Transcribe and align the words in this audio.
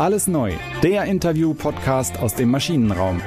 Alles 0.00 0.28
neu, 0.28 0.54
der 0.82 1.04
Interview-Podcast 1.04 2.20
aus 2.20 2.34
dem 2.34 2.50
Maschinenraum. 2.50 3.20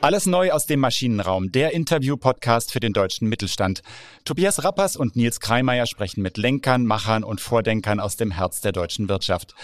Alles 0.00 0.26
neu 0.26 0.52
aus 0.52 0.66
dem 0.66 0.78
Maschinenraum, 0.78 1.50
der 1.50 1.72
Interview-Podcast 1.72 2.70
für 2.70 2.78
den 2.78 2.92
deutschen 2.92 3.28
Mittelstand. 3.28 3.82
Tobias 4.24 4.62
Rappers 4.62 4.94
und 4.94 5.16
Nils 5.16 5.40
Kreimeier 5.40 5.86
sprechen 5.86 6.22
mit 6.22 6.36
Lenkern, 6.36 6.86
Machern 6.86 7.24
und 7.24 7.40
Vordenkern 7.40 7.98
aus 7.98 8.16
dem 8.16 8.30
Herz 8.30 8.60
der 8.60 8.70
deutschen 8.70 9.08
Wirtschaft. 9.08 9.56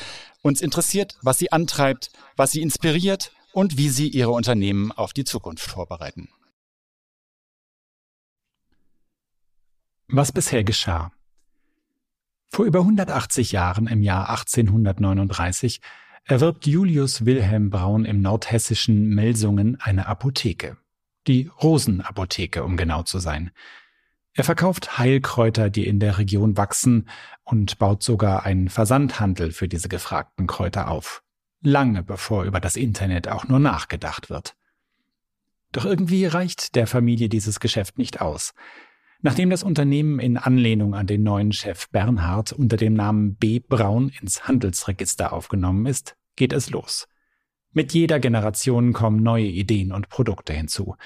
Uns 0.42 0.60
interessiert, 0.60 1.16
was 1.22 1.38
sie 1.38 1.52
antreibt, 1.52 2.10
was 2.34 2.50
sie 2.50 2.62
inspiriert 2.62 3.30
und 3.52 3.78
wie 3.78 3.90
sie 3.90 4.08
ihre 4.08 4.32
Unternehmen 4.32 4.90
auf 4.90 5.12
die 5.12 5.22
Zukunft 5.22 5.70
vorbereiten. 5.70 6.28
Was 10.08 10.32
bisher 10.32 10.64
geschah. 10.64 11.12
Vor 12.54 12.66
über 12.66 12.80
180 12.80 13.52
Jahren, 13.52 13.86
im 13.86 14.02
Jahr 14.02 14.28
1839, 14.28 15.80
erwirbt 16.24 16.66
Julius 16.66 17.24
Wilhelm 17.24 17.70
Braun 17.70 18.04
im 18.04 18.20
nordhessischen 18.20 19.08
Melsungen 19.08 19.80
eine 19.80 20.06
Apotheke. 20.06 20.76
Die 21.26 21.50
Rosenapotheke, 21.62 22.62
um 22.62 22.76
genau 22.76 23.04
zu 23.04 23.20
sein. 23.20 23.52
Er 24.34 24.44
verkauft 24.44 24.98
Heilkräuter, 24.98 25.70
die 25.70 25.86
in 25.86 25.98
der 25.98 26.18
Region 26.18 26.58
wachsen, 26.58 27.08
und 27.42 27.78
baut 27.78 28.02
sogar 28.02 28.44
einen 28.44 28.68
Versandhandel 28.68 29.52
für 29.52 29.66
diese 29.66 29.88
gefragten 29.88 30.46
Kräuter 30.46 30.88
auf. 30.90 31.22
Lange 31.62 32.02
bevor 32.02 32.44
über 32.44 32.60
das 32.60 32.76
Internet 32.76 33.28
auch 33.28 33.48
nur 33.48 33.60
nachgedacht 33.60 34.28
wird. 34.28 34.56
Doch 35.72 35.86
irgendwie 35.86 36.26
reicht 36.26 36.74
der 36.74 36.86
Familie 36.86 37.30
dieses 37.30 37.60
Geschäft 37.60 37.96
nicht 37.96 38.20
aus. 38.20 38.52
Nachdem 39.22 39.50
das 39.50 39.62
Unternehmen 39.62 40.18
in 40.18 40.36
Anlehnung 40.36 40.94
an 40.94 41.06
den 41.06 41.22
neuen 41.22 41.52
Chef 41.52 41.88
Bernhard 41.90 42.52
unter 42.52 42.76
dem 42.76 42.94
Namen 42.94 43.36
B. 43.36 43.60
Braun 43.60 44.10
ins 44.20 44.48
Handelsregister 44.48 45.32
aufgenommen 45.32 45.86
ist, 45.86 46.16
geht 46.34 46.52
es 46.52 46.70
los. 46.70 47.06
Mit 47.70 47.94
jeder 47.94 48.18
Generation 48.18 48.92
kommen 48.92 49.22
neue 49.22 49.46
Ideen 49.46 49.92
und 49.92 50.08
Produkte 50.08 50.52
hinzu. 50.52 50.96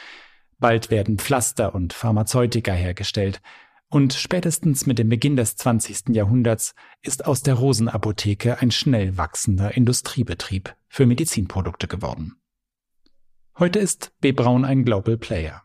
Bald 0.58 0.90
werden 0.90 1.18
Pflaster 1.18 1.74
und 1.74 1.92
Pharmazeutika 1.92 2.72
hergestellt, 2.72 3.40
und 3.88 4.14
spätestens 4.14 4.86
mit 4.86 4.98
dem 4.98 5.08
Beginn 5.08 5.36
des 5.36 5.54
20. 5.56 6.08
Jahrhunderts 6.08 6.74
ist 7.02 7.24
aus 7.24 7.42
der 7.42 7.54
Rosenapotheke 7.54 8.60
ein 8.60 8.72
schnell 8.72 9.16
wachsender 9.16 9.76
Industriebetrieb 9.76 10.74
für 10.88 11.06
Medizinprodukte 11.06 11.86
geworden. 11.86 12.34
Heute 13.58 13.78
ist 13.78 14.12
B. 14.20 14.32
Braun 14.32 14.64
ein 14.64 14.84
Global 14.84 15.16
Player. 15.16 15.62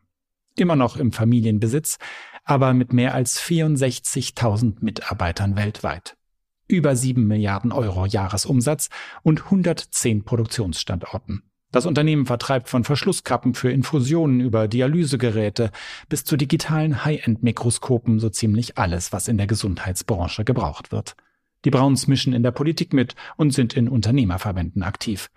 Immer 0.55 0.75
noch 0.75 0.97
im 0.97 1.11
Familienbesitz, 1.11 1.97
aber 2.43 2.73
mit 2.73 2.93
mehr 2.93 3.13
als 3.13 3.39
64.000 3.41 4.77
Mitarbeitern 4.81 5.55
weltweit. 5.55 6.17
Über 6.67 6.95
7 6.95 7.25
Milliarden 7.25 7.71
Euro 7.71 8.05
Jahresumsatz 8.05 8.89
und 9.23 9.45
110 9.45 10.23
Produktionsstandorten. 10.23 11.43
Das 11.71 11.85
Unternehmen 11.85 12.25
vertreibt 12.25 12.67
von 12.67 12.83
Verschlusskappen 12.83 13.53
für 13.53 13.71
Infusionen 13.71 14.41
über 14.41 14.67
Dialysegeräte 14.67 15.71
bis 16.09 16.25
zu 16.25 16.35
digitalen 16.35 17.05
High-End-Mikroskopen 17.05 18.19
so 18.19 18.29
ziemlich 18.29 18.77
alles, 18.77 19.13
was 19.13 19.29
in 19.29 19.37
der 19.37 19.47
Gesundheitsbranche 19.47 20.43
gebraucht 20.43 20.91
wird. 20.91 21.15
Die 21.63 21.71
Brauns 21.71 22.07
mischen 22.07 22.33
in 22.33 22.43
der 22.43 22.51
Politik 22.51 22.91
mit 22.91 23.15
und 23.37 23.53
sind 23.53 23.73
in 23.73 23.87
Unternehmerverbänden 23.87 24.83
aktiv. 24.83 25.29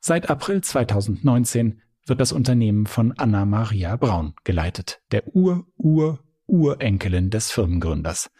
Seit 0.00 0.30
April 0.30 0.60
2019 0.60 1.80
wird 2.08 2.20
das 2.20 2.32
Unternehmen 2.32 2.86
von 2.86 3.12
Anna 3.16 3.44
Maria 3.44 3.96
Braun 3.96 4.34
geleitet, 4.44 5.00
der 5.12 5.34
Ur-Ur-Urenkelin 5.34 7.30
des 7.30 7.50
Firmengründers. 7.50 8.30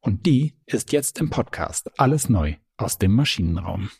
Und 0.00 0.26
die 0.26 0.54
ist 0.66 0.92
jetzt 0.92 1.18
im 1.18 1.30
Podcast 1.30 1.90
Alles 1.98 2.28
neu 2.28 2.54
aus 2.76 2.98
dem 2.98 3.12
Maschinenraum. 3.12 3.90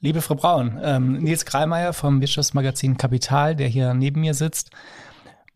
Liebe 0.00 0.22
Frau 0.22 0.34
Braun, 0.34 0.78
ähm, 0.82 1.18
Nils 1.18 1.44
Kreimeier 1.44 1.92
vom 1.92 2.20
Wirtschaftsmagazin 2.20 2.96
Kapital, 2.96 3.56
der 3.56 3.68
hier 3.68 3.94
neben 3.94 4.20
mir 4.20 4.34
sitzt, 4.34 4.70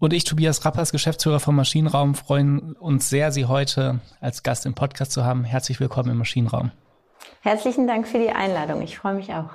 und 0.01 0.15
ich, 0.15 0.25
Tobias 0.25 0.65
Rappers, 0.65 0.93
Geschäftsführer 0.93 1.41
vom 1.41 1.57
Maschinenraum, 1.57 2.15
freuen 2.15 2.73
uns 2.73 3.11
sehr, 3.11 3.33
Sie 3.33 3.45
heute 3.45 4.01
als 4.19 4.43
Gast 4.43 4.65
im 4.65 4.75
Podcast 4.75 5.13
zu 5.13 5.27
haben. 5.27 5.45
Herzlich 5.45 5.79
willkommen 5.79 6.09
im 6.09 6.17
Maschinenraum. 6.17 6.71
Herzlichen 7.43 7.87
Dank 7.87 8.09
für 8.09 8.19
die 8.19 8.31
Einladung. 8.31 8.81
Ich 8.81 8.97
freue 8.97 9.15
mich 9.15 9.31
auch. 9.35 9.51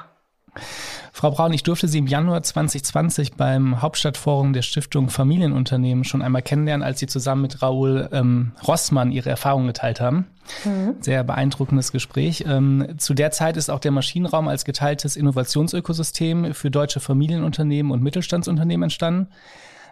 Frau 1.15 1.31
Braun, 1.31 1.53
ich 1.53 1.63
durfte 1.63 1.87
Sie 1.87 1.99
im 1.99 2.07
Januar 2.07 2.43
2020 2.43 3.35
beim 3.35 3.81
Hauptstadtforum 3.81 4.51
der 4.51 4.63
Stiftung 4.63 5.09
Familienunternehmen 5.09 6.03
schon 6.03 6.21
einmal 6.21 6.41
kennenlernen, 6.41 6.85
als 6.85 6.99
Sie 6.99 7.07
zusammen 7.07 7.43
mit 7.43 7.61
Raoul 7.61 8.09
ähm, 8.11 8.51
Rossmann 8.67 9.13
Ihre 9.13 9.29
Erfahrungen 9.29 9.67
geteilt 9.67 10.01
haben. 10.01 10.27
Mhm. 10.65 10.95
Sehr 10.99 11.23
beeindruckendes 11.23 11.93
Gespräch. 11.93 12.43
Ähm, 12.45 12.95
zu 12.97 13.13
der 13.13 13.31
Zeit 13.31 13.55
ist 13.55 13.69
auch 13.69 13.79
der 13.79 13.91
Maschinenraum 13.91 14.49
als 14.49 14.65
geteiltes 14.65 15.15
Innovationsökosystem 15.15 16.53
für 16.53 16.69
deutsche 16.69 16.99
Familienunternehmen 16.99 17.93
und 17.93 18.03
Mittelstandsunternehmen 18.03 18.83
entstanden 18.83 19.29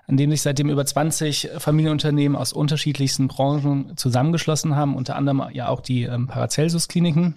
an 0.06 0.18
dem 0.18 0.32
sich 0.32 0.42
seitdem 0.42 0.70
über 0.70 0.86
20 0.86 1.52
Familienunternehmen 1.60 2.36
aus 2.36 2.52
unterschiedlichsten 2.52 3.30
Branchen 3.30 3.96
zusammengeschlossen 3.96 4.76
haben, 4.76 4.98
unter 4.98 5.16
anderem 5.16 5.42
ja 5.54 5.70
auch 5.70 5.80
die 5.80 6.04
ähm, 6.04 6.28
Paracelsus-Kliniken. 6.28 7.36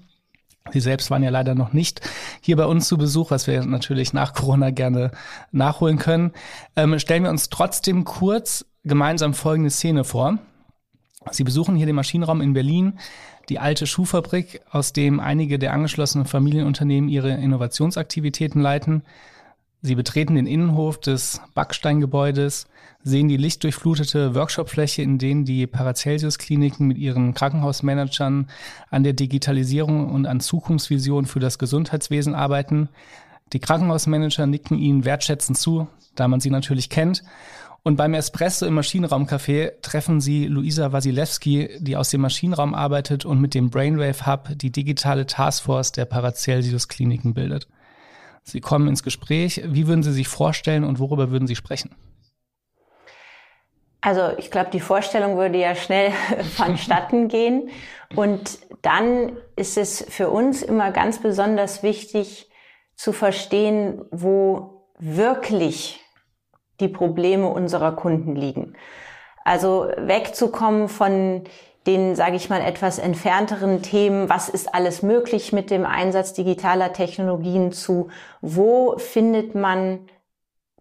Sie 0.73 0.81
selbst 0.81 1.11
waren 1.11 1.23
ja 1.23 1.31
leider 1.31 1.55
noch 1.55 1.73
nicht 1.73 2.01
hier 2.41 2.57
bei 2.57 2.67
uns 2.67 2.89
zu 2.89 2.99
Besuch, 2.99 3.31
was 3.31 3.47
wir 3.47 3.65
natürlich 3.65 4.13
nach 4.13 4.35
Corona 4.35 4.71
gerne 4.71 5.11
nachholen 5.53 5.99
können. 5.99 6.33
Ähm, 6.75 6.99
stellen 6.99 7.23
wir 7.23 7.31
uns 7.31 7.49
trotzdem 7.49 8.05
kurz 8.05 8.65
gemeinsam 8.85 9.35
folgende 9.35 9.71
Szene 9.71 10.05
vor. 10.05 10.39
Sie 11.31 11.45
besuchen 11.45 11.77
hier 11.77 11.87
den 11.87 11.97
Maschinenraum 11.97 12.41
in 12.41 12.53
Berlin, 12.53 12.99
die 13.49 13.59
alte 13.59 13.87
Schuhfabrik, 13.87 14.61
aus 14.71 14.93
dem 14.93 15.21
einige 15.21 15.59
der 15.59 15.73
angeschlossenen 15.73 16.27
Familienunternehmen 16.27 17.09
ihre 17.09 17.31
Innovationsaktivitäten 17.31 18.61
leiten. 18.61 19.03
Sie 19.83 19.95
betreten 19.95 20.35
den 20.35 20.47
Innenhof 20.47 20.99
des 21.01 21.41
Backsteingebäudes, 21.55 22.67
sehen 23.07 23.29
die 23.29 23.37
lichtdurchflutete 23.37 24.35
Workshopfläche, 24.35 25.01
in 25.01 25.19
denen 25.19 25.45
die 25.45 25.69
Paracelsus-Kliniken 25.69 26.89
mit 26.89 26.99
ihren 26.99 27.35
Krankenhausmanagern 27.35 28.49
an 28.91 29.05
der 29.05 29.13
Digitalisierung 29.13 30.11
und 30.11 30.27
an 30.27 30.41
Zukunftsvisionen 30.41 31.27
für 31.27 31.39
das 31.39 31.61
Gesundheitswesen 31.61 32.35
arbeiten. 32.35 32.89
Die 33.53 33.61
Krankenhausmanager 33.61 34.47
nicken 34.47 34.77
ihnen 34.77 35.05
wertschätzend 35.05 35.57
zu, 35.57 35.87
da 36.17 36.27
man 36.27 36.41
sie 36.41 36.51
natürlich 36.51 36.91
kennt. 36.91 37.23
Und 37.85 37.95
beim 37.95 38.13
Espresso 38.13 38.67
im 38.67 38.75
Maschinenraumcafé 38.75 39.81
treffen 39.83 40.21
sie 40.21 40.47
Luisa 40.47 40.91
Wasilewski, 40.91 41.79
die 41.79 41.97
aus 41.97 42.11
dem 42.11 42.23
Maschinenraum 42.23 42.75
arbeitet 42.75 43.25
und 43.25 43.41
mit 43.41 43.55
dem 43.55 43.71
Brainwave 43.71 44.27
Hub 44.27 44.49
die 44.57 44.73
digitale 44.73 45.27
Taskforce 45.27 45.93
der 45.93 46.07
Paracelsus-Kliniken 46.07 47.35
bildet. 47.35 47.69
Sie 48.43 48.61
kommen 48.61 48.89
ins 48.89 49.05
Gespräch. 49.05 49.63
Wie 49.65 49.87
würden 49.87 50.03
Sie 50.03 50.13
sich 50.13 50.27
vorstellen 50.27 50.83
und 50.83 50.99
worüber 50.99 51.31
würden 51.31 51.47
Sie 51.47 51.55
sprechen? 51.55 51.91
Also 54.07 54.31
ich 54.37 54.53
glaube, 54.53 54.71
die 54.71 54.79
Vorstellung 54.79 55.37
würde 55.37 55.59
ja 55.59 55.75
schnell 55.75 56.13
vonstatten 56.57 57.27
gehen. 57.27 57.71
Und 58.15 58.61
dann 58.83 59.37
ist 59.57 59.77
es 59.77 60.07
für 60.09 60.31
uns 60.31 60.63
immer 60.63 60.93
ganz 60.93 61.19
besonders 61.19 61.83
wichtig 61.83 62.49
zu 62.95 63.13
verstehen, 63.13 64.05
wo 64.13 64.85
wirklich 65.01 66.01
die 66.79 66.87
Probleme 66.87 67.49
unserer 67.49 67.97
Kunden 67.97 68.37
liegen. 68.37 68.77
Also 69.45 69.89
wegzukommen 69.97 70.89
von 70.89 71.43
den, 71.89 72.15
sage 72.15 72.37
ich 72.37 72.49
mal, 72.49 72.61
etwas 72.61 73.01
entfernteren 73.01 73.83
Themen, 73.83 74.29
was 74.29 74.49
ist 74.49 74.73
alles 74.73 75.03
möglich 75.03 75.53
mit 75.53 75.69
dem 75.69 75.85
Einsatz 75.85 76.33
digitaler 76.33 76.93
Technologien 76.93 77.73
zu, 77.73 78.11
wo 78.41 78.99
findet 78.99 79.57
man 79.57 80.09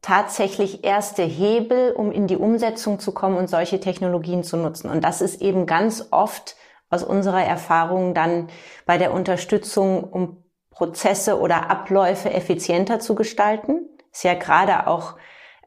tatsächlich 0.05 0.83
erste 0.83 1.23
Hebel, 1.23 1.91
um 1.91 2.11
in 2.11 2.27
die 2.27 2.37
Umsetzung 2.37 2.99
zu 2.99 3.11
kommen 3.11 3.37
und 3.37 3.49
solche 3.49 3.79
Technologien 3.79 4.43
zu 4.43 4.55
nutzen. 4.55 4.87
Und 4.87 5.03
das 5.03 5.19
ist 5.19 5.41
eben 5.41 5.65
ganz 5.65 6.09
oft 6.11 6.55
aus 6.91 7.03
unserer 7.03 7.43
Erfahrung 7.43 8.13
dann 8.13 8.49
bei 8.85 8.99
der 8.99 9.11
Unterstützung, 9.11 10.03
um 10.03 10.43
Prozesse 10.69 11.39
oder 11.39 11.71
Abläufe 11.71 12.31
effizienter 12.31 12.99
zu 12.99 13.15
gestalten. 13.15 13.89
Ist 14.11 14.23
ja 14.23 14.35
gerade 14.35 14.85
auch 14.85 15.15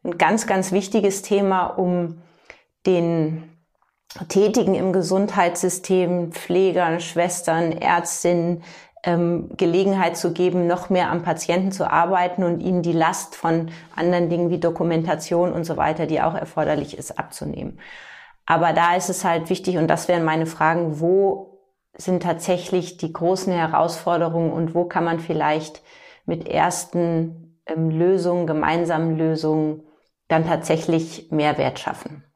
ein 0.05 0.19
ganz, 0.19 0.47
ganz 0.47 0.71
wichtiges 0.71 1.23
Thema, 1.23 1.67
um 1.67 2.23
den 2.87 3.59
Tätigen 4.29 4.77
im 4.77 4.93
Gesundheitssystem, 4.93 6.31
Pflegern, 6.31 7.01
Schwestern, 7.01 7.73
Ärztinnen, 7.73 8.63
ähm, 9.09 9.49
Gelegenheit 9.57 10.19
zu 10.19 10.35
geben, 10.35 10.67
noch 10.67 10.91
mehr 10.91 11.11
am 11.11 11.23
Patienten 11.23 11.73
zu 11.73 11.91
arbeiten 11.91 12.45
und 12.45 12.61
ihnen 12.61 12.83
die 12.83 12.93
Last 12.93 13.35
von 13.35 13.71
anderen 13.97 14.29
Dingen 14.29 14.51
wie 14.51 14.61
Dokumentation 14.61 15.51
und 15.55 15.65
so 15.65 15.79
weiter, 15.79 16.05
die 16.05 16.21
auch 16.21 16.35
erforderlich 16.35 16.99
ist, 16.99 17.19
abzunehmen. 17.19 17.81
Aber 18.45 18.75
da 18.75 18.97
ist 18.97 19.09
es 19.09 19.25
halt 19.25 19.49
wichtig, 19.49 19.79
und 19.79 19.89
das 19.89 20.09
wären 20.09 20.25
meine 20.25 20.45
Fragen, 20.45 21.01
wo 21.01 21.59
sind 21.97 22.23
tatsächlich 22.23 22.99
die 22.99 23.13
großen 23.13 23.53
Herausforderungen 23.53 24.53
und 24.53 24.75
wo 24.75 24.85
kann 24.85 25.05
man 25.05 25.21
vielleicht 25.21 25.83
mit 26.27 26.47
ersten 26.47 27.63
ähm, 27.65 27.89
Lösungen, 27.89 28.47
gemeinsamen 28.47 29.17
Lösungen 29.17 29.85
dann 30.29 30.47
tatsächlich 30.47 31.31
Mehrwert 31.31 31.79
schaffen? 31.79 32.28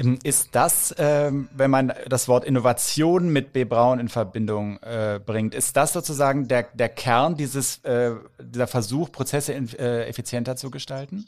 Ähm, 0.00 0.18
ist 0.22 0.54
das, 0.54 0.94
ähm, 0.98 1.48
wenn 1.52 1.70
man 1.70 1.92
das 2.08 2.28
Wort 2.28 2.44
Innovation 2.44 3.32
mit 3.32 3.52
B. 3.52 3.64
Braun 3.64 4.00
in 4.00 4.08
Verbindung 4.08 4.78
äh, 4.82 5.20
bringt, 5.24 5.54
ist 5.54 5.76
das 5.76 5.92
sozusagen 5.92 6.48
der, 6.48 6.64
der 6.74 6.88
Kern 6.88 7.36
dieses, 7.36 7.78
äh, 7.84 8.12
dieser 8.40 8.66
Versuch, 8.66 9.12
Prozesse 9.12 9.52
äh, 9.52 10.08
effizienter 10.08 10.56
zu 10.56 10.70
gestalten? 10.70 11.26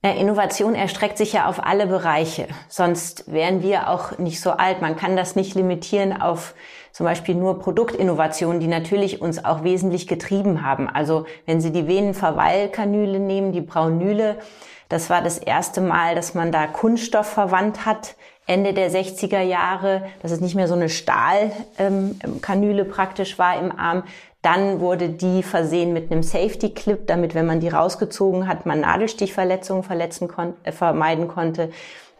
Innovation 0.00 0.76
erstreckt 0.76 1.18
sich 1.18 1.32
ja 1.32 1.48
auf 1.48 1.64
alle 1.64 1.88
Bereiche, 1.88 2.46
sonst 2.68 3.30
wären 3.32 3.64
wir 3.64 3.90
auch 3.90 4.16
nicht 4.16 4.40
so 4.40 4.52
alt. 4.52 4.80
Man 4.80 4.94
kann 4.94 5.16
das 5.16 5.34
nicht 5.34 5.56
limitieren 5.56 6.22
auf 6.22 6.54
zum 6.92 7.04
Beispiel 7.04 7.34
nur 7.34 7.58
Produktinnovationen, 7.58 8.60
die 8.60 8.68
natürlich 8.68 9.20
uns 9.20 9.44
auch 9.44 9.64
wesentlich 9.64 10.06
getrieben 10.06 10.64
haben. 10.64 10.88
Also 10.88 11.26
wenn 11.46 11.60
Sie 11.60 11.72
die 11.72 11.88
Venenverweilkanüle 11.88 13.18
nehmen, 13.18 13.50
die 13.50 13.60
Braunüle, 13.60 14.38
das 14.88 15.10
war 15.10 15.22
das 15.22 15.38
erste 15.38 15.80
Mal, 15.80 16.14
dass 16.14 16.34
man 16.34 16.52
da 16.52 16.66
Kunststoff 16.66 17.26
verwandt 17.26 17.84
hat, 17.84 18.16
Ende 18.46 18.72
der 18.72 18.90
60er 18.90 19.42
Jahre, 19.42 20.04
dass 20.22 20.30
es 20.30 20.40
nicht 20.40 20.54
mehr 20.54 20.68
so 20.68 20.74
eine 20.74 20.88
Stahlkanüle 20.88 22.82
ähm, 22.82 22.90
praktisch 22.90 23.38
war 23.38 23.60
im 23.60 23.78
Arm. 23.78 24.04
Dann 24.40 24.80
wurde 24.80 25.10
die 25.10 25.42
versehen 25.42 25.92
mit 25.92 26.10
einem 26.10 26.22
Safety 26.22 26.70
Clip, 26.70 27.06
damit, 27.06 27.34
wenn 27.34 27.44
man 27.44 27.60
die 27.60 27.68
rausgezogen 27.68 28.48
hat, 28.48 28.64
man 28.64 28.80
Nadelstichverletzungen 28.80 29.82
verletzen 29.82 30.28
kon 30.28 30.54
äh, 30.62 30.72
vermeiden 30.72 31.28
konnte. 31.28 31.70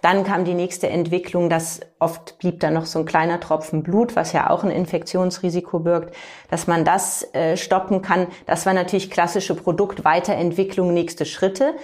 Dann 0.02 0.22
kam 0.22 0.44
die 0.44 0.54
nächste 0.54 0.88
Entwicklung, 0.88 1.48
dass 1.48 1.80
oft 1.98 2.38
blieb 2.38 2.60
da 2.60 2.70
noch 2.70 2.86
so 2.86 3.00
ein 3.00 3.04
kleiner 3.04 3.40
Tropfen 3.40 3.82
Blut, 3.82 4.14
was 4.14 4.32
ja 4.32 4.50
auch 4.50 4.62
ein 4.62 4.70
Infektionsrisiko 4.70 5.80
birgt, 5.80 6.14
dass 6.50 6.66
man 6.66 6.84
das 6.84 7.26
äh, 7.34 7.56
stoppen 7.56 8.02
kann. 8.02 8.28
Das 8.46 8.66
war 8.66 8.74
natürlich 8.74 9.10
klassische 9.10 9.54
Produktweiterentwicklung, 9.54 10.92
nächste 10.92 11.24
Schritte. 11.24 11.74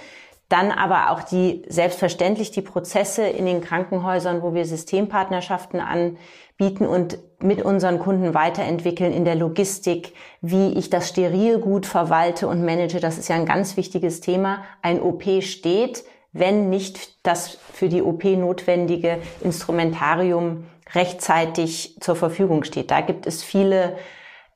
Dann 0.49 0.71
aber 0.71 1.11
auch 1.11 1.23
die, 1.23 1.63
selbstverständlich 1.67 2.51
die 2.51 2.61
Prozesse 2.61 3.25
in 3.25 3.45
den 3.45 3.61
Krankenhäusern, 3.61 4.43
wo 4.43 4.53
wir 4.53 4.65
Systempartnerschaften 4.65 5.79
anbieten 5.79 6.85
und 6.85 7.17
mit 7.41 7.63
unseren 7.63 7.99
Kunden 7.99 8.33
weiterentwickeln 8.33 9.11
in 9.11 9.25
der 9.25 9.35
Logistik, 9.35 10.13
wie 10.41 10.73
ich 10.73 10.91
das 10.91 11.09
steril 11.09 11.57
gut 11.59 11.87
verwalte 11.87 12.47
und 12.47 12.63
manage. 12.63 12.99
Das 12.99 13.17
ist 13.17 13.27
ja 13.27 13.35
ein 13.35 13.47
ganz 13.47 13.75
wichtiges 13.75 14.21
Thema. 14.21 14.63
Ein 14.83 15.01
OP 15.01 15.23
steht, 15.41 16.03
wenn 16.31 16.69
nicht 16.69 17.25
das 17.25 17.57
für 17.73 17.89
die 17.89 18.03
OP 18.03 18.23
notwendige 18.25 19.19
Instrumentarium 19.41 20.65
rechtzeitig 20.93 21.97
zur 22.01 22.15
Verfügung 22.15 22.63
steht. 22.63 22.91
Da 22.91 23.01
gibt 23.01 23.25
es 23.25 23.41
viele 23.41 23.97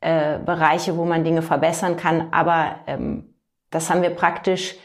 äh, 0.01 0.37
Bereiche, 0.39 0.97
wo 0.97 1.05
man 1.05 1.23
Dinge 1.23 1.41
verbessern 1.41 1.97
kann, 1.97 2.27
aber 2.31 2.75
ähm, 2.85 3.33
das 3.71 3.89
haben 3.89 4.01
wir 4.01 4.11
praktisch 4.11 4.75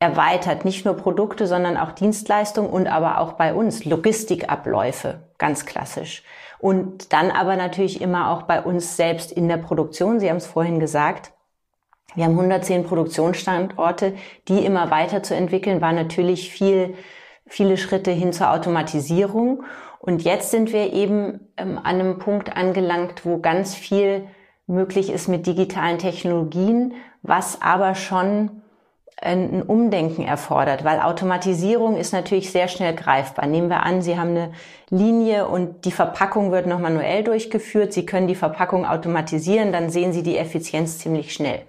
erweitert. 0.00 0.64
Nicht 0.64 0.84
nur 0.84 0.94
Produkte, 0.94 1.46
sondern 1.46 1.76
auch 1.76 1.92
Dienstleistungen 1.92 2.70
und 2.70 2.88
aber 2.88 3.20
auch 3.20 3.34
bei 3.34 3.54
uns 3.54 3.84
Logistikabläufe, 3.84 5.20
ganz 5.38 5.66
klassisch. 5.66 6.24
Und 6.58 7.12
dann 7.12 7.30
aber 7.30 7.56
natürlich 7.56 8.00
immer 8.00 8.30
auch 8.30 8.42
bei 8.42 8.60
uns 8.60 8.96
selbst 8.96 9.30
in 9.30 9.48
der 9.48 9.58
Produktion. 9.58 10.18
Sie 10.18 10.28
haben 10.28 10.38
es 10.38 10.46
vorhin 10.46 10.80
gesagt. 10.80 11.32
Wir 12.14 12.24
haben 12.24 12.32
110 12.32 12.84
Produktionsstandorte, 12.84 14.14
die 14.48 14.64
immer 14.64 14.90
weiterzuentwickeln, 14.90 15.80
war 15.80 15.92
natürlich 15.92 16.50
viel, 16.50 16.94
viele 17.46 17.76
Schritte 17.76 18.10
hin 18.10 18.32
zur 18.32 18.50
Automatisierung. 18.50 19.62
Und 20.00 20.22
jetzt 20.22 20.50
sind 20.50 20.72
wir 20.72 20.92
eben 20.92 21.48
ähm, 21.56 21.78
an 21.78 22.00
einem 22.00 22.18
Punkt 22.18 22.56
angelangt, 22.56 23.24
wo 23.24 23.38
ganz 23.38 23.74
viel 23.74 24.26
möglich 24.66 25.10
ist 25.12 25.28
mit 25.28 25.46
digitalen 25.46 25.98
Technologien, 25.98 26.94
was 27.22 27.60
aber 27.60 27.94
schon 27.94 28.59
ein 29.20 29.62
Umdenken 29.62 30.22
erfordert, 30.22 30.82
weil 30.84 31.00
Automatisierung 31.00 31.96
ist 31.96 32.12
natürlich 32.12 32.50
sehr 32.50 32.68
schnell 32.68 32.94
greifbar. 32.94 33.46
Nehmen 33.46 33.68
wir 33.68 33.82
an, 33.82 34.00
Sie 34.00 34.18
haben 34.18 34.30
eine 34.30 34.52
Linie 34.88 35.46
und 35.46 35.84
die 35.84 35.92
Verpackung 35.92 36.52
wird 36.52 36.66
noch 36.66 36.78
manuell 36.78 37.22
durchgeführt. 37.22 37.92
Sie 37.92 38.06
können 38.06 38.28
die 38.28 38.34
Verpackung 38.34 38.86
automatisieren, 38.86 39.72
dann 39.72 39.90
sehen 39.90 40.12
Sie 40.12 40.22
die 40.22 40.38
Effizienz 40.38 40.98
ziemlich 40.98 41.34
schnell. 41.34 41.62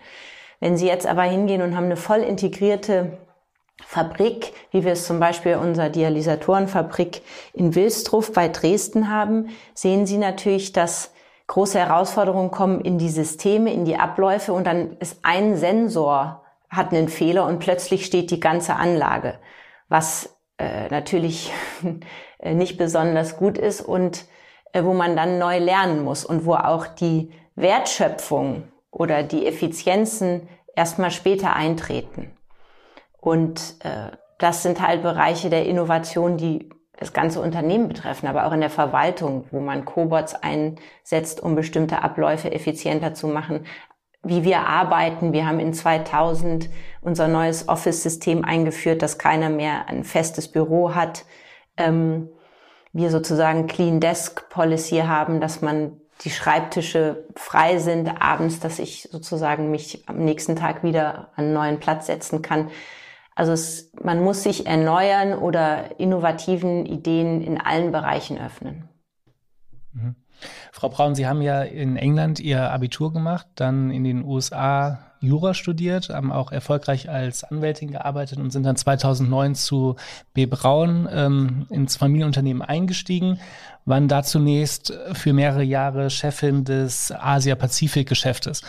Wenn 0.61 0.77
Sie 0.77 0.87
jetzt 0.87 1.07
aber 1.07 1.23
hingehen 1.23 1.61
und 1.61 1.75
haben 1.75 1.85
eine 1.85 1.97
voll 1.97 2.19
integrierte 2.19 3.17
Fabrik, 3.85 4.53
wie 4.71 4.85
wir 4.85 4.93
es 4.93 5.05
zum 5.05 5.19
Beispiel 5.19 5.55
unserer 5.55 5.89
Dialysatorenfabrik 5.89 7.21
in 7.53 7.75
Wilstruf 7.75 8.31
bei 8.31 8.47
Dresden 8.47 9.11
haben, 9.11 9.49
sehen 9.73 10.05
Sie 10.05 10.17
natürlich, 10.17 10.71
dass 10.71 11.11
große 11.47 11.79
Herausforderungen 11.79 12.51
kommen 12.51 12.79
in 12.79 12.97
die 12.97 13.09
Systeme, 13.09 13.73
in 13.73 13.83
die 13.83 13.97
Abläufe 13.97 14.53
und 14.53 14.65
dann 14.65 14.95
ist 14.99 15.19
ein 15.23 15.57
Sensor 15.57 16.40
hat 16.71 16.93
einen 16.93 17.09
Fehler 17.09 17.45
und 17.45 17.59
plötzlich 17.59 18.05
steht 18.05 18.31
die 18.31 18.39
ganze 18.39 18.75
Anlage, 18.75 19.39
was 19.89 20.37
äh, 20.57 20.87
natürlich 20.89 21.51
nicht 22.43 22.77
besonders 22.77 23.37
gut 23.37 23.57
ist 23.57 23.81
und 23.81 24.25
äh, 24.71 24.83
wo 24.83 24.93
man 24.93 25.15
dann 25.15 25.37
neu 25.37 25.59
lernen 25.59 26.03
muss 26.03 26.23
und 26.23 26.45
wo 26.45 26.55
auch 26.55 26.87
die 26.87 27.31
Wertschöpfung 27.55 28.63
oder 28.89 29.21
die 29.21 29.45
Effizienzen 29.45 30.47
erstmal 30.75 31.11
später 31.11 31.55
eintreten. 31.55 32.31
Und 33.19 33.75
äh, 33.83 34.15
das 34.37 34.63
sind 34.63 34.81
halt 34.85 35.03
Bereiche 35.03 35.49
der 35.49 35.65
Innovation, 35.65 36.37
die 36.37 36.69
das 36.97 37.13
ganze 37.13 37.41
Unternehmen 37.41 37.87
betreffen, 37.87 38.27
aber 38.27 38.45
auch 38.45 38.51
in 38.51 38.61
der 38.61 38.69
Verwaltung, 38.69 39.45
wo 39.51 39.59
man 39.59 39.85
Cobots 39.85 40.35
einsetzt, 40.35 41.41
um 41.41 41.55
bestimmte 41.55 42.03
Abläufe 42.03 42.51
effizienter 42.51 43.13
zu 43.13 43.27
machen, 43.27 43.65
wie 44.23 44.43
wir 44.43 44.67
arbeiten. 44.67 45.33
Wir 45.33 45.47
haben 45.47 45.59
in 45.59 45.73
2000 45.73 46.69
unser 47.01 47.27
neues 47.27 47.67
Office-System 47.67 48.45
eingeführt, 48.45 49.01
dass 49.01 49.17
keiner 49.17 49.49
mehr 49.49 49.87
ein 49.87 50.03
festes 50.03 50.51
Büro 50.51 50.93
hat. 50.93 51.25
Ähm, 51.77 52.29
wir 52.93 53.09
sozusagen 53.09 53.67
Clean 53.67 53.99
Desk 53.99 54.49
Policy 54.49 54.97
haben, 54.99 55.39
dass 55.39 55.61
man 55.61 56.01
die 56.23 56.29
Schreibtische 56.29 57.25
frei 57.35 57.79
sind 57.79 58.21
abends, 58.21 58.59
dass 58.59 58.79
ich 58.79 59.09
sozusagen 59.11 59.71
mich 59.71 60.07
am 60.07 60.17
nächsten 60.17 60.55
Tag 60.55 60.83
wieder 60.83 61.29
an 61.35 61.45
einen 61.45 61.53
neuen 61.53 61.79
Platz 61.79 62.05
setzen 62.05 62.41
kann. 62.41 62.69
Also 63.33 63.53
es, 63.53 63.91
man 64.03 64.21
muss 64.21 64.43
sich 64.43 64.67
erneuern 64.67 65.33
oder 65.33 65.99
innovativen 65.99 66.85
Ideen 66.85 67.41
in 67.41 67.59
allen 67.59 67.91
Bereichen 67.91 68.37
öffnen. 68.37 68.89
Mhm. 69.93 70.15
Frau 70.71 70.89
Braun, 70.89 71.15
Sie 71.15 71.27
haben 71.27 71.41
ja 71.41 71.61
in 71.61 71.97
England 71.97 72.39
Ihr 72.39 72.71
Abitur 72.71 73.13
gemacht, 73.13 73.47
dann 73.55 73.91
in 73.91 74.03
den 74.03 74.23
USA 74.23 74.99
Jura 75.21 75.53
studiert, 75.53 76.09
haben 76.09 76.31
auch 76.31 76.51
erfolgreich 76.51 77.07
als 77.07 77.43
Anwältin 77.43 77.91
gearbeitet 77.91 78.39
und 78.39 78.49
sind 78.51 78.63
dann 78.63 78.75
2009 78.75 79.53
zu 79.53 79.95
B. 80.33 80.47
Braun 80.47 81.07
ähm, 81.11 81.67
ins 81.69 81.95
Familienunternehmen 81.95 82.63
eingestiegen, 82.63 83.39
waren 83.85 84.07
da 84.07 84.23
zunächst 84.23 84.91
für 85.13 85.33
mehrere 85.33 85.63
Jahre 85.63 86.09
Chefin 86.09 86.63
des 86.63 87.11
Asia-Pazifik-Geschäftes. 87.11 88.63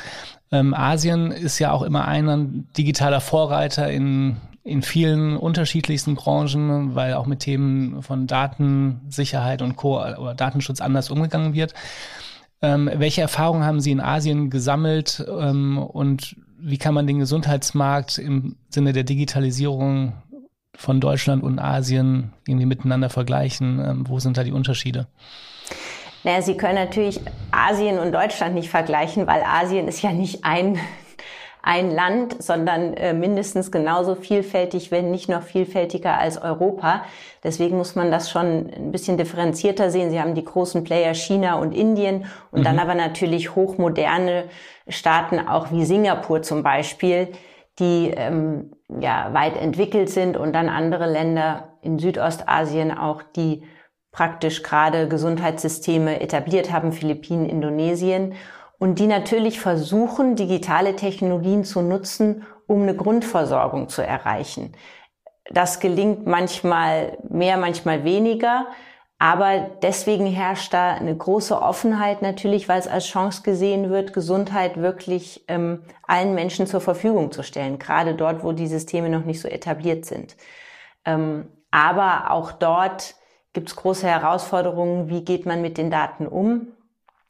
Ähm, 0.50 0.74
Asien 0.74 1.32
ist 1.32 1.58
ja 1.58 1.72
auch 1.72 1.82
immer 1.82 2.06
ein 2.06 2.68
digitaler 2.76 3.22
Vorreiter 3.22 3.90
in 3.90 4.36
in 4.64 4.82
vielen 4.82 5.36
unterschiedlichsten 5.36 6.14
Branchen, 6.14 6.94
weil 6.94 7.14
auch 7.14 7.26
mit 7.26 7.40
Themen 7.40 8.02
von 8.02 8.26
Datensicherheit 8.26 9.60
und 9.60 9.76
Co. 9.76 10.00
oder 10.00 10.34
Datenschutz 10.34 10.80
anders 10.80 11.10
umgegangen 11.10 11.54
wird. 11.54 11.74
Ähm, 12.60 12.88
welche 12.94 13.22
Erfahrungen 13.22 13.64
haben 13.64 13.80
Sie 13.80 13.90
in 13.90 14.00
Asien 14.00 14.48
gesammelt 14.48 15.24
ähm, 15.28 15.78
und 15.78 16.36
wie 16.58 16.78
kann 16.78 16.94
man 16.94 17.08
den 17.08 17.18
Gesundheitsmarkt 17.18 18.18
im 18.18 18.54
Sinne 18.68 18.92
der 18.92 19.02
Digitalisierung 19.02 20.12
von 20.76 21.00
Deutschland 21.00 21.42
und 21.42 21.58
Asien 21.58 22.32
irgendwie 22.46 22.66
miteinander 22.66 23.10
vergleichen? 23.10 23.80
Ähm, 23.84 24.04
wo 24.08 24.20
sind 24.20 24.36
da 24.36 24.44
die 24.44 24.52
Unterschiede? 24.52 25.08
Naja, 26.22 26.40
Sie 26.40 26.56
können 26.56 26.76
natürlich 26.76 27.20
Asien 27.50 27.98
und 27.98 28.12
Deutschland 28.12 28.54
nicht 28.54 28.70
vergleichen, 28.70 29.26
weil 29.26 29.42
Asien 29.42 29.88
ist 29.88 30.02
ja 30.02 30.12
nicht 30.12 30.44
ein 30.44 30.78
ein 31.62 31.92
Land, 31.92 32.42
sondern 32.42 32.94
äh, 32.94 33.14
mindestens 33.14 33.70
genauso 33.70 34.16
vielfältig, 34.16 34.90
wenn 34.90 35.12
nicht 35.12 35.28
noch 35.28 35.42
vielfältiger 35.42 36.18
als 36.18 36.42
Europa. 36.42 37.04
Deswegen 37.44 37.76
muss 37.76 37.94
man 37.94 38.10
das 38.10 38.30
schon 38.30 38.70
ein 38.74 38.90
bisschen 38.90 39.16
differenzierter 39.16 39.90
sehen. 39.90 40.10
Sie 40.10 40.20
haben 40.20 40.34
die 40.34 40.44
großen 40.44 40.82
Player 40.82 41.14
China 41.14 41.54
und 41.54 41.72
Indien 41.72 42.26
und 42.50 42.60
mhm. 42.60 42.64
dann 42.64 42.78
aber 42.80 42.96
natürlich 42.96 43.54
hochmoderne 43.54 44.44
Staaten, 44.88 45.38
auch 45.38 45.70
wie 45.70 45.84
Singapur 45.84 46.42
zum 46.42 46.64
Beispiel, 46.64 47.28
die 47.78 48.12
ähm, 48.14 48.72
ja 49.00 49.32
weit 49.32 49.56
entwickelt 49.56 50.10
sind 50.10 50.36
und 50.36 50.52
dann 50.52 50.68
andere 50.68 51.10
Länder 51.10 51.78
in 51.80 52.00
Südostasien 52.00 52.96
auch, 52.96 53.22
die 53.22 53.62
praktisch 54.10 54.64
gerade 54.64 55.08
Gesundheitssysteme 55.08 56.20
etabliert 56.20 56.72
haben, 56.72 56.92
Philippinen, 56.92 57.48
Indonesien 57.48 58.34
und 58.82 58.98
die 58.98 59.06
natürlich 59.06 59.60
versuchen, 59.60 60.34
digitale 60.34 60.96
Technologien 60.96 61.62
zu 61.62 61.82
nutzen, 61.82 62.44
um 62.66 62.82
eine 62.82 62.96
Grundversorgung 62.96 63.88
zu 63.88 64.02
erreichen. 64.02 64.72
Das 65.52 65.78
gelingt 65.78 66.26
manchmal 66.26 67.16
mehr, 67.28 67.58
manchmal 67.58 68.02
weniger. 68.02 68.66
Aber 69.20 69.70
deswegen 69.82 70.26
herrscht 70.26 70.74
da 70.74 70.94
eine 70.94 71.16
große 71.16 71.62
Offenheit 71.62 72.22
natürlich, 72.22 72.68
weil 72.68 72.80
es 72.80 72.88
als 72.88 73.06
Chance 73.06 73.42
gesehen 73.44 73.88
wird, 73.88 74.12
Gesundheit 74.14 74.76
wirklich 74.76 75.44
ähm, 75.46 75.84
allen 76.08 76.34
Menschen 76.34 76.66
zur 76.66 76.80
Verfügung 76.80 77.30
zu 77.30 77.44
stellen, 77.44 77.78
gerade 77.78 78.16
dort, 78.16 78.42
wo 78.42 78.50
die 78.50 78.66
Systeme 78.66 79.10
noch 79.10 79.24
nicht 79.24 79.40
so 79.40 79.46
etabliert 79.46 80.06
sind. 80.06 80.36
Ähm, 81.04 81.46
Aber 81.70 82.32
auch 82.32 82.50
dort 82.50 83.14
gibt 83.52 83.68
es 83.68 83.76
große 83.76 84.08
Herausforderungen. 84.08 85.08
Wie 85.08 85.24
geht 85.24 85.46
man 85.46 85.62
mit 85.62 85.78
den 85.78 85.92
Daten 85.92 86.26
um? 86.26 86.72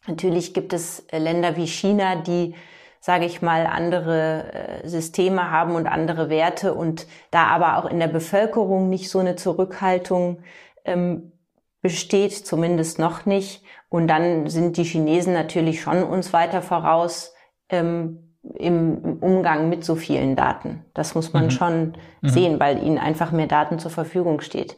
Natürlich 0.07 0.55
gibt 0.55 0.73
es 0.73 1.07
Länder 1.13 1.57
wie 1.57 1.67
China, 1.67 2.17
die 2.17 2.55
sage 3.03 3.25
ich 3.25 3.43
mal, 3.43 3.67
andere 3.67 4.53
äh, 4.85 4.89
Systeme 4.89 5.51
haben 5.51 5.75
und 5.75 5.89
andere 5.89 6.31
Werte 6.31 6.73
und 6.73 7.09
da 7.33 7.47
aber 7.47 7.77
auch 7.77 7.91
in 7.91 7.99
der 7.99 8.07
Bevölkerung 8.07 8.89
nicht 8.89 9.11
so 9.11 9.19
eine 9.19 9.35
Zurückhaltung 9.35 10.45
ähm, 10.85 11.33
besteht, 11.81 12.33
zumindest 12.33 13.01
noch 13.01 13.27
nicht. 13.27 13.65
Und 13.89 14.07
dann 14.07 14.49
sind 14.49 14.77
die 14.77 14.85
Chinesen 14.85 15.33
natürlich 15.33 15.83
schon 15.83 16.05
uns 16.05 16.33
weiter 16.33 16.63
voraus 16.63 17.35
ähm, 17.71 18.37
im 18.55 19.19
Umgang 19.21 19.69
mit 19.69 19.85
so 19.85 19.97
vielen 19.97 20.37
Daten. 20.37 20.85
Das 20.95 21.17
muss 21.17 21.33
man 21.33 21.47
mhm. 21.47 21.51
schon 21.51 21.93
mhm. 22.21 22.29
sehen, 22.29 22.61
weil 22.61 22.81
ihnen 22.85 22.99
einfach 22.99 23.33
mehr 23.33 23.49
Daten 23.49 23.81
zur 23.81 23.91
Verfügung 23.91 24.41
steht, 24.41 24.77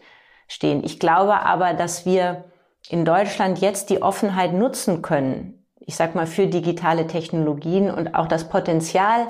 stehen. 0.48 0.82
Ich 0.82 0.98
glaube 0.98 1.40
aber, 1.40 1.74
dass 1.74 2.06
wir 2.06 2.44
in 2.88 3.04
Deutschland 3.04 3.60
jetzt 3.60 3.90
die 3.90 4.02
Offenheit 4.02 4.52
nutzen 4.52 5.02
können, 5.02 5.66
ich 5.80 5.96
sag 5.96 6.14
mal, 6.14 6.26
für 6.26 6.46
digitale 6.46 7.06
Technologien 7.06 7.90
und 7.90 8.14
auch 8.14 8.26
das 8.26 8.48
Potenzial 8.48 9.28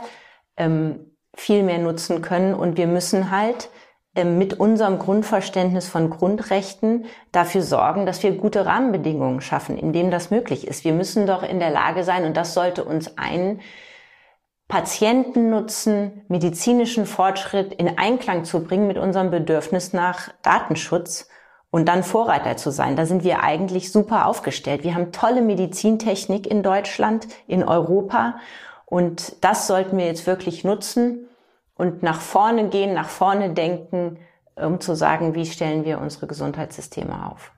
ähm, 0.57 1.17
viel 1.35 1.63
mehr 1.63 1.79
nutzen 1.79 2.23
können. 2.23 2.55
Und 2.55 2.77
wir 2.77 2.87
müssen 2.87 3.31
halt 3.31 3.71
ähm, 4.15 4.39
mit 4.39 4.55
unserem 4.55 4.99
Grundverständnis 4.99 5.89
von 5.89 6.11
Grundrechten 6.11 7.07
dafür 7.33 7.63
sorgen, 7.63 8.07
dass 8.07 8.23
wir 8.23 8.37
gute 8.37 8.67
Rahmenbedingungen 8.67 9.41
schaffen, 9.41 9.77
in 9.77 9.93
denen 9.93 10.11
das 10.11 10.31
möglich 10.31 10.67
ist. 10.67 10.85
Wir 10.85 10.93
müssen 10.93 11.27
doch 11.27 11.43
in 11.43 11.59
der 11.59 11.71
Lage 11.71 12.05
sein, 12.05 12.25
und 12.25 12.37
das 12.37 12.55
sollte 12.55 12.85
uns 12.85 13.19
ein 13.19 13.61
Patientennutzen, 14.69 16.23
medizinischen 16.29 17.07
Fortschritt 17.07 17.75
in 17.75 17.99
Einklang 17.99 18.45
zu 18.45 18.65
bringen 18.65 18.87
mit 18.87 18.99
unserem 18.99 19.31
Bedürfnis 19.31 19.93
nach 19.93 20.31
Datenschutz 20.43 21.29
und 21.75 21.87
dann 21.87 22.05
Vorreiter 22.05 22.57
zu 22.57 22.71
sein. 22.71 22.95
Da 22.95 23.05
sind 23.05 23.25
wir 23.25 23.43
eigentlich 23.43 23.91
super 23.91 24.27
aufgestellt. 24.27 24.85
Wir 24.85 24.95
haben 24.95 25.11
tolle 25.11 25.43
Medizintechnik 25.43 26.47
in 26.47 26.63
Deutschland, 26.63 27.27
in 27.49 27.65
Europa 27.65 28.37
und 28.87 29.35
das 29.45 29.67
sollten 29.67 29.99
wir 29.99 30.07
jetzt 30.07 30.25
wirklich 30.29 30.63
nutzen 30.63 31.27
und 31.75 32.05
nach 32.05 32.21
vorne 32.21 32.69
gehen, 32.69 32.95
nach 32.95 33.09
vorne 33.09 33.55
denken, 33.55 34.21
um 34.55 34.79
zu 34.79 34.95
sagen, 34.95 35.35
wie 35.35 35.47
stellen 35.47 35.85
wir 35.85 36.01
unsere 36.01 36.29
Gesundheitssysteme 36.29 37.29
auf. 37.29 37.51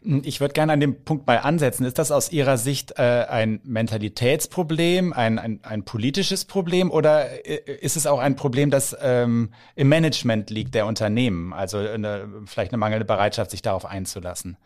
Ich 0.00 0.40
würde 0.40 0.54
gerne 0.54 0.72
an 0.72 0.80
dem 0.80 1.04
Punkt 1.04 1.26
mal 1.26 1.38
ansetzen. 1.38 1.84
Ist 1.84 1.98
das 1.98 2.10
aus 2.10 2.32
Ihrer 2.32 2.58
Sicht 2.58 2.98
äh, 2.98 3.26
ein 3.28 3.60
Mentalitätsproblem, 3.64 5.12
ein, 5.12 5.38
ein, 5.38 5.60
ein 5.62 5.84
politisches 5.84 6.44
Problem 6.44 6.90
oder 6.90 7.46
äh, 7.46 7.78
ist 7.80 7.96
es 7.96 8.06
auch 8.06 8.18
ein 8.18 8.36
Problem, 8.36 8.70
das 8.70 8.96
ähm, 9.00 9.52
im 9.74 9.88
Management 9.88 10.50
liegt 10.50 10.74
der 10.74 10.86
Unternehmen? 10.86 11.52
Also 11.52 11.78
eine, 11.78 12.28
vielleicht 12.46 12.72
eine 12.72 12.78
mangelnde 12.78 13.04
Bereitschaft, 13.04 13.50
sich 13.50 13.62
darauf 13.62 13.84
einzulassen? 13.84 14.56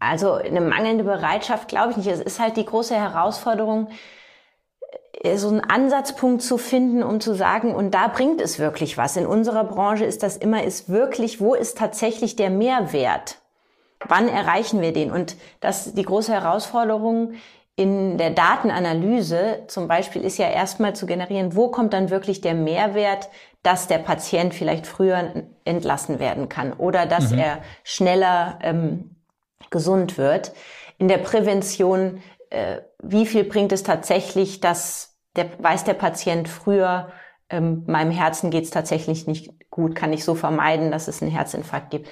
Also 0.00 0.32
eine 0.32 0.62
mangelnde 0.62 1.04
Bereitschaft 1.04 1.68
glaube 1.68 1.90
ich 1.90 1.96
nicht. 1.98 2.08
Es 2.08 2.20
ist 2.20 2.40
halt 2.40 2.56
die 2.56 2.64
große 2.64 2.94
Herausforderung, 2.94 3.90
so 5.34 5.48
einen 5.48 5.60
Ansatzpunkt 5.60 6.42
zu 6.42 6.56
finden, 6.56 7.02
um 7.02 7.20
zu 7.20 7.34
sagen, 7.34 7.74
und 7.74 7.92
da 7.92 8.08
bringt 8.08 8.40
es 8.40 8.58
wirklich 8.58 8.96
was. 8.96 9.16
In 9.16 9.26
unserer 9.26 9.64
Branche 9.64 10.04
ist 10.04 10.22
das 10.22 10.36
immer, 10.36 10.64
ist 10.64 10.88
wirklich, 10.88 11.40
wo 11.40 11.54
ist 11.54 11.78
tatsächlich 11.78 12.36
der 12.36 12.50
Mehrwert? 12.50 13.38
Wann 14.06 14.28
erreichen 14.28 14.80
wir 14.80 14.92
den? 14.92 15.10
Und 15.10 15.36
das, 15.60 15.92
die 15.92 16.04
große 16.04 16.32
Herausforderung 16.32 17.32
in 17.76 18.18
der 18.18 18.30
Datenanalyse 18.30 19.64
zum 19.66 19.88
Beispiel 19.88 20.22
ist 20.22 20.38
ja 20.38 20.48
erstmal 20.48 20.94
zu 20.94 21.06
generieren, 21.06 21.54
wo 21.54 21.68
kommt 21.68 21.92
dann 21.92 22.10
wirklich 22.10 22.40
der 22.40 22.54
Mehrwert, 22.54 23.28
dass 23.62 23.88
der 23.88 23.98
Patient 23.98 24.54
vielleicht 24.54 24.86
früher 24.86 25.44
entlassen 25.64 26.18
werden 26.18 26.48
kann 26.48 26.72
oder 26.72 27.06
dass 27.06 27.30
mhm. 27.30 27.38
er 27.38 27.58
schneller 27.84 28.58
ähm, 28.62 29.16
gesund 29.70 30.18
wird. 30.18 30.52
In 30.98 31.08
der 31.08 31.18
Prävention, 31.18 32.22
äh, 32.50 32.82
wie 33.02 33.26
viel 33.26 33.44
bringt 33.44 33.72
es 33.72 33.82
tatsächlich, 33.82 34.60
dass 34.60 35.18
der, 35.36 35.46
weiß 35.58 35.84
der 35.84 35.94
Patient 35.94 36.48
früher, 36.48 37.10
ähm, 37.48 37.84
meinem 37.86 38.10
Herzen 38.10 38.50
geht's 38.50 38.70
tatsächlich 38.70 39.26
nicht 39.26 39.70
gut, 39.70 39.94
kann 39.94 40.12
ich 40.12 40.24
so 40.24 40.34
vermeiden, 40.34 40.90
dass 40.90 41.08
es 41.08 41.22
einen 41.22 41.30
Herzinfarkt 41.30 41.90
gibt. 41.90 42.08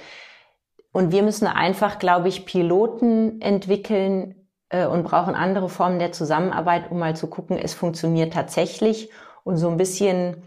Und 0.91 1.11
wir 1.11 1.21
müssen 1.23 1.47
einfach, 1.47 1.99
glaube 1.99 2.29
ich, 2.29 2.45
Piloten 2.45 3.41
entwickeln 3.41 4.47
äh, 4.69 4.85
und 4.85 5.03
brauchen 5.03 5.35
andere 5.35 5.69
Formen 5.69 5.99
der 5.99 6.11
Zusammenarbeit, 6.11 6.89
um 6.89 6.99
mal 6.99 7.15
zu 7.15 7.27
gucken, 7.27 7.57
es 7.57 7.73
funktioniert 7.73 8.33
tatsächlich 8.33 9.09
und 9.43 9.57
so 9.57 9.69
ein 9.69 9.77
bisschen 9.77 10.43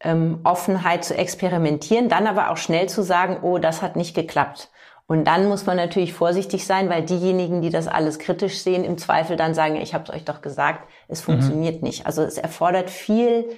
ähm, 0.00 0.40
Offenheit 0.44 1.04
zu 1.04 1.16
experimentieren, 1.16 2.08
dann 2.08 2.26
aber 2.26 2.50
auch 2.50 2.56
schnell 2.58 2.88
zu 2.88 3.02
sagen, 3.02 3.38
oh, 3.42 3.58
das 3.58 3.82
hat 3.82 3.96
nicht 3.96 4.14
geklappt. 4.14 4.70
Und 5.08 5.24
dann 5.24 5.48
muss 5.48 5.66
man 5.66 5.76
natürlich 5.76 6.12
vorsichtig 6.12 6.66
sein, 6.66 6.88
weil 6.88 7.02
diejenigen, 7.02 7.62
die 7.62 7.70
das 7.70 7.86
alles 7.86 8.18
kritisch 8.18 8.58
sehen, 8.58 8.84
im 8.84 8.98
Zweifel 8.98 9.36
dann 9.36 9.54
sagen, 9.54 9.76
ich 9.76 9.94
habe 9.94 10.04
es 10.04 10.10
euch 10.10 10.24
doch 10.24 10.42
gesagt, 10.42 10.88
es 11.06 11.20
mhm. 11.20 11.32
funktioniert 11.32 11.76
mhm. 11.76 11.88
nicht. 11.88 12.06
Also 12.06 12.22
es 12.22 12.38
erfordert 12.38 12.90
viel 12.90 13.48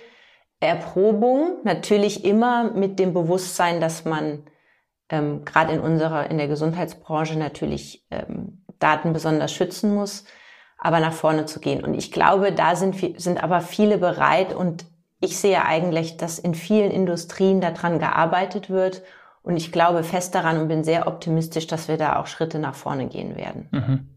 Erprobung, 0.61 1.59
natürlich 1.64 2.25
immer 2.25 2.73
mit 2.73 2.99
dem 2.99 3.14
Bewusstsein, 3.14 3.81
dass 3.81 4.05
man 4.05 4.45
ähm, 5.09 5.45
gerade 5.45 5.73
in 5.73 5.81
unserer, 5.81 6.31
in 6.31 6.37
der 6.37 6.49
Gesundheitsbranche 6.49 7.38
natürlich 7.38 8.05
ähm, 8.11 8.64
Daten 8.78 9.12
besonders 9.12 9.52
schützen 9.52 9.95
muss, 9.95 10.25
aber 10.76 11.00
nach 11.00 11.12
vorne 11.12 11.47
zu 11.47 11.61
gehen. 11.61 11.83
Und 11.83 11.95
ich 11.95 12.12
glaube, 12.12 12.52
da 12.52 12.76
sind, 12.76 13.21
sind 13.21 13.43
aber 13.43 13.61
viele 13.61 13.99
bereit 13.99 14.55
und 14.55 14.85
ich 15.21 15.38
sehe 15.38 15.64
eigentlich, 15.64 16.17
dass 16.17 16.38
in 16.38 16.55
vielen 16.55 16.90
Industrien 16.90 17.61
daran 17.61 17.99
gearbeitet 17.99 18.69
wird 18.69 19.02
und 19.42 19.57
ich 19.57 19.73
glaube 19.73 20.02
fest 20.04 20.35
daran 20.35 20.59
und 20.59 20.68
bin 20.68 20.85
sehr 20.85 21.07
optimistisch, 21.07 21.66
dass 21.66 21.88
wir 21.88 21.97
da 21.97 22.16
auch 22.16 22.26
Schritte 22.26 22.59
nach 22.59 22.75
vorne 22.75 23.09
gehen 23.09 23.37
werden. 23.37 23.68
Mhm. 23.71 24.09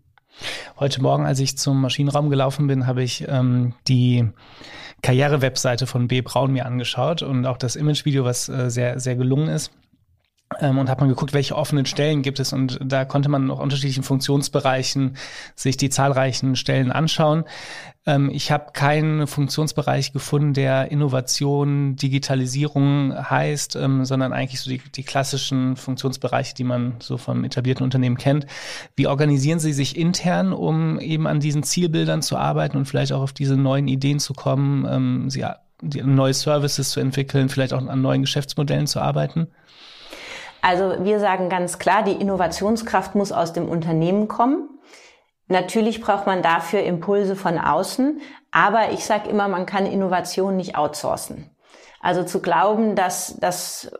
Heute 0.80 1.02
Morgen, 1.02 1.26
als 1.26 1.40
ich 1.40 1.58
zum 1.58 1.82
Maschinenraum 1.82 2.30
gelaufen 2.30 2.68
bin, 2.68 2.88
habe 2.88 3.04
ich 3.04 3.28
ähm, 3.28 3.74
die 3.88 4.30
Karriere-Webseite 5.02 5.88
von 5.88 6.08
B. 6.08 6.22
Braun 6.22 6.54
mir 6.54 6.66
angeschaut 6.66 7.22
und 7.22 7.46
auch 7.46 7.58
das 7.58 7.76
Image-Video, 7.76 8.24
was 8.24 8.50
äh, 8.50 8.70
sehr, 8.70 9.00
sehr 9.00 9.16
gelungen 9.16 9.50
ist 9.50 9.72
und 10.60 10.90
hat 10.90 11.00
man 11.00 11.10
geguckt, 11.10 11.34
welche 11.34 11.56
offenen 11.56 11.86
Stellen 11.86 12.22
gibt 12.22 12.40
es 12.40 12.54
und 12.54 12.78
da 12.84 13.06
konnte 13.06 13.30
man 13.30 13.46
noch 13.46 13.60
unterschiedlichen 13.60 14.04
Funktionsbereichen 14.04 15.16
sich 15.56 15.78
die 15.78 15.90
zahlreichen 15.90 16.56
Stellen 16.56 16.92
anschauen. 16.92 17.46
Ähm, 18.06 18.30
ich 18.34 18.52
habe 18.52 18.72
keinen 18.74 19.28
Funktionsbereich 19.28 20.12
gefunden, 20.12 20.54
der 20.54 20.92
Innovation, 20.92 21.96
Digitalisierung 21.96 23.14
heißt, 23.14 23.76
ähm, 23.76 24.06
sondern 24.06 24.34
eigentlich 24.34 24.60
so 24.60 24.70
die, 24.70 24.82
die 24.96 25.04
klassischen 25.04 25.76
Funktionsbereiche, 25.76 26.56
die 26.56 26.64
man 26.64 26.96
so 27.00 27.18
vom 27.18 27.44
etablierten 27.44 27.84
Unternehmen 27.84 28.18
kennt. 28.18 28.48
Wie 28.96 29.08
organisieren 29.08 29.60
Sie 29.60 29.74
sich 29.74 29.98
intern, 29.98 30.54
um 30.54 31.00
eben 31.00 31.28
an 31.28 31.40
diesen 31.40 31.64
Zielbildern 31.64 32.22
zu 32.22 32.38
arbeiten 32.38 32.78
und 32.78 32.86
vielleicht 32.86 33.14
auch 33.14 33.22
auf 33.22 33.34
diese 33.34 33.56
neuen 33.56 33.88
Ideen 33.88 34.20
zu 34.20 34.34
kommen, 34.34 34.86
ähm, 34.90 35.30
Sie, 35.30 35.46
neue 35.82 36.34
Services 36.34 36.92
zu 36.92 37.00
entwickeln, 37.00 37.50
vielleicht 37.50 37.74
auch 37.74 37.86
an 37.86 38.02
neuen 38.02 38.22
Geschäftsmodellen 38.22 38.88
zu 38.88 39.00
arbeiten? 39.00 39.48
Also 40.62 41.04
wir 41.04 41.20
sagen 41.20 41.50
ganz 41.50 41.80
klar, 41.80 42.04
die 42.04 42.14
Innovationskraft 42.14 43.16
muss 43.16 43.32
aus 43.32 43.54
dem 43.54 43.68
Unternehmen 43.68 44.28
kommen. 44.28 44.70
Natürlich 45.48 46.02
braucht 46.02 46.28
man 46.28 46.42
dafür 46.42 46.82
Impulse 46.82 47.36
von 47.36 47.58
außen, 47.58 48.22
aber 48.52 48.92
ich 48.92 49.04
sage 49.04 49.30
immer, 49.30 49.48
man 49.48 49.66
kann 49.66 49.86
Innovation 49.86 50.56
nicht 50.56 50.78
outsourcen. 50.78 51.50
Also 52.00 52.24
zu 52.24 52.42
glauben, 52.42 52.96
dass, 52.96 53.38
dass 53.40 53.92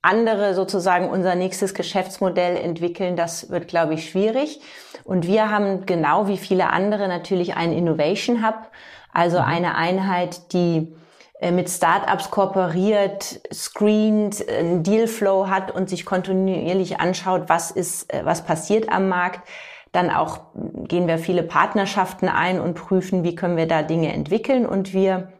andere 0.00 0.54
sozusagen 0.54 1.10
unser 1.10 1.34
nächstes 1.34 1.74
Geschäftsmodell 1.74 2.56
entwickeln, 2.56 3.16
das 3.16 3.50
wird, 3.50 3.68
glaube 3.68 3.94
ich, 3.94 4.08
schwierig. 4.08 4.60
Und 5.04 5.26
wir 5.26 5.50
haben 5.50 5.86
genau 5.86 6.28
wie 6.28 6.38
viele 6.38 6.70
andere 6.70 7.08
natürlich 7.08 7.56
einen 7.56 7.72
Innovation 7.72 8.46
Hub, 8.46 8.70
also 9.12 9.38
mhm. 9.38 9.44
eine 9.44 9.74
Einheit, 9.74 10.52
die 10.52 10.94
mit 11.52 11.70
Startups 11.70 12.30
kooperiert, 12.30 13.40
screent, 13.52 14.48
einen 14.48 14.82
Dealflow 14.82 15.48
hat 15.48 15.70
und 15.70 15.88
sich 15.88 16.04
kontinuierlich 16.04 17.00
anschaut, 17.00 17.44
was 17.46 17.70
ist, 17.70 18.12
äh, 18.12 18.24
was 18.24 18.44
passiert 18.44 18.90
am 18.90 19.08
Markt. 19.08 19.40
Dann 19.92 20.10
auch 20.10 20.40
gehen 20.54 21.08
wir 21.08 21.18
viele 21.18 21.42
Partnerschaften 21.42 22.28
ein 22.28 22.60
und 22.60 22.74
prüfen, 22.74 23.24
wie 23.24 23.34
können 23.34 23.56
wir 23.56 23.66
da 23.66 23.82
Dinge 23.82 24.12
entwickeln 24.12 24.66
und 24.66 24.92
wir 24.92 25.32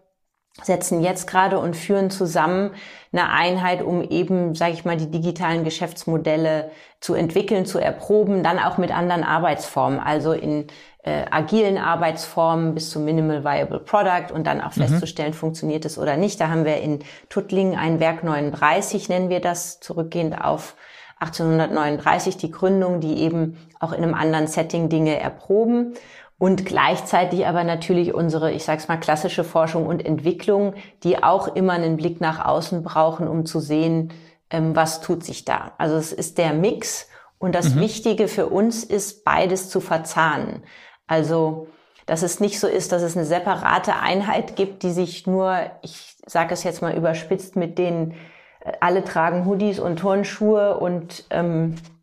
setzen 0.62 1.02
jetzt 1.02 1.26
gerade 1.26 1.58
und 1.58 1.76
führen 1.76 2.10
zusammen 2.10 2.72
eine 3.12 3.30
Einheit, 3.30 3.82
um 3.82 4.02
eben, 4.02 4.54
sage 4.54 4.72
ich 4.72 4.84
mal, 4.84 4.96
die 4.96 5.10
digitalen 5.10 5.64
Geschäftsmodelle 5.64 6.70
zu 7.00 7.14
entwickeln, 7.14 7.64
zu 7.64 7.78
erproben, 7.78 8.42
dann 8.42 8.58
auch 8.58 8.76
mit 8.76 8.90
anderen 8.90 9.24
Arbeitsformen, 9.24 10.00
also 10.00 10.32
in 10.32 10.66
äh, 11.04 11.24
agilen 11.30 11.78
Arbeitsformen 11.78 12.74
bis 12.74 12.90
zum 12.90 13.04
Minimal 13.04 13.44
Viable 13.44 13.80
Product 13.80 14.32
und 14.34 14.46
dann 14.46 14.60
auch 14.60 14.76
mhm. 14.76 14.82
festzustellen, 14.82 15.32
funktioniert 15.32 15.84
es 15.84 15.96
oder 15.96 16.16
nicht. 16.16 16.40
Da 16.40 16.48
haben 16.48 16.64
wir 16.64 16.78
in 16.78 16.98
Tuttlingen 17.28 17.78
ein 17.78 18.00
Werk 18.00 18.24
39, 18.24 19.08
nennen 19.08 19.30
wir 19.30 19.40
das, 19.40 19.80
zurückgehend 19.80 20.42
auf 20.42 20.76
1839 21.20 22.36
die 22.36 22.50
Gründung, 22.50 23.00
die 23.00 23.18
eben 23.22 23.56
auch 23.80 23.92
in 23.92 24.02
einem 24.02 24.14
anderen 24.14 24.46
Setting 24.46 24.88
Dinge 24.88 25.18
erproben 25.18 25.94
und 26.38 26.64
gleichzeitig 26.64 27.46
aber 27.46 27.64
natürlich 27.64 28.14
unsere, 28.14 28.52
ich 28.52 28.64
sag's 28.64 28.88
mal, 28.88 28.98
klassische 28.98 29.44
Forschung 29.44 29.86
und 29.86 30.04
Entwicklung, 30.04 30.74
die 31.02 31.22
auch 31.22 31.48
immer 31.54 31.72
einen 31.72 31.96
Blick 31.96 32.20
nach 32.20 32.44
außen 32.44 32.82
brauchen, 32.82 33.26
um 33.26 33.44
zu 33.44 33.58
sehen, 33.60 34.12
ähm, 34.50 34.76
was 34.76 35.00
tut 35.00 35.24
sich 35.24 35.44
da. 35.44 35.72
Also 35.78 35.96
es 35.96 36.12
ist 36.12 36.38
der 36.38 36.52
Mix 36.52 37.08
und 37.38 37.54
das 37.54 37.74
mhm. 37.74 37.80
Wichtige 37.80 38.28
für 38.28 38.46
uns 38.46 38.84
ist, 38.84 39.24
beides 39.24 39.68
zu 39.68 39.80
verzahnen. 39.80 40.62
Also 41.06 41.68
dass 42.08 42.22
es 42.22 42.40
nicht 42.40 42.58
so 42.58 42.66
ist, 42.66 42.92
dass 42.92 43.02
es 43.02 43.18
eine 43.18 43.26
separate 43.26 43.96
Einheit 43.96 44.56
gibt, 44.56 44.82
die 44.82 44.92
sich 44.92 45.26
nur, 45.26 45.58
ich 45.82 46.16
sage 46.24 46.54
es 46.54 46.64
jetzt 46.64 46.80
mal 46.80 46.96
überspitzt, 46.96 47.54
mit 47.54 47.76
denen 47.76 48.12
äh, 48.60 48.72
alle 48.80 49.04
tragen 49.04 49.44
Hoodies 49.44 49.78
und 49.78 49.98
Turnschuhe 49.98 50.78
und 50.78 51.26
ähm, 51.28 51.74
äh, 51.74 51.97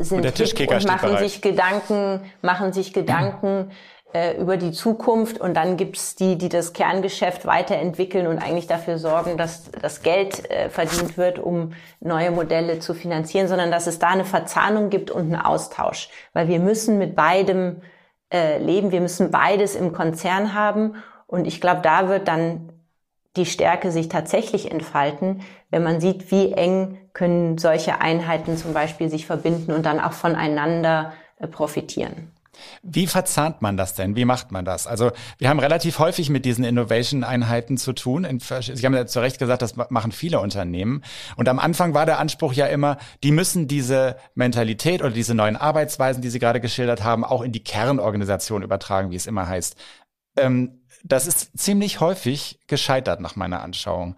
sind 0.00 0.24
und, 0.24 0.70
und 0.70 0.86
machen 0.86 1.08
bereit. 1.08 1.18
sich 1.18 1.42
Gedanken, 1.42 2.20
machen 2.42 2.72
sich 2.72 2.92
Gedanken 2.92 3.70
äh, 4.12 4.36
über 4.36 4.56
die 4.56 4.72
Zukunft 4.72 5.40
und 5.40 5.54
dann 5.54 5.76
gibt's 5.76 6.14
die, 6.14 6.38
die 6.38 6.48
das 6.48 6.72
Kerngeschäft 6.72 7.44
weiterentwickeln 7.44 8.26
und 8.26 8.38
eigentlich 8.38 8.66
dafür 8.66 8.98
sorgen, 8.98 9.36
dass 9.36 9.70
das 9.70 10.02
Geld 10.02 10.50
äh, 10.50 10.70
verdient 10.70 11.18
wird, 11.18 11.38
um 11.38 11.72
neue 12.00 12.30
Modelle 12.30 12.78
zu 12.78 12.94
finanzieren, 12.94 13.48
sondern 13.48 13.70
dass 13.70 13.86
es 13.86 13.98
da 13.98 14.08
eine 14.08 14.24
Verzahnung 14.24 14.90
gibt 14.90 15.10
und 15.10 15.32
einen 15.32 15.36
Austausch. 15.36 16.08
Weil 16.32 16.48
wir 16.48 16.60
müssen 16.60 16.98
mit 16.98 17.14
beidem 17.16 17.82
äh, 18.32 18.58
leben, 18.58 18.90
wir 18.92 19.00
müssen 19.00 19.30
beides 19.30 19.74
im 19.74 19.92
Konzern 19.92 20.54
haben 20.54 20.94
und 21.26 21.46
ich 21.46 21.60
glaube, 21.60 21.80
da 21.82 22.08
wird 22.08 22.28
dann 22.28 22.72
die 23.36 23.46
Stärke 23.46 23.92
sich 23.92 24.08
tatsächlich 24.08 24.70
entfalten, 24.70 25.42
wenn 25.70 25.82
man 25.82 26.00
sieht, 26.00 26.30
wie 26.30 26.52
eng 26.52 26.98
können 27.12 27.58
solche 27.58 28.00
Einheiten 28.00 28.56
zum 28.56 28.72
Beispiel 28.72 29.08
sich 29.10 29.26
verbinden 29.26 29.72
und 29.72 29.86
dann 29.86 30.00
auch 30.00 30.12
voneinander 30.12 31.12
äh, 31.38 31.46
profitieren. 31.46 32.32
Wie 32.82 33.06
verzahnt 33.06 33.62
man 33.62 33.76
das 33.76 33.94
denn? 33.94 34.16
Wie 34.16 34.24
macht 34.24 34.52
man 34.52 34.64
das? 34.64 34.86
Also 34.86 35.12
wir 35.38 35.48
haben 35.48 35.60
relativ 35.60 35.98
häufig 35.98 36.30
mit 36.30 36.44
diesen 36.44 36.64
Innovation-Einheiten 36.64 37.76
zu 37.76 37.92
tun. 37.92 38.26
Sie 38.40 38.86
haben 38.86 38.94
ja 38.94 39.06
zu 39.06 39.20
Recht 39.20 39.38
gesagt, 39.38 39.62
das 39.62 39.76
machen 39.76 40.12
viele 40.12 40.40
Unternehmen. 40.40 41.02
Und 41.36 41.48
am 41.48 41.58
Anfang 41.58 41.94
war 41.94 42.06
der 42.06 42.18
Anspruch 42.18 42.52
ja 42.52 42.66
immer, 42.66 42.96
die 43.22 43.32
müssen 43.32 43.68
diese 43.68 44.16
Mentalität 44.34 45.02
oder 45.02 45.10
diese 45.10 45.34
neuen 45.34 45.56
Arbeitsweisen, 45.56 46.22
die 46.22 46.30
Sie 46.30 46.38
gerade 46.38 46.60
geschildert 46.60 47.04
haben, 47.04 47.24
auch 47.24 47.42
in 47.42 47.52
die 47.52 47.62
Kernorganisation 47.62 48.62
übertragen, 48.62 49.10
wie 49.10 49.16
es 49.16 49.26
immer 49.26 49.48
heißt. 49.48 49.76
Ähm, 50.38 50.80
das 51.08 51.26
ist 51.26 51.58
ziemlich 51.58 52.00
häufig 52.00 52.60
gescheitert 52.66 53.20
nach 53.20 53.36
meiner 53.36 53.62
Anschauung. 53.62 54.16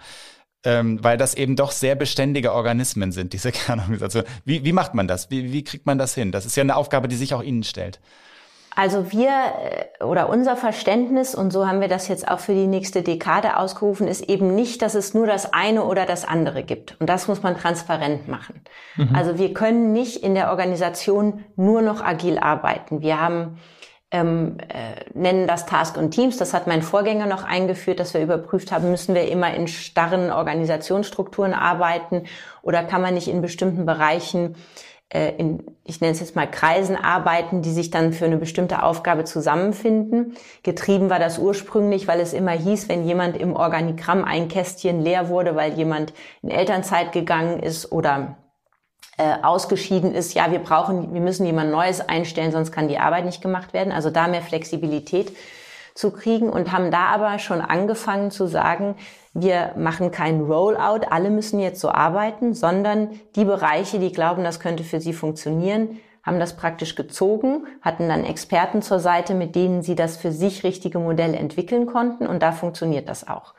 Ähm, 0.64 1.02
weil 1.04 1.16
das 1.16 1.34
eben 1.34 1.54
doch 1.54 1.70
sehr 1.70 1.94
beständige 1.94 2.52
Organismen 2.52 3.12
sind, 3.12 3.32
diese 3.32 3.52
Kernorganisation. 3.52 4.24
Wie, 4.44 4.64
wie 4.64 4.72
macht 4.72 4.92
man 4.92 5.06
das? 5.06 5.30
Wie, 5.30 5.52
wie 5.52 5.62
kriegt 5.62 5.86
man 5.86 5.98
das 5.98 6.14
hin? 6.14 6.32
Das 6.32 6.46
ist 6.46 6.56
ja 6.56 6.62
eine 6.62 6.76
Aufgabe, 6.76 7.06
die 7.06 7.16
sich 7.16 7.32
auch 7.32 7.42
Ihnen 7.42 7.62
stellt. 7.62 8.00
Also 8.78 9.10
wir 9.10 9.30
äh, 9.30 10.04
oder 10.04 10.28
unser 10.28 10.56
Verständnis, 10.56 11.34
und 11.34 11.52
so 11.52 11.66
haben 11.66 11.80
wir 11.80 11.88
das 11.88 12.06
jetzt 12.06 12.28
auch 12.28 12.38
für 12.38 12.54
die 12.54 12.68
nächste 12.68 13.02
Dekade 13.02 13.56
ausgerufen, 13.56 14.06
ist 14.06 14.28
eben 14.28 14.54
nicht, 14.54 14.82
dass 14.82 14.94
es 14.94 15.14
nur 15.14 15.26
das 15.26 15.52
eine 15.52 15.84
oder 15.84 16.06
das 16.06 16.24
andere 16.24 16.62
gibt. 16.62 16.96
Und 17.00 17.08
das 17.08 17.26
muss 17.26 17.42
man 17.42 17.56
transparent 17.56 18.28
machen. 18.28 18.60
Mhm. 18.96 19.14
Also 19.14 19.36
wir 19.36 19.52
können 19.52 19.92
nicht 19.92 20.22
in 20.22 20.34
der 20.34 20.50
Organisation 20.50 21.44
nur 21.56 21.82
noch 21.82 22.04
agil 22.04 22.38
arbeiten. 22.38 23.00
Wir 23.00 23.20
haben 23.20 23.58
ähm, 24.10 24.56
äh, 24.68 25.04
nennen 25.14 25.46
das 25.46 25.66
Task 25.66 25.96
und 25.96 26.12
Teams. 26.12 26.36
Das 26.38 26.54
hat 26.54 26.66
mein 26.66 26.82
Vorgänger 26.82 27.26
noch 27.26 27.44
eingeführt, 27.44 28.00
dass 28.00 28.14
wir 28.14 28.22
überprüft 28.22 28.72
haben, 28.72 28.90
müssen 28.90 29.14
wir 29.14 29.28
immer 29.28 29.52
in 29.54 29.68
starren 29.68 30.30
Organisationsstrukturen 30.30 31.52
arbeiten 31.52 32.24
oder 32.62 32.82
kann 32.84 33.02
man 33.02 33.14
nicht 33.14 33.28
in 33.28 33.42
bestimmten 33.42 33.84
Bereichen 33.84 34.56
äh, 35.10 35.32
in, 35.36 35.64
ich 35.84 36.00
nenne 36.00 36.12
es 36.12 36.20
jetzt 36.20 36.36
mal 36.36 36.50
Kreisen 36.50 36.96
arbeiten, 36.96 37.62
die 37.62 37.72
sich 37.72 37.90
dann 37.90 38.12
für 38.12 38.26
eine 38.26 38.36
bestimmte 38.36 38.82
Aufgabe 38.82 39.24
zusammenfinden. 39.24 40.36
Getrieben 40.62 41.08
war 41.08 41.18
das 41.18 41.38
ursprünglich, 41.38 42.06
weil 42.06 42.20
es 42.20 42.34
immer 42.34 42.52
hieß, 42.52 42.88
wenn 42.88 43.04
jemand 43.04 43.36
im 43.36 43.56
Organigramm 43.56 44.24
ein 44.24 44.48
Kästchen 44.48 45.00
leer 45.00 45.28
wurde, 45.28 45.56
weil 45.56 45.74
jemand 45.74 46.12
in 46.42 46.50
Elternzeit 46.50 47.12
gegangen 47.12 47.60
ist 47.60 47.90
oder 47.90 48.36
äh, 49.18 49.42
ausgeschieden 49.42 50.14
ist, 50.14 50.34
ja, 50.34 50.50
wir 50.52 50.60
brauchen, 50.60 51.12
wir 51.12 51.20
müssen 51.20 51.44
jemand 51.44 51.70
Neues 51.70 52.00
einstellen, 52.00 52.52
sonst 52.52 52.72
kann 52.72 52.88
die 52.88 52.98
Arbeit 52.98 53.24
nicht 53.24 53.42
gemacht 53.42 53.72
werden. 53.72 53.92
Also 53.92 54.10
da 54.10 54.28
mehr 54.28 54.42
Flexibilität 54.42 55.36
zu 55.94 56.12
kriegen 56.12 56.48
und 56.48 56.70
haben 56.70 56.92
da 56.92 57.06
aber 57.06 57.40
schon 57.40 57.60
angefangen 57.60 58.30
zu 58.30 58.46
sagen, 58.46 58.94
wir 59.34 59.72
machen 59.76 60.12
keinen 60.12 60.46
Rollout, 60.46 61.06
alle 61.10 61.30
müssen 61.30 61.58
jetzt 61.58 61.80
so 61.80 61.90
arbeiten, 61.90 62.54
sondern 62.54 63.18
die 63.34 63.44
Bereiche, 63.44 63.98
die 63.98 64.12
glauben, 64.12 64.44
das 64.44 64.60
könnte 64.60 64.84
für 64.84 65.00
sie 65.00 65.12
funktionieren, 65.12 65.98
haben 66.22 66.38
das 66.38 66.56
praktisch 66.56 66.94
gezogen, 66.94 67.66
hatten 67.82 68.08
dann 68.08 68.24
Experten 68.24 68.82
zur 68.82 69.00
Seite, 69.00 69.34
mit 69.34 69.56
denen 69.56 69.82
sie 69.82 69.96
das 69.96 70.16
für 70.16 70.30
sich 70.30 70.62
richtige 70.62 71.00
Modell 71.00 71.34
entwickeln 71.34 71.86
konnten 71.86 72.26
und 72.26 72.40
da 72.42 72.52
funktioniert 72.52 73.08
das 73.08 73.26
auch. 73.26 73.54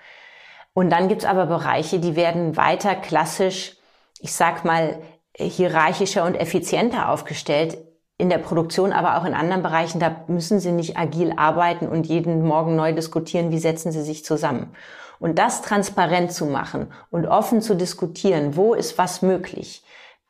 Und 0.73 0.89
dann 0.91 1.09
gibt's 1.09 1.25
aber 1.25 1.47
Bereiche, 1.47 1.99
die 1.99 2.15
werden 2.15 2.55
weiter 2.55 2.95
klassisch, 2.95 3.75
ich 4.21 4.33
sag 4.33 4.63
mal, 4.63 5.01
hierarchischer 5.47 6.25
und 6.25 6.35
effizienter 6.35 7.09
aufgestellt 7.09 7.77
in 8.17 8.29
der 8.29 8.37
Produktion, 8.37 8.91
aber 8.91 9.17
auch 9.17 9.25
in 9.25 9.33
anderen 9.33 9.63
Bereichen, 9.63 9.99
da 9.99 10.23
müssen 10.27 10.59
sie 10.59 10.73
nicht 10.73 10.97
agil 10.97 11.33
arbeiten 11.37 11.87
und 11.87 12.05
jeden 12.05 12.45
Morgen 12.45 12.75
neu 12.75 12.93
diskutieren, 12.93 13.49
wie 13.51 13.59
setzen 13.59 13.91
sie 13.91 14.01
sich 14.01 14.25
zusammen. 14.25 14.75
Und 15.19 15.39
das 15.39 15.61
transparent 15.61 16.31
zu 16.31 16.45
machen 16.45 16.91
und 17.11 17.25
offen 17.25 17.61
zu 17.61 17.75
diskutieren, 17.75 18.55
wo 18.55 18.73
ist 18.73 18.97
was 18.97 19.21
möglich, 19.21 19.83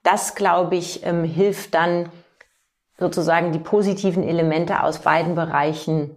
das, 0.03 0.35
glaube 0.35 0.75
ich, 0.75 1.05
ähm, 1.05 1.23
hilft 1.23 1.73
dann 1.73 2.09
sozusagen 2.97 3.51
die 3.51 3.59
positiven 3.59 4.23
Elemente 4.23 4.83
aus 4.83 4.99
beiden 4.99 5.35
Bereichen 5.35 6.11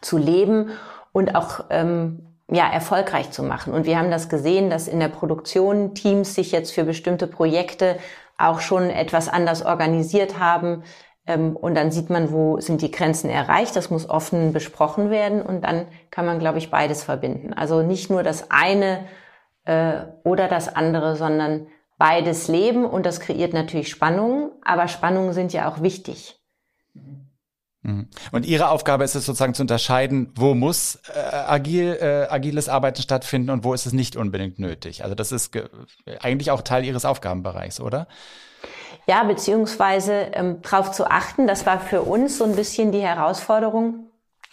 zu 0.00 0.18
leben 0.18 0.70
und 1.12 1.34
auch 1.34 1.64
ähm, 1.70 2.29
ja, 2.50 2.70
erfolgreich 2.70 3.30
zu 3.30 3.42
machen. 3.42 3.72
Und 3.72 3.86
wir 3.86 3.98
haben 3.98 4.10
das 4.10 4.28
gesehen, 4.28 4.70
dass 4.70 4.88
in 4.88 5.00
der 5.00 5.08
Produktion 5.08 5.94
Teams 5.94 6.34
sich 6.34 6.52
jetzt 6.52 6.72
für 6.72 6.84
bestimmte 6.84 7.26
Projekte 7.26 7.98
auch 8.38 8.60
schon 8.60 8.90
etwas 8.90 9.28
anders 9.28 9.64
organisiert 9.64 10.38
haben, 10.38 10.82
ähm, 11.30 11.56
und 11.56 11.74
dann 11.74 11.90
sieht 11.90 12.10
man, 12.10 12.32
wo 12.32 12.60
sind 12.60 12.82
die 12.82 12.90
Grenzen 12.90 13.30
erreicht. 13.30 13.76
Das 13.76 13.90
muss 13.90 14.08
offen 14.08 14.52
besprochen 14.52 15.10
werden 15.10 15.42
und 15.42 15.62
dann 15.62 15.86
kann 16.10 16.26
man, 16.26 16.38
glaube 16.38 16.58
ich, 16.58 16.70
beides 16.70 17.04
verbinden. 17.04 17.52
Also 17.52 17.82
nicht 17.82 18.10
nur 18.10 18.22
das 18.22 18.50
eine 18.50 19.06
äh, 19.64 20.04
oder 20.24 20.48
das 20.48 20.74
andere, 20.74 21.16
sondern 21.16 21.68
beides 21.98 22.48
leben 22.48 22.84
und 22.84 23.06
das 23.06 23.20
kreiert 23.20 23.52
natürlich 23.52 23.90
Spannungen, 23.90 24.50
aber 24.64 24.88
Spannungen 24.88 25.32
sind 25.32 25.52
ja 25.52 25.70
auch 25.70 25.82
wichtig. 25.82 26.40
Mhm. 26.94 27.29
Und 27.82 28.44
Ihre 28.44 28.68
Aufgabe 28.68 29.04
ist 29.04 29.14
es 29.14 29.24
sozusagen 29.24 29.54
zu 29.54 29.62
unterscheiden, 29.62 30.32
wo 30.36 30.54
muss 30.54 30.96
äh, 31.14 31.18
agil, 31.18 31.96
äh, 31.98 32.26
agiles 32.28 32.68
Arbeiten 32.68 33.00
stattfinden 33.00 33.48
und 33.48 33.64
wo 33.64 33.72
ist 33.72 33.86
es 33.86 33.94
nicht 33.94 34.16
unbedingt 34.16 34.58
nötig. 34.58 35.02
Also 35.02 35.14
das 35.14 35.32
ist 35.32 35.56
eigentlich 36.20 36.50
auch 36.50 36.60
Teil 36.60 36.84
Ihres 36.84 37.06
Aufgabenbereichs, 37.06 37.80
oder? 37.80 38.06
Ja, 39.06 39.24
beziehungsweise 39.24 40.12
ähm, 40.34 40.60
darauf 40.62 40.92
zu 40.92 41.10
achten, 41.10 41.46
das 41.46 41.64
war 41.64 41.80
für 41.80 42.02
uns 42.02 42.36
so 42.36 42.44
ein 42.44 42.54
bisschen 42.54 42.92
die 42.92 43.00
Herausforderung. 43.00 44.10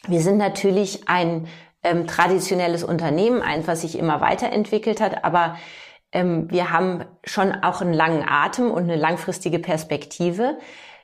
Wir 0.08 0.22
sind 0.22 0.38
natürlich 0.38 1.10
ein 1.10 1.48
ähm, 1.84 2.08
traditionelles 2.08 2.84
Unternehmen, 2.84 3.42
eins, 3.42 3.68
was 3.68 3.82
sich 3.82 3.98
immer 3.98 4.22
weiterentwickelt 4.22 5.02
hat, 5.02 5.26
aber 5.26 5.58
ähm, 6.12 6.50
wir 6.50 6.72
haben 6.72 7.04
schon 7.24 7.52
auch 7.63 7.82
einen 7.82 7.94
langen 7.94 8.24
Atem 8.28 8.72
und 8.72 8.84
eine 8.84 8.96
langfristige 8.96 9.60
Perspektive. 9.60 10.58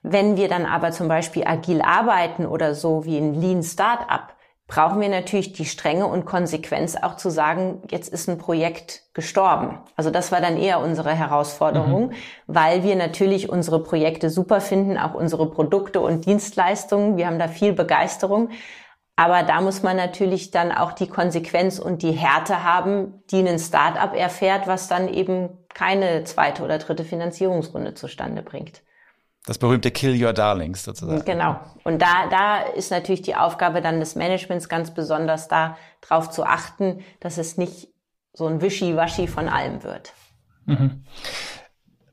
Wenn 0.04 0.36
wir 0.36 0.50
dann 0.50 0.66
aber 0.66 0.92
zum 0.92 1.08
Beispiel 1.08 1.46
agil 1.46 1.82
arbeiten 1.82 2.46
oder 2.46 2.76
so 2.76 3.06
wie 3.06 3.18
ein 3.18 3.34
Lean 3.34 3.63
Startup, 3.63 4.34
brauchen 4.68 5.00
wir 5.00 5.10
natürlich 5.10 5.54
die 5.54 5.66
Strenge 5.66 6.08
und 6.08 6.26
Konsequenz 6.26 6.96
auch 6.96 7.16
zu 7.16 7.30
sagen, 7.30 7.82
jetzt 7.89 8.12
ist 8.12 8.28
ein 8.28 8.38
Projekt 8.38 9.04
gestorben. 9.13 9.80
Also 9.96 10.10
das 10.10 10.32
war 10.32 10.42
dann 10.42 10.58
eher 10.58 10.80
unsere 10.80 11.13
Herausforderung, 11.13 12.08
mhm. 12.08 12.13
weil 12.48 12.84
wir 12.84 12.96
natürlich 12.96 13.50
unsere 13.50 13.82
Projekte 13.82 14.30
super 14.30 14.62
finden, 14.62 14.98
auch 14.98 15.13
unsere 15.13 15.50
Produkte 15.50 16.02
und 16.02 16.26
Dienstleistungen. 16.26 17.18
Wir 17.18 17.28
haben 17.28 17.39
da 17.39 17.48
viel 17.48 17.74
Begeisterung. 17.74 18.50
Aber 19.16 19.44
da 19.44 19.62
muss 19.62 19.84
man 19.84 19.96
natürlich 19.96 20.52
dann 20.52 20.72
auch 20.72 20.92
die 20.92 21.08
Konsequenz 21.08 21.78
und 21.78 22.02
die 22.02 22.13
Härte 22.13 22.63
haben, 22.63 23.22
die 23.30 23.48
ein 23.48 23.60
Startup 23.60 24.13
erfährt, 24.16 24.66
was 24.66 24.88
dann 24.88 25.08
eben 25.08 25.50
keine 25.74 26.24
zweite 26.24 26.63
oder 26.63 26.80
dritte 26.80 27.04
Finanzierungsrunde 27.04 27.94
zustande 27.94 28.42
bringt. 28.42 28.82
Das 29.45 29.58
berühmte 29.58 29.91
Kill 29.91 30.23
Your 30.23 30.32
Darlings 30.32 30.84
sozusagen. 30.84 31.25
Genau. 31.25 31.60
Und 31.84 32.01
da, 32.01 32.27
da 32.29 32.62
ist 32.62 32.91
natürlich 32.91 33.23
die 33.23 33.36
Aufgabe 33.36 33.82
dann 33.82 33.99
des 33.99 34.15
Managements 34.15 34.69
ganz 34.69 34.93
besonders 34.93 35.49
da, 35.49 35.77
drauf 36.01 36.29
zu 36.29 36.45
achten, 36.45 36.99
dass 37.19 37.38
es 37.38 37.58
nicht 37.58 37.89
so 38.32 38.47
ein 38.47 38.62
Wischiwaschi 38.62 39.27
von 39.27 39.49
allem 39.49 39.84
wird. 39.84 40.13
Mhm. 40.65 41.03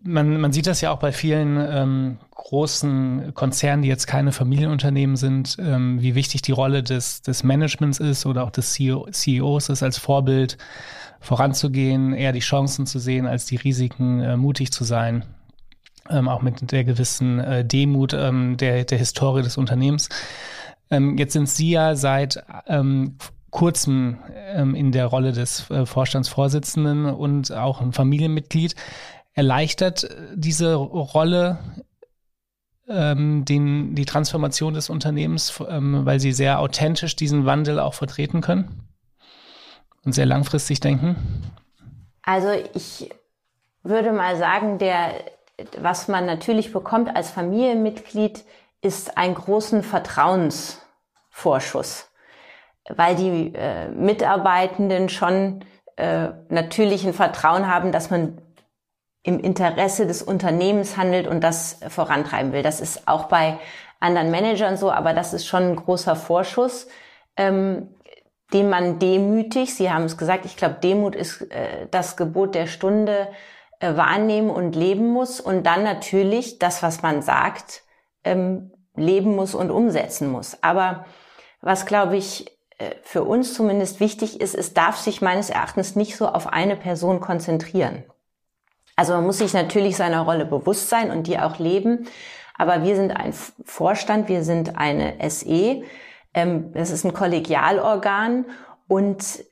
Man, 0.02 0.40
man 0.40 0.52
sieht 0.52 0.66
das 0.66 0.80
ja 0.80 0.90
auch 0.90 0.98
bei 0.98 1.12
vielen 1.12 1.56
ähm, 1.56 2.18
großen 2.34 3.32
Konzernen, 3.34 3.82
die 3.82 3.88
jetzt 3.88 4.06
keine 4.06 4.32
Familienunternehmen 4.32 5.16
sind, 5.16 5.56
ähm, 5.60 6.00
wie 6.00 6.14
wichtig 6.14 6.42
die 6.42 6.52
Rolle 6.52 6.82
des, 6.82 7.22
des 7.22 7.44
Managements 7.44 8.00
ist 8.00 8.26
oder 8.26 8.44
auch 8.44 8.50
des 8.50 8.72
CEO, 8.72 9.06
CEOs 9.10 9.68
ist 9.68 9.82
als 9.82 9.98
Vorbild 9.98 10.56
voranzugehen, 11.20 12.14
eher 12.14 12.32
die 12.32 12.40
Chancen 12.40 12.86
zu 12.86 12.98
sehen 12.98 13.26
als 13.26 13.44
die 13.44 13.56
Risiken, 13.56 14.20
äh, 14.20 14.36
mutig 14.36 14.72
zu 14.72 14.84
sein 14.84 15.26
ähm, 16.11 16.29
auch 16.29 16.42
mit 16.42 16.73
der 16.73 16.85
gewissen 16.85 17.38
äh, 17.38 17.64
Demut 17.64 18.12
ähm, 18.12 18.57
der, 18.57 18.85
der 18.85 18.99
Historie 18.99 19.42
des 19.42 19.57
Unternehmens. 19.57 20.09
Ähm, 20.90 21.16
jetzt 21.18 21.33
sind 21.33 21.49
Sie 21.49 21.70
ja 21.70 21.94
seit 21.94 22.44
ähm, 22.66 23.16
kurzem 23.51 24.18
ähm, 24.53 24.75
in 24.75 24.92
der 24.92 25.07
Rolle 25.07 25.33
des 25.33 25.70
äh, 25.70 25.87
Vorstandsvorsitzenden 25.87 27.07
und 27.07 27.53
auch 27.53 27.81
ein 27.81 27.92
Familienmitglied. 27.92 28.75
Erleichtert 29.33 30.09
diese 30.35 30.75
Rolle 30.75 31.59
ähm, 32.88 33.44
den, 33.44 33.94
die 33.94 34.05
Transformation 34.05 34.75
des 34.75 34.90
Unternehmens, 34.90 35.62
ähm, 35.68 36.05
weil 36.05 36.20
sie 36.20 36.33
sehr 36.33 36.59
authentisch 36.59 37.16
diesen 37.16 37.46
Wandel 37.46 37.79
auch 37.79 37.94
vertreten 37.94 38.40
können 38.40 38.88
und 40.05 40.12
sehr 40.12 40.27
langfristig 40.27 40.81
denken? 40.81 41.16
Also 42.23 42.49
ich 42.75 43.11
würde 43.83 44.12
mal 44.12 44.37
sagen, 44.37 44.79
der, 44.79 45.14
was 45.79 46.09
man 46.09 46.27
natürlich 46.27 46.73
bekommt 46.73 47.14
als 47.14 47.31
Familienmitglied, 47.31 48.44
ist 48.83 49.18
einen 49.18 49.35
großen 49.35 49.83
Vertrauensvorschuss, 49.83 52.11
weil 52.88 53.16
die 53.16 53.53
äh, 53.55 53.88
Mitarbeitenden 53.88 55.09
schon 55.09 55.64
äh, 55.96 56.29
natürlich 56.49 57.07
ein 57.07 57.14
Vertrauen 57.14 57.73
haben, 57.73 57.92
dass 57.92 58.11
man 58.11 58.42
im 59.23 59.38
Interesse 59.38 60.07
des 60.07 60.23
Unternehmens 60.23 60.96
handelt 60.96 61.27
und 61.27 61.42
das 61.42 61.79
vorantreiben 61.88 62.53
will. 62.53 62.62
Das 62.62 62.81
ist 62.81 63.07
auch 63.07 63.25
bei 63.25 63.59
anderen 64.01 64.31
Managern 64.31 64.79
so, 64.79 64.90
aber 64.90 65.12
das 65.12 65.35
ist 65.35 65.46
schon 65.46 65.64
ein 65.64 65.77
großer 65.77 66.16
Vorschuss, 66.16 66.88
ähm, 67.37 67.88
den 68.53 68.68
man 68.68 68.99
demütig, 68.99 69.75
Sie 69.75 69.92
haben 69.92 70.05
es 70.05 70.16
gesagt, 70.16 70.44
ich 70.44 70.57
glaube, 70.57 70.77
Demut 70.83 71.14
ist 71.14 71.42
äh, 71.53 71.87
das 71.90 72.16
Gebot 72.16 72.55
der 72.55 72.66
Stunde, 72.66 73.29
wahrnehmen 73.80 74.50
und 74.50 74.76
leben 74.76 75.08
muss 75.08 75.40
und 75.40 75.64
dann 75.64 75.82
natürlich 75.82 76.58
das, 76.58 76.82
was 76.82 77.02
man 77.02 77.22
sagt, 77.22 77.82
ähm, 78.24 78.72
leben 78.94 79.34
muss 79.34 79.54
und 79.54 79.70
umsetzen 79.70 80.30
muss. 80.30 80.62
Aber 80.62 81.06
was, 81.60 81.86
glaube 81.86 82.16
ich, 82.16 82.50
äh, 82.78 82.94
für 83.02 83.24
uns 83.24 83.54
zumindest 83.54 84.00
wichtig 84.00 84.40
ist, 84.40 84.54
es 84.54 84.74
darf 84.74 84.96
sich 84.96 85.22
meines 85.22 85.50
Erachtens 85.50 85.96
nicht 85.96 86.16
so 86.16 86.28
auf 86.28 86.46
eine 86.46 86.76
Person 86.76 87.20
konzentrieren. 87.20 88.04
Also 88.96 89.14
man 89.14 89.24
muss 89.24 89.38
sich 89.38 89.54
natürlich 89.54 89.96
seiner 89.96 90.22
Rolle 90.22 90.44
bewusst 90.44 90.90
sein 90.90 91.10
und 91.10 91.26
die 91.26 91.38
auch 91.38 91.58
leben. 91.58 92.06
Aber 92.56 92.82
wir 92.82 92.96
sind 92.96 93.12
ein 93.12 93.32
Vorstand, 93.64 94.28
wir 94.28 94.44
sind 94.44 94.76
eine 94.76 95.14
SE. 95.30 95.82
Ähm, 96.34 96.72
das 96.74 96.90
ist 96.90 97.04
ein 97.04 97.14
Kollegialorgan 97.14 98.44
und 98.88 99.44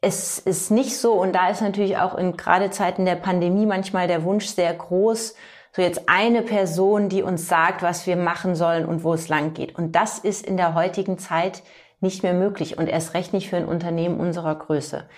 es 0.00 0.38
ist 0.38 0.70
nicht 0.70 0.96
so, 0.96 1.12
und 1.12 1.34
da 1.34 1.50
ist 1.50 1.60
natürlich 1.60 1.98
auch 1.98 2.16
in 2.16 2.36
gerade 2.36 2.70
Zeiten 2.70 3.04
der 3.04 3.16
Pandemie 3.16 3.66
manchmal 3.66 4.08
der 4.08 4.24
Wunsch 4.24 4.46
sehr 4.46 4.72
groß, 4.72 5.34
so 5.72 5.82
jetzt 5.82 6.08
eine 6.08 6.42
Person, 6.42 7.08
die 7.08 7.22
uns 7.22 7.46
sagt, 7.48 7.82
was 7.82 8.06
wir 8.06 8.16
machen 8.16 8.54
sollen 8.54 8.86
und 8.86 9.04
wo 9.04 9.14
es 9.14 9.28
lang 9.28 9.54
geht. 9.54 9.76
Und 9.76 9.92
das 9.94 10.18
ist 10.18 10.44
in 10.44 10.56
der 10.56 10.74
heutigen 10.74 11.18
Zeit 11.18 11.62
nicht 12.00 12.22
mehr 12.22 12.32
möglich 12.32 12.78
und 12.78 12.88
erst 12.88 13.14
recht 13.14 13.32
nicht 13.32 13.50
für 13.50 13.56
ein 13.56 13.66
Unternehmen 13.66 14.18
unserer 14.18 14.54
Größe. 14.54 15.08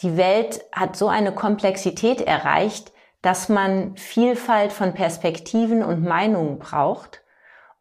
Die 0.00 0.16
Welt 0.16 0.62
hat 0.70 0.96
so 0.96 1.08
eine 1.08 1.32
Komplexität 1.32 2.20
erreicht, 2.20 2.92
dass 3.22 3.48
man 3.48 3.96
Vielfalt 3.96 4.72
von 4.72 4.92
Perspektiven 4.92 5.82
und 5.82 6.04
Meinungen 6.04 6.58
braucht. 6.58 7.22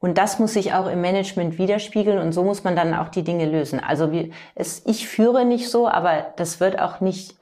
Und 0.06 0.20
das 0.20 0.38
muss 0.38 0.54
sich 0.54 0.72
auch 0.72 0.86
im 0.86 1.02
Management 1.02 1.58
widerspiegeln 1.58 2.20
und 2.20 2.32
so 2.32 2.44
muss 2.44 2.63
man 2.63 2.76
dann 2.76 2.94
auch 2.94 3.10
die 3.10 3.24
Dinge 3.24 3.48
lösen. 3.48 3.80
Also 3.80 4.12
wie, 4.12 4.32
es, 4.54 4.86
ich 4.86 5.08
führe 5.08 5.46
nicht 5.46 5.68
so, 5.68 5.88
aber 5.88 6.28
das 6.36 6.60
wird 6.60 6.80
auch 6.80 7.02
nicht, 7.02 7.34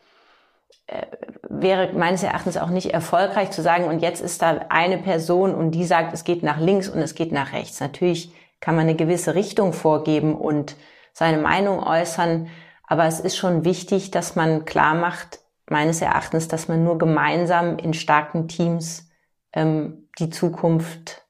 äh, 0.88 1.06
wäre 1.50 1.92
meines 1.92 2.24
Erachtens 2.24 2.56
auch 2.56 2.70
nicht 2.70 2.94
erfolgreich 2.94 3.52
zu 3.52 3.62
sagen, 3.62 3.84
und 3.84 4.00
jetzt 4.00 4.22
ist 4.22 4.42
da 4.42 4.62
eine 4.70 4.98
Person 4.98 5.54
und 5.54 5.72
die 5.72 5.84
sagt, 5.84 6.14
es 6.14 6.24
geht 6.24 6.42
nach 6.42 6.58
links 6.58 6.88
und 6.88 7.00
es 7.00 7.16
geht 7.16 7.34
nach 7.34 7.52
rechts. 7.52 7.82
Natürlich 7.82 8.32
kann 8.62 8.78
man 8.78 8.84
eine 8.84 8.96
gewisse 8.96 9.36
Richtung 9.36 9.74
vorgeben 9.74 10.34
und 10.34 10.78
seine 11.12 11.40
Meinung 11.40 11.84
äußern, 11.84 12.48
aber 12.88 13.08
es 13.08 13.20
ist 13.20 13.36
schon 13.36 13.66
wichtig, 13.66 14.10
dass 14.10 14.38
man 14.38 14.64
klar 14.64 14.96
macht, 14.96 15.42
meines 15.70 16.02
Erachtens, 16.02 16.48
dass 16.48 16.70
man 16.70 16.86
nur 16.86 16.98
gemeinsam 16.98 17.78
in 17.78 17.94
starken 17.94 18.48
Teams 18.48 19.10
ähm, 19.52 20.08
die 20.18 20.30
Zukunft 20.30 21.23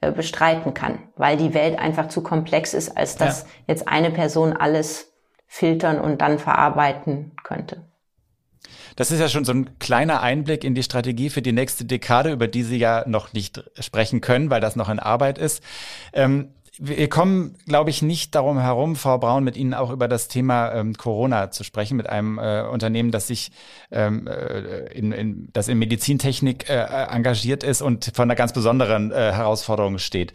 bestreiten 0.00 0.72
kann, 0.72 0.98
weil 1.16 1.36
die 1.36 1.52
Welt 1.54 1.78
einfach 1.78 2.08
zu 2.08 2.22
komplex 2.22 2.74
ist, 2.74 2.96
als 2.96 3.16
dass 3.16 3.42
ja. 3.42 3.48
jetzt 3.68 3.88
eine 3.88 4.10
Person 4.10 4.54
alles 4.54 5.12
filtern 5.46 6.00
und 6.00 6.20
dann 6.20 6.38
verarbeiten 6.38 7.32
könnte. 7.42 7.84
Das 8.96 9.10
ist 9.10 9.20
ja 9.20 9.28
schon 9.28 9.44
so 9.44 9.52
ein 9.52 9.78
kleiner 9.78 10.20
Einblick 10.20 10.64
in 10.64 10.74
die 10.74 10.82
Strategie 10.82 11.30
für 11.30 11.42
die 11.42 11.52
nächste 11.52 11.84
Dekade, 11.84 12.32
über 12.32 12.48
die 12.48 12.62
Sie 12.62 12.76
ja 12.76 13.04
noch 13.06 13.32
nicht 13.32 13.64
sprechen 13.78 14.20
können, 14.20 14.50
weil 14.50 14.60
das 14.60 14.76
noch 14.76 14.88
in 14.88 14.98
Arbeit 14.98 15.38
ist. 15.38 15.62
Ähm, 16.12 16.54
wir 16.82 17.08
kommen, 17.10 17.56
glaube 17.66 17.90
ich, 17.90 18.00
nicht 18.00 18.34
darum 18.34 18.58
herum, 18.58 18.96
Frau 18.96 19.18
Braun, 19.18 19.44
mit 19.44 19.56
Ihnen 19.56 19.74
auch 19.74 19.90
über 19.90 20.08
das 20.08 20.28
Thema 20.28 20.72
ähm, 20.72 20.94
Corona 20.94 21.50
zu 21.50 21.62
sprechen, 21.62 21.96
mit 21.96 22.08
einem 22.08 22.38
äh, 22.38 22.62
Unternehmen, 22.62 23.10
das 23.10 23.26
sich 23.26 23.52
ähm, 23.90 24.26
äh, 24.26 24.86
in, 24.92 25.12
in, 25.12 25.48
das 25.52 25.68
in 25.68 25.78
Medizintechnik 25.78 26.70
äh, 26.70 26.86
engagiert 27.10 27.62
ist 27.64 27.82
und 27.82 28.12
vor 28.14 28.22
einer 28.22 28.34
ganz 28.34 28.54
besonderen 28.54 29.12
äh, 29.12 29.32
Herausforderung 29.32 29.98
steht. 29.98 30.32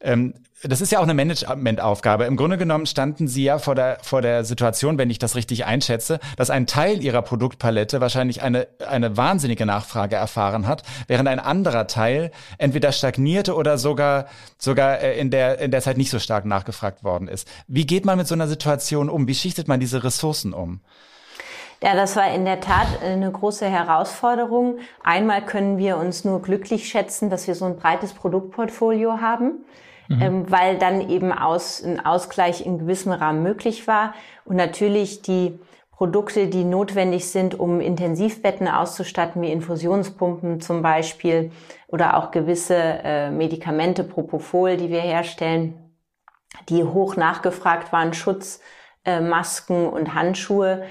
Ähm, 0.00 0.32
das 0.62 0.80
ist 0.80 0.92
ja 0.92 1.00
auch 1.00 1.04
eine 1.04 1.14
Managementaufgabe. 1.14 2.24
Im 2.24 2.36
Grunde 2.36 2.56
genommen 2.56 2.86
standen 2.86 3.26
Sie 3.26 3.44
ja 3.44 3.58
vor 3.58 3.74
der, 3.74 3.98
vor 4.02 4.22
der 4.22 4.44
Situation, 4.44 4.96
wenn 4.96 5.10
ich 5.10 5.18
das 5.18 5.34
richtig 5.34 5.64
einschätze, 5.64 6.20
dass 6.36 6.50
ein 6.50 6.66
Teil 6.66 7.02
Ihrer 7.02 7.22
Produktpalette 7.22 8.00
wahrscheinlich 8.00 8.42
eine, 8.42 8.68
eine 8.86 9.16
wahnsinnige 9.16 9.66
Nachfrage 9.66 10.16
erfahren 10.16 10.68
hat, 10.68 10.84
während 11.08 11.28
ein 11.28 11.40
anderer 11.40 11.88
Teil 11.88 12.30
entweder 12.58 12.92
stagnierte 12.92 13.56
oder 13.56 13.76
sogar, 13.76 14.26
sogar 14.56 15.00
äh, 15.00 15.18
in 15.18 15.30
der, 15.30 15.58
in 15.58 15.72
der 15.72 15.80
Zeit 15.80 15.96
nicht 15.96 16.10
so 16.10 16.20
stark 16.20 16.44
nachgefragt 16.44 17.02
worden 17.02 17.26
ist. 17.26 17.48
Wie 17.66 17.86
geht 17.86 18.04
man 18.04 18.16
mit 18.16 18.28
so 18.28 18.34
einer 18.34 18.46
Situation 18.46 19.08
um? 19.08 19.26
Wie 19.26 19.34
schichtet 19.34 19.66
man 19.66 19.80
diese 19.80 20.04
Ressourcen 20.04 20.52
um? 20.52 20.80
Ja, 21.82 21.96
das 21.96 22.14
war 22.14 22.32
in 22.32 22.44
der 22.44 22.60
Tat 22.60 22.86
eine 23.04 23.32
große 23.32 23.66
Herausforderung. 23.66 24.78
Einmal 25.02 25.44
können 25.44 25.78
wir 25.78 25.96
uns 25.96 26.24
nur 26.24 26.40
glücklich 26.40 26.88
schätzen, 26.88 27.28
dass 27.28 27.48
wir 27.48 27.56
so 27.56 27.64
ein 27.64 27.76
breites 27.76 28.12
Produktportfolio 28.12 29.20
haben 29.20 29.64
mhm. 30.16 30.22
ähm, 30.22 30.50
weil 30.50 30.78
dann 30.78 31.08
eben 31.08 31.32
aus, 31.32 31.82
ein 31.82 32.04
Ausgleich 32.04 32.64
in 32.64 32.78
gewissem 32.78 33.12
Rahmen 33.12 33.42
möglich 33.42 33.86
war. 33.86 34.14
Und 34.44 34.56
natürlich 34.56 35.22
die 35.22 35.58
Produkte, 35.90 36.48
die 36.48 36.64
notwendig 36.64 37.28
sind, 37.28 37.58
um 37.58 37.80
Intensivbetten 37.80 38.66
auszustatten, 38.66 39.40
wie 39.40 39.52
Infusionspumpen 39.52 40.60
zum 40.60 40.82
Beispiel 40.82 41.52
oder 41.86 42.16
auch 42.16 42.32
gewisse 42.32 42.76
äh, 42.76 43.30
Medikamente, 43.30 44.02
Propofol, 44.02 44.76
die 44.76 44.90
wir 44.90 45.00
herstellen, 45.00 45.78
die 46.68 46.82
hoch 46.82 47.16
nachgefragt 47.16 47.92
waren, 47.92 48.14
Schutzmasken 48.14 49.84
äh, 49.84 49.88
und 49.88 50.14
Handschuhe, 50.14 50.84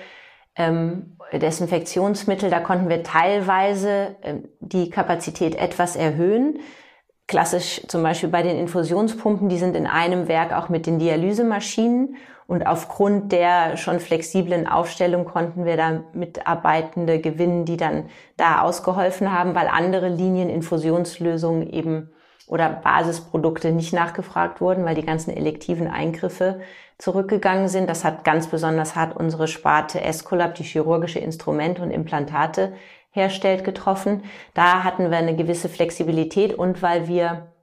ähm, 0.55 1.17
Desinfektionsmittel, 1.33 2.49
da 2.49 2.59
konnten 2.59 2.89
wir 2.89 3.03
teilweise 3.03 4.15
äh, 4.21 4.35
die 4.59 4.89
Kapazität 4.89 5.55
etwas 5.55 5.95
erhöhen. 5.95 6.59
Klassisch 7.31 7.81
zum 7.87 8.03
Beispiel 8.03 8.27
bei 8.27 8.43
den 8.43 8.57
Infusionspumpen, 8.57 9.47
die 9.47 9.57
sind 9.57 9.77
in 9.77 9.87
einem 9.87 10.27
Werk 10.27 10.51
auch 10.51 10.67
mit 10.67 10.85
den 10.85 10.99
Dialysemaschinen. 10.99 12.17
Und 12.45 12.67
aufgrund 12.67 13.31
der 13.31 13.77
schon 13.77 14.01
flexiblen 14.01 14.67
Aufstellung 14.67 15.23
konnten 15.23 15.63
wir 15.63 15.77
da 15.77 16.03
Mitarbeitende 16.11 17.21
gewinnen, 17.21 17.63
die 17.63 17.77
dann 17.77 18.09
da 18.35 18.63
ausgeholfen 18.63 19.31
haben, 19.31 19.55
weil 19.55 19.69
andere 19.69 20.09
Linien 20.09 20.49
Infusionslösungen 20.49 21.71
eben 21.71 22.09
oder 22.47 22.67
Basisprodukte 22.67 23.71
nicht 23.71 23.93
nachgefragt 23.93 24.59
wurden, 24.59 24.83
weil 24.83 24.95
die 24.95 25.05
ganzen 25.05 25.31
elektiven 25.31 25.87
Eingriffe 25.87 26.59
zurückgegangen 26.97 27.69
sind. 27.69 27.89
Das 27.89 28.03
hat 28.03 28.25
ganz 28.25 28.47
besonders 28.47 28.97
hart 28.97 29.15
unsere 29.15 29.47
Sparte 29.47 30.01
Escolab, 30.01 30.55
die 30.55 30.63
chirurgische 30.63 31.19
Instrumente 31.19 31.81
und 31.81 31.91
Implantate 31.91 32.73
herstellt, 33.11 33.63
getroffen. 33.63 34.23
Da 34.53 34.83
hatten 34.83 35.11
wir 35.11 35.17
eine 35.17 35.35
gewisse 35.35 35.69
Flexibilität 35.69 36.53
und 36.53 36.81
weil 36.81 37.07
wir 37.07 37.53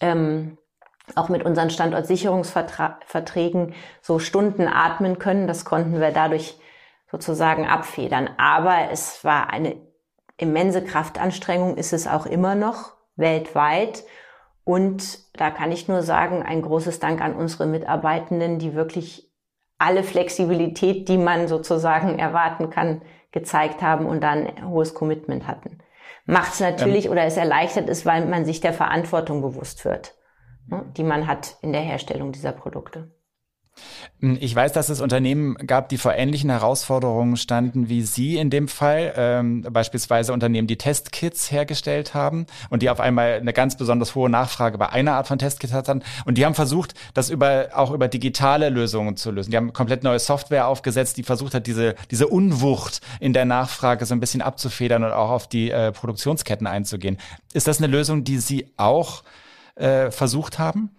ähm, 0.00 0.58
auch 1.14 1.28
mit 1.28 1.44
unseren 1.44 1.70
Standortsicherungsverträgen 1.70 3.74
so 4.00 4.18
Stunden 4.18 4.66
atmen 4.66 5.18
können, 5.18 5.46
das 5.46 5.64
konnten 5.64 6.00
wir 6.00 6.12
dadurch 6.12 6.58
sozusagen 7.10 7.66
abfedern. 7.66 8.30
Aber 8.38 8.90
es 8.90 9.22
war 9.22 9.50
eine 9.50 9.76
immense 10.36 10.82
Kraftanstrengung, 10.82 11.76
ist 11.76 11.92
es 11.92 12.06
auch 12.06 12.26
immer 12.26 12.54
noch 12.54 12.94
weltweit. 13.16 14.04
Und 14.64 15.18
da 15.38 15.50
kann 15.50 15.72
ich 15.72 15.88
nur 15.88 16.02
sagen, 16.02 16.42
ein 16.42 16.62
großes 16.62 16.98
Dank 16.98 17.20
an 17.20 17.34
unsere 17.34 17.66
Mitarbeitenden, 17.66 18.58
die 18.58 18.74
wirklich 18.74 19.30
alle 19.78 20.02
Flexibilität, 20.02 21.08
die 21.08 21.18
man 21.18 21.48
sozusagen 21.48 22.18
erwarten 22.18 22.70
kann, 22.70 23.02
gezeigt 23.34 23.82
haben 23.82 24.06
und 24.06 24.22
dann 24.22 24.48
hohes 24.70 24.94
Commitment 24.94 25.46
hatten. 25.46 25.78
Macht 26.24 26.54
es 26.54 26.60
natürlich 26.60 27.06
ähm, 27.06 27.12
oder 27.12 27.24
es 27.24 27.36
erleichtert 27.36 27.88
es, 27.90 28.06
weil 28.06 28.24
man 28.26 28.44
sich 28.44 28.60
der 28.60 28.72
Verantwortung 28.72 29.42
bewusst 29.42 29.84
wird, 29.84 30.14
ne, 30.68 30.86
die 30.96 31.02
man 31.02 31.26
hat 31.26 31.56
in 31.60 31.72
der 31.72 31.82
Herstellung 31.82 32.30
dieser 32.30 32.52
Produkte. 32.52 33.10
Ich 34.20 34.54
weiß, 34.54 34.72
dass 34.72 34.88
es 34.88 35.00
Unternehmen 35.00 35.54
gab, 35.66 35.88
die 35.88 35.98
vor 35.98 36.14
ähnlichen 36.14 36.48
Herausforderungen 36.48 37.36
standen 37.36 37.88
wie 37.88 38.02
Sie 38.02 38.36
in 38.38 38.48
dem 38.48 38.68
Fall. 38.68 39.12
Ähm, 39.16 39.66
beispielsweise 39.70 40.32
Unternehmen, 40.32 40.66
die 40.66 40.78
Testkits 40.78 41.50
hergestellt 41.50 42.14
haben 42.14 42.46
und 42.70 42.82
die 42.82 42.90
auf 42.90 43.00
einmal 43.00 43.34
eine 43.34 43.52
ganz 43.52 43.76
besonders 43.76 44.14
hohe 44.14 44.30
Nachfrage 44.30 44.78
bei 44.78 44.88
einer 44.88 45.14
Art 45.14 45.28
von 45.28 45.38
Testkits 45.38 45.72
hatten. 45.72 46.02
Und 46.24 46.38
die 46.38 46.46
haben 46.46 46.54
versucht, 46.54 46.94
das 47.12 47.28
über, 47.28 47.68
auch 47.74 47.90
über 47.90 48.08
digitale 48.08 48.70
Lösungen 48.70 49.16
zu 49.16 49.30
lösen. 49.30 49.50
Die 49.50 49.56
haben 49.56 49.72
komplett 49.72 50.04
neue 50.04 50.18
Software 50.18 50.68
aufgesetzt, 50.68 51.16
die 51.16 51.22
versucht 51.22 51.52
hat, 51.52 51.66
diese, 51.66 51.94
diese 52.10 52.28
Unwucht 52.28 53.00
in 53.20 53.34
der 53.34 53.44
Nachfrage 53.44 54.06
so 54.06 54.14
ein 54.14 54.20
bisschen 54.20 54.40
abzufedern 54.40 55.04
und 55.04 55.12
auch 55.12 55.30
auf 55.30 55.48
die 55.48 55.70
äh, 55.70 55.92
Produktionsketten 55.92 56.66
einzugehen. 56.66 57.18
Ist 57.52 57.66
das 57.66 57.78
eine 57.78 57.88
Lösung, 57.88 58.24
die 58.24 58.38
Sie 58.38 58.68
auch 58.76 59.22
äh, 59.74 60.10
versucht 60.10 60.58
haben? 60.58 60.90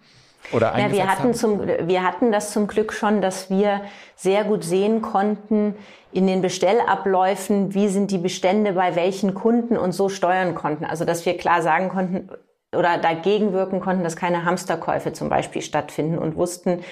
Oder 0.52 0.78
ja, 0.78 0.92
wir 0.92 1.06
hatten 1.08 1.22
haben? 1.24 1.34
zum, 1.34 1.60
wir 1.66 2.02
hatten 2.02 2.32
das 2.32 2.52
zum 2.52 2.66
Glück 2.66 2.92
schon, 2.92 3.20
dass 3.20 3.50
wir 3.50 3.82
sehr 4.14 4.44
gut 4.44 4.64
sehen 4.64 5.02
konnten 5.02 5.74
in 6.12 6.26
den 6.26 6.40
Bestellabläufen, 6.40 7.74
wie 7.74 7.88
sind 7.88 8.10
die 8.10 8.18
Bestände 8.18 8.72
bei 8.72 8.96
welchen 8.96 9.34
Kunden 9.34 9.76
und 9.76 9.92
so 9.92 10.08
steuern 10.08 10.54
konnten. 10.54 10.84
Also, 10.84 11.04
dass 11.04 11.26
wir 11.26 11.36
klar 11.36 11.62
sagen 11.62 11.88
konnten 11.88 12.28
oder 12.74 12.98
dagegen 12.98 13.52
wirken 13.52 13.80
konnten, 13.80 14.04
dass 14.04 14.16
keine 14.16 14.44
Hamsterkäufe 14.44 15.12
zum 15.12 15.28
Beispiel 15.28 15.62
stattfinden 15.62 16.18
und 16.18 16.36
wussten, 16.36 16.82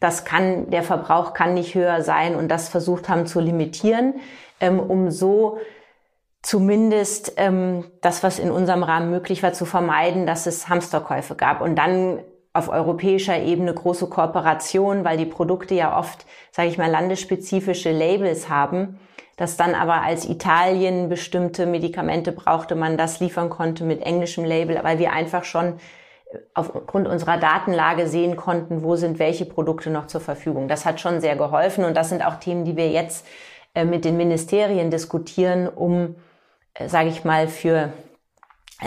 das 0.00 0.24
kann, 0.24 0.70
der 0.70 0.82
Verbrauch 0.82 1.34
kann 1.34 1.54
nicht 1.54 1.74
höher 1.74 2.02
sein 2.02 2.34
und 2.34 2.48
das 2.48 2.68
versucht 2.68 3.08
haben 3.08 3.26
zu 3.26 3.38
limitieren, 3.38 4.14
ähm, 4.60 4.80
um 4.80 5.10
so 5.10 5.58
zumindest 6.42 7.34
ähm, 7.36 7.84
das, 8.00 8.22
was 8.22 8.38
in 8.38 8.50
unserem 8.50 8.82
Rahmen 8.82 9.10
möglich 9.10 9.42
war, 9.42 9.52
zu 9.52 9.66
vermeiden, 9.66 10.26
dass 10.26 10.46
es 10.46 10.68
Hamsterkäufe 10.68 11.34
gab. 11.34 11.60
Und 11.60 11.76
dann 11.76 12.20
auf 12.52 12.68
europäischer 12.68 13.38
Ebene 13.38 13.72
große 13.72 14.08
Kooperation, 14.08 15.04
weil 15.04 15.16
die 15.16 15.26
Produkte 15.26 15.74
ja 15.74 15.98
oft, 15.98 16.26
sage 16.50 16.68
ich 16.68 16.78
mal, 16.78 16.90
landesspezifische 16.90 17.92
Labels 17.92 18.48
haben, 18.48 18.98
dass 19.36 19.56
dann 19.56 19.74
aber 19.74 20.02
als 20.02 20.28
Italien 20.28 21.08
bestimmte 21.08 21.66
Medikamente 21.66 22.32
brauchte, 22.32 22.74
man 22.74 22.96
das 22.96 23.20
liefern 23.20 23.50
konnte 23.50 23.84
mit 23.84 24.02
englischem 24.02 24.44
Label, 24.44 24.80
weil 24.82 24.98
wir 24.98 25.12
einfach 25.12 25.44
schon 25.44 25.74
aufgrund 26.54 27.08
unserer 27.08 27.38
Datenlage 27.38 28.06
sehen 28.06 28.36
konnten, 28.36 28.82
wo 28.82 28.96
sind 28.96 29.18
welche 29.18 29.46
Produkte 29.46 29.90
noch 29.90 30.06
zur 30.06 30.20
Verfügung. 30.20 30.68
Das 30.68 30.84
hat 30.84 31.00
schon 31.00 31.20
sehr 31.20 31.36
geholfen 31.36 31.84
und 31.84 31.96
das 31.96 32.08
sind 32.08 32.24
auch 32.24 32.36
Themen, 32.36 32.64
die 32.64 32.76
wir 32.76 32.90
jetzt 32.90 33.26
äh, 33.74 33.84
mit 33.84 34.04
den 34.04 34.16
Ministerien 34.16 34.90
diskutieren, 34.90 35.68
um, 35.68 36.16
äh, 36.74 36.88
sage 36.88 37.08
ich 37.08 37.24
mal, 37.24 37.48
für 37.48 37.92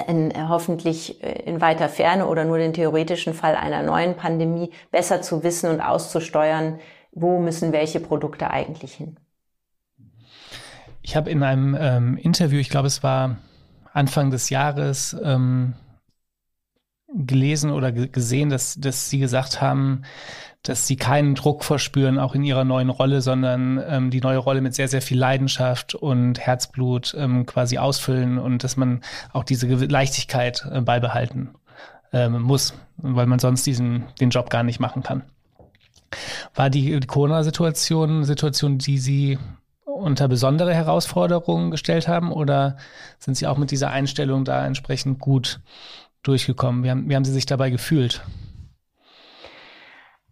in, 0.08 0.32
äh, 0.32 0.46
hoffentlich 0.48 1.24
äh, 1.24 1.44
in 1.44 1.62
weiter 1.62 1.90
Ferne 1.90 2.28
oder 2.28 2.46
nur 2.46 2.58
den 2.58 2.74
theoretischen 2.74 3.34
Fall 3.34 3.56
einer 3.56 3.84
neuen 3.84 4.16
Pandemie 4.16 4.72
besser 4.92 5.22
zu 5.22 5.44
wissen 5.44 5.70
und 5.70 5.82
auszusteuern, 5.82 6.80
wo 7.12 7.40
müssen 7.40 7.72
welche 7.72 8.00
Produkte 8.00 8.50
eigentlich 8.50 8.94
hin. 8.94 9.18
Ich 11.02 11.16
habe 11.16 11.30
in 11.30 11.44
einem 11.44 11.78
ähm, 11.80 12.18
Interview, 12.18 12.60
ich 12.60 12.70
glaube 12.70 12.88
es 12.88 13.04
war 13.04 13.38
Anfang 13.92 14.32
des 14.32 14.50
Jahres, 14.50 15.16
ähm, 15.24 15.74
gelesen 17.14 17.72
oder 17.72 17.92
gesehen, 17.92 18.50
dass, 18.50 18.76
dass 18.76 19.10
Sie 19.10 19.20
gesagt 19.20 19.62
haben, 19.62 20.04
dass 20.64 20.88
sie 20.88 20.96
keinen 20.96 21.36
Druck 21.36 21.66
verspüren, 21.66 22.18
auch 22.18 22.36
in 22.36 22.44
ihrer 22.44 22.64
neuen 22.64 22.90
Rolle, 22.90 23.22
sondern 23.22 23.84
ähm, 23.86 24.10
die 24.10 24.22
neue 24.22 24.38
Rolle 24.38 24.62
mit 24.62 24.74
sehr, 24.74 24.88
sehr 24.88 25.02
viel 25.02 25.20
Leidenschaft 25.20 25.94
und 25.94 26.40
Herzblut 26.40 27.14
ähm, 27.18 27.46
quasi 27.46 27.78
ausfüllen 27.78 28.40
und 28.40 28.64
dass 28.64 28.78
man 28.78 29.02
auch 29.34 29.44
diese 29.44 29.68
Leichtigkeit 29.68 30.66
äh, 30.72 30.80
beibehalten 30.80 31.50
ähm, 32.14 32.42
muss, 32.42 32.74
weil 32.98 33.26
man 33.26 33.40
sonst 33.40 33.66
diesen, 33.66 34.06
den 34.22 34.30
Job 34.30 34.50
gar 34.50 34.64
nicht 34.64 34.80
machen 34.80 35.04
kann. 35.04 35.24
War 36.56 36.70
die, 36.70 36.98
Corona-Situation 37.02 38.24
Situation, 38.24 38.78
die 38.78 39.00
Sie 39.00 39.40
unter 39.84 40.28
besondere 40.28 40.74
Herausforderungen 40.74 41.72
gestellt 41.72 42.08
haben 42.08 42.32
oder 42.32 42.78
sind 43.20 43.36
Sie 43.36 43.48
auch 43.48 43.58
mit 43.58 43.72
dieser 43.72 43.90
Einstellung 43.90 44.46
da 44.46 44.66
entsprechend 44.66 45.20
gut 45.20 45.60
durchgekommen? 46.24 46.84
Wie 46.84 46.90
haben, 46.90 47.10
wie 47.10 47.16
haben 47.16 47.26
Sie 47.26 47.34
sich 47.34 47.46
dabei 47.46 47.70
gefühlt? 47.70 48.24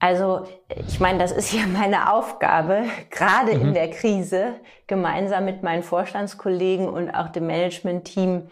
Also 0.02 0.48
ich 0.88 1.00
meine, 1.00 1.20
das 1.20 1.32
ist 1.32 1.54
ja 1.54 1.66
meine 1.68 2.12
Aufgabe, 2.12 2.86
gerade 3.12 3.56
mhm. 3.56 3.68
in 3.68 3.74
der 3.74 3.90
Krise, 3.92 4.56
gemeinsam 4.88 5.46
mit 5.46 5.64
meinen 5.64 5.84
Vorstandskollegen 5.84 6.90
und 6.90 7.12
auch 7.12 7.30
dem 7.30 7.46
Management-Team 7.48 8.50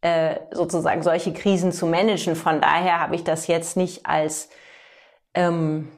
äh, 0.00 0.36
sozusagen 0.50 1.02
solche 1.02 1.32
Krisen 1.32 1.72
zu 1.72 1.86
managen. 1.86 2.36
Von 2.36 2.60
daher 2.60 3.00
habe 3.00 3.14
ich 3.14 3.24
das 3.24 3.46
jetzt 3.46 3.76
nicht 3.76 4.06
als 4.06 4.50
ähm, 5.34 5.88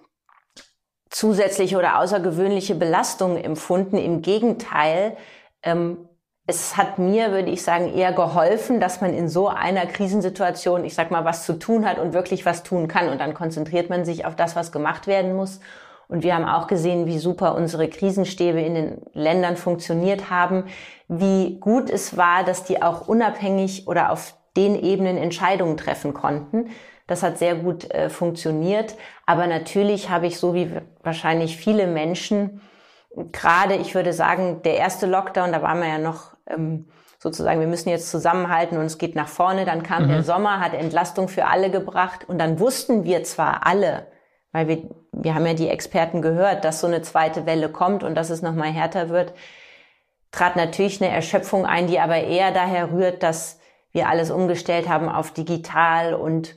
zusätzliche 1.09 1.79
oder 1.79 1.99
außergewöhnliche 1.99 2.75
Belastung 2.75 3.39
empfunden. 3.39 3.97
Im 3.97 4.21
Gegenteil, 4.21 5.17
ähm, 5.63 6.10
es 6.51 6.77
hat 6.77 6.99
mir, 6.99 7.31
würde 7.31 7.51
ich 7.51 7.63
sagen, 7.63 7.95
eher 7.95 8.13
geholfen, 8.13 8.81
dass 8.81 9.01
man 9.01 9.15
in 9.15 9.29
so 9.29 9.47
einer 9.47 9.87
Krisensituation, 9.87 10.85
ich 10.85 10.95
sag 10.95 11.13
mal, 11.13 11.25
was 11.25 11.47
zu 11.47 11.59
tun 11.59 11.89
hat 11.89 11.99
und 12.01 12.13
wirklich 12.13 12.45
was 12.45 12.65
tun 12.65 12.89
kann. 12.89 13.09
Und 13.09 13.21
dann 13.21 13.35
konzentriert 13.35 13.89
man 13.89 14.05
sich 14.05 14.27
auf 14.27 14.35
das, 14.35 14.57
was 14.57 14.73
gemacht 14.73 15.07
werden 15.07 15.37
muss. 15.37 15.61
Und 16.09 16.25
wir 16.25 16.35
haben 16.35 16.45
auch 16.45 16.67
gesehen, 16.67 17.07
wie 17.07 17.21
super 17.21 17.55
unsere 17.55 17.89
Krisenstäbe 17.89 18.61
in 18.61 18.75
den 18.75 19.03
Ländern 19.13 19.57
funktioniert 19.57 20.29
haben, 20.29 20.65
wie 21.07 21.61
gut 21.61 21.89
es 21.89 22.17
war, 22.17 22.43
dass 22.43 22.65
die 22.65 22.83
auch 22.83 23.07
unabhängig 23.07 23.87
oder 23.87 24.11
auf 24.11 24.35
den 24.57 24.75
Ebenen 24.75 25.17
Entscheidungen 25.17 25.77
treffen 25.77 26.15
konnten. 26.15 26.71
Das 27.07 27.23
hat 27.23 27.39
sehr 27.39 27.55
gut 27.55 27.89
äh, 27.93 28.11
funktioniert. 28.11 28.97
Aber 29.25 29.47
natürlich 29.47 30.11
habe 30.11 30.27
ich, 30.27 30.39
so 30.39 30.53
wie 30.53 30.73
wahrscheinlich 31.05 31.57
viele 31.57 31.87
Menschen, 31.87 32.61
gerade, 33.17 33.75
ich 33.77 33.95
würde 33.95 34.13
sagen, 34.13 34.63
der 34.63 34.77
erste 34.77 35.07
Lockdown, 35.07 35.53
da 35.53 35.63
waren 35.63 35.81
wir 35.81 35.89
ja 35.89 35.99
noch 35.99 36.37
ähm, 36.47 36.89
sozusagen, 37.19 37.61
wir 37.61 37.67
müssen 37.67 37.91
jetzt 37.91 38.11
zusammenhalten 38.11 38.79
und 38.79 38.87
es 38.87 38.99
geht 38.99 39.15
nach 39.15 39.29
vorne. 39.29 39.65
Dann 39.65 39.83
kam 39.83 40.05
mhm. 40.05 40.09
der 40.09 40.23
Sommer, 40.23 40.61
hat 40.61 40.75
Entlastung 40.75 41.29
für 41.29 41.47
alle 41.47 41.71
gebracht 41.71 42.29
und 42.29 42.39
dann 42.39 42.59
wussten 42.59 43.05
wir 43.05 43.25
zwar 43.25 43.67
alle, 43.67 44.07
weil 44.53 44.69
wir, 44.69 44.83
wir 45.13 45.35
haben 45.35 45.47
ja 45.47 45.55
die 45.55 45.69
Experten 45.69 46.23
gehört, 46.23 46.65
dass 46.65 46.81
so 46.81 46.87
eine 46.87 47.03
zweite 47.03 47.47
Welle 47.47 47.69
kommt 47.69 48.03
und 48.03 48.15
dass 48.15 48.31
es 48.31 48.43
nochmal 48.43 48.71
härter 48.71 49.11
wird, 49.11 49.35
trat 50.31 50.57
natürlich 50.57 51.03
eine 51.03 51.13
Erschöpfung 51.13 51.67
ein, 51.67 51.89
die 51.89 51.99
aber 52.01 52.17
eher 52.17 52.53
daher 52.53 52.93
rührt, 52.93 53.23
dass 53.23 53.59
wir 53.93 54.09
alles 54.09 54.31
umgestellt 54.31 54.89
haben 54.89 55.09
auf 55.09 55.33
digital 55.33 56.15
und 56.15 56.57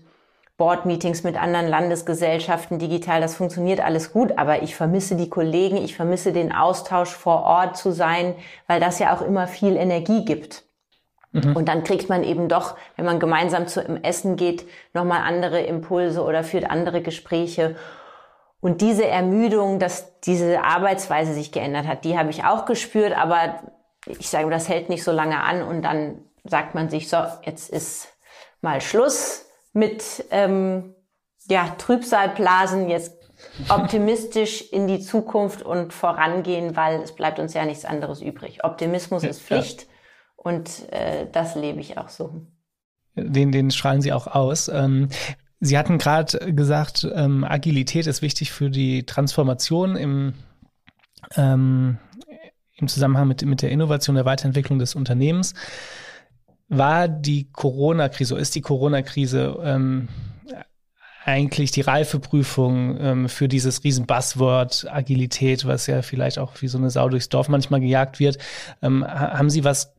Board-Meetings 0.63 1.23
mit 1.23 1.35
anderen 1.35 1.67
Landesgesellschaften 1.67 2.79
digital, 2.79 3.19
das 3.19 3.35
funktioniert 3.35 3.81
alles 3.81 4.13
gut, 4.13 4.37
aber 4.37 4.63
ich 4.63 4.77
vermisse 4.77 5.17
die 5.17 5.29
Kollegen, 5.29 5.75
ich 5.75 5.93
vermisse 5.93 6.31
den 6.31 6.53
Austausch 6.53 7.09
vor 7.09 7.43
Ort 7.43 7.75
zu 7.75 7.91
sein, 7.91 8.33
weil 8.65 8.79
das 8.79 8.97
ja 8.97 9.13
auch 9.13 9.21
immer 9.21 9.47
viel 9.47 9.75
Energie 9.75 10.23
gibt. 10.23 10.63
Mhm. 11.33 11.57
Und 11.57 11.67
dann 11.67 11.83
kriegt 11.83 12.07
man 12.07 12.23
eben 12.23 12.47
doch, 12.47 12.77
wenn 12.95 13.03
man 13.03 13.19
gemeinsam 13.19 13.67
zu 13.67 13.81
im 13.81 14.01
Essen 14.03 14.37
geht, 14.37 14.65
nochmal 14.93 15.23
andere 15.23 15.59
Impulse 15.59 16.23
oder 16.23 16.45
führt 16.45 16.71
andere 16.71 17.01
Gespräche. 17.01 17.75
Und 18.61 18.79
diese 18.79 19.05
Ermüdung, 19.05 19.79
dass 19.79 20.17
diese 20.21 20.63
Arbeitsweise 20.63 21.33
sich 21.33 21.51
geändert 21.51 21.87
hat, 21.87 22.05
die 22.05 22.17
habe 22.17 22.29
ich 22.29 22.45
auch 22.45 22.63
gespürt, 22.63 23.11
aber 23.17 23.59
ich 24.07 24.29
sage, 24.29 24.49
das 24.49 24.69
hält 24.69 24.87
nicht 24.87 25.03
so 25.03 25.11
lange 25.11 25.41
an 25.43 25.61
und 25.61 25.81
dann 25.81 26.21
sagt 26.45 26.73
man 26.73 26.87
sich 26.87 27.09
so, 27.09 27.17
jetzt 27.41 27.69
ist 27.69 28.13
mal 28.61 28.79
Schluss 28.79 29.49
mit 29.73 30.25
ähm, 30.31 30.95
ja, 31.49 31.75
Trübsalblasen 31.77 32.89
jetzt 32.89 33.17
optimistisch 33.67 34.61
in 34.71 34.87
die 34.87 34.99
Zukunft 34.99 35.63
und 35.63 35.91
vorangehen, 35.91 36.75
weil 36.75 37.01
es 37.01 37.13
bleibt 37.13 37.39
uns 37.39 37.53
ja 37.53 37.65
nichts 37.65 37.83
anderes 37.83 38.21
übrig. 38.21 38.63
Optimismus 38.63 39.23
ist 39.23 39.41
Pflicht 39.41 39.81
ja. 39.81 39.87
und 40.35 40.91
äh, 40.91 41.27
das 41.31 41.55
lebe 41.55 41.81
ich 41.81 41.97
auch 41.97 42.09
so. 42.09 42.45
Den, 43.15 43.51
den 43.51 43.71
strahlen 43.71 44.01
Sie 44.01 44.13
auch 44.13 44.27
aus. 44.27 44.69
Ähm, 44.69 45.09
Sie 45.59 45.77
hatten 45.77 45.97
gerade 45.97 46.53
gesagt, 46.53 47.07
ähm, 47.13 47.43
Agilität 47.43 48.07
ist 48.07 48.21
wichtig 48.21 48.51
für 48.51 48.69
die 48.69 49.05
Transformation 49.05 49.95
im, 49.95 50.33
ähm, 51.35 51.97
im 52.75 52.87
Zusammenhang 52.87 53.27
mit, 53.27 53.45
mit 53.45 53.61
der 53.61 53.71
Innovation, 53.71 54.15
der 54.15 54.25
Weiterentwicklung 54.25 54.79
des 54.79 54.95
Unternehmens 54.95 55.53
war 56.69 57.07
die 57.07 57.49
Corona-Krise, 57.51 58.37
ist 58.37 58.55
die 58.55 58.61
Corona-Krise 58.61 59.59
ähm, 59.63 60.07
eigentlich 61.25 61.71
die 61.71 61.81
Reifeprüfung 61.81 62.97
ähm, 62.99 63.29
für 63.29 63.47
dieses 63.47 63.83
riesen 63.83 64.05
Buzzword 64.05 64.87
Agilität, 64.89 65.65
was 65.65 65.87
ja 65.87 66.01
vielleicht 66.01 66.39
auch 66.39 66.61
wie 66.61 66.67
so 66.67 66.77
eine 66.77 66.89
Sau 66.89 67.09
durchs 67.09 67.29
Dorf 67.29 67.49
manchmal 67.49 67.79
gejagt 67.79 68.19
wird. 68.19 68.37
Ähm, 68.81 69.05
haben 69.07 69.49
Sie 69.49 69.63
was, 69.63 69.93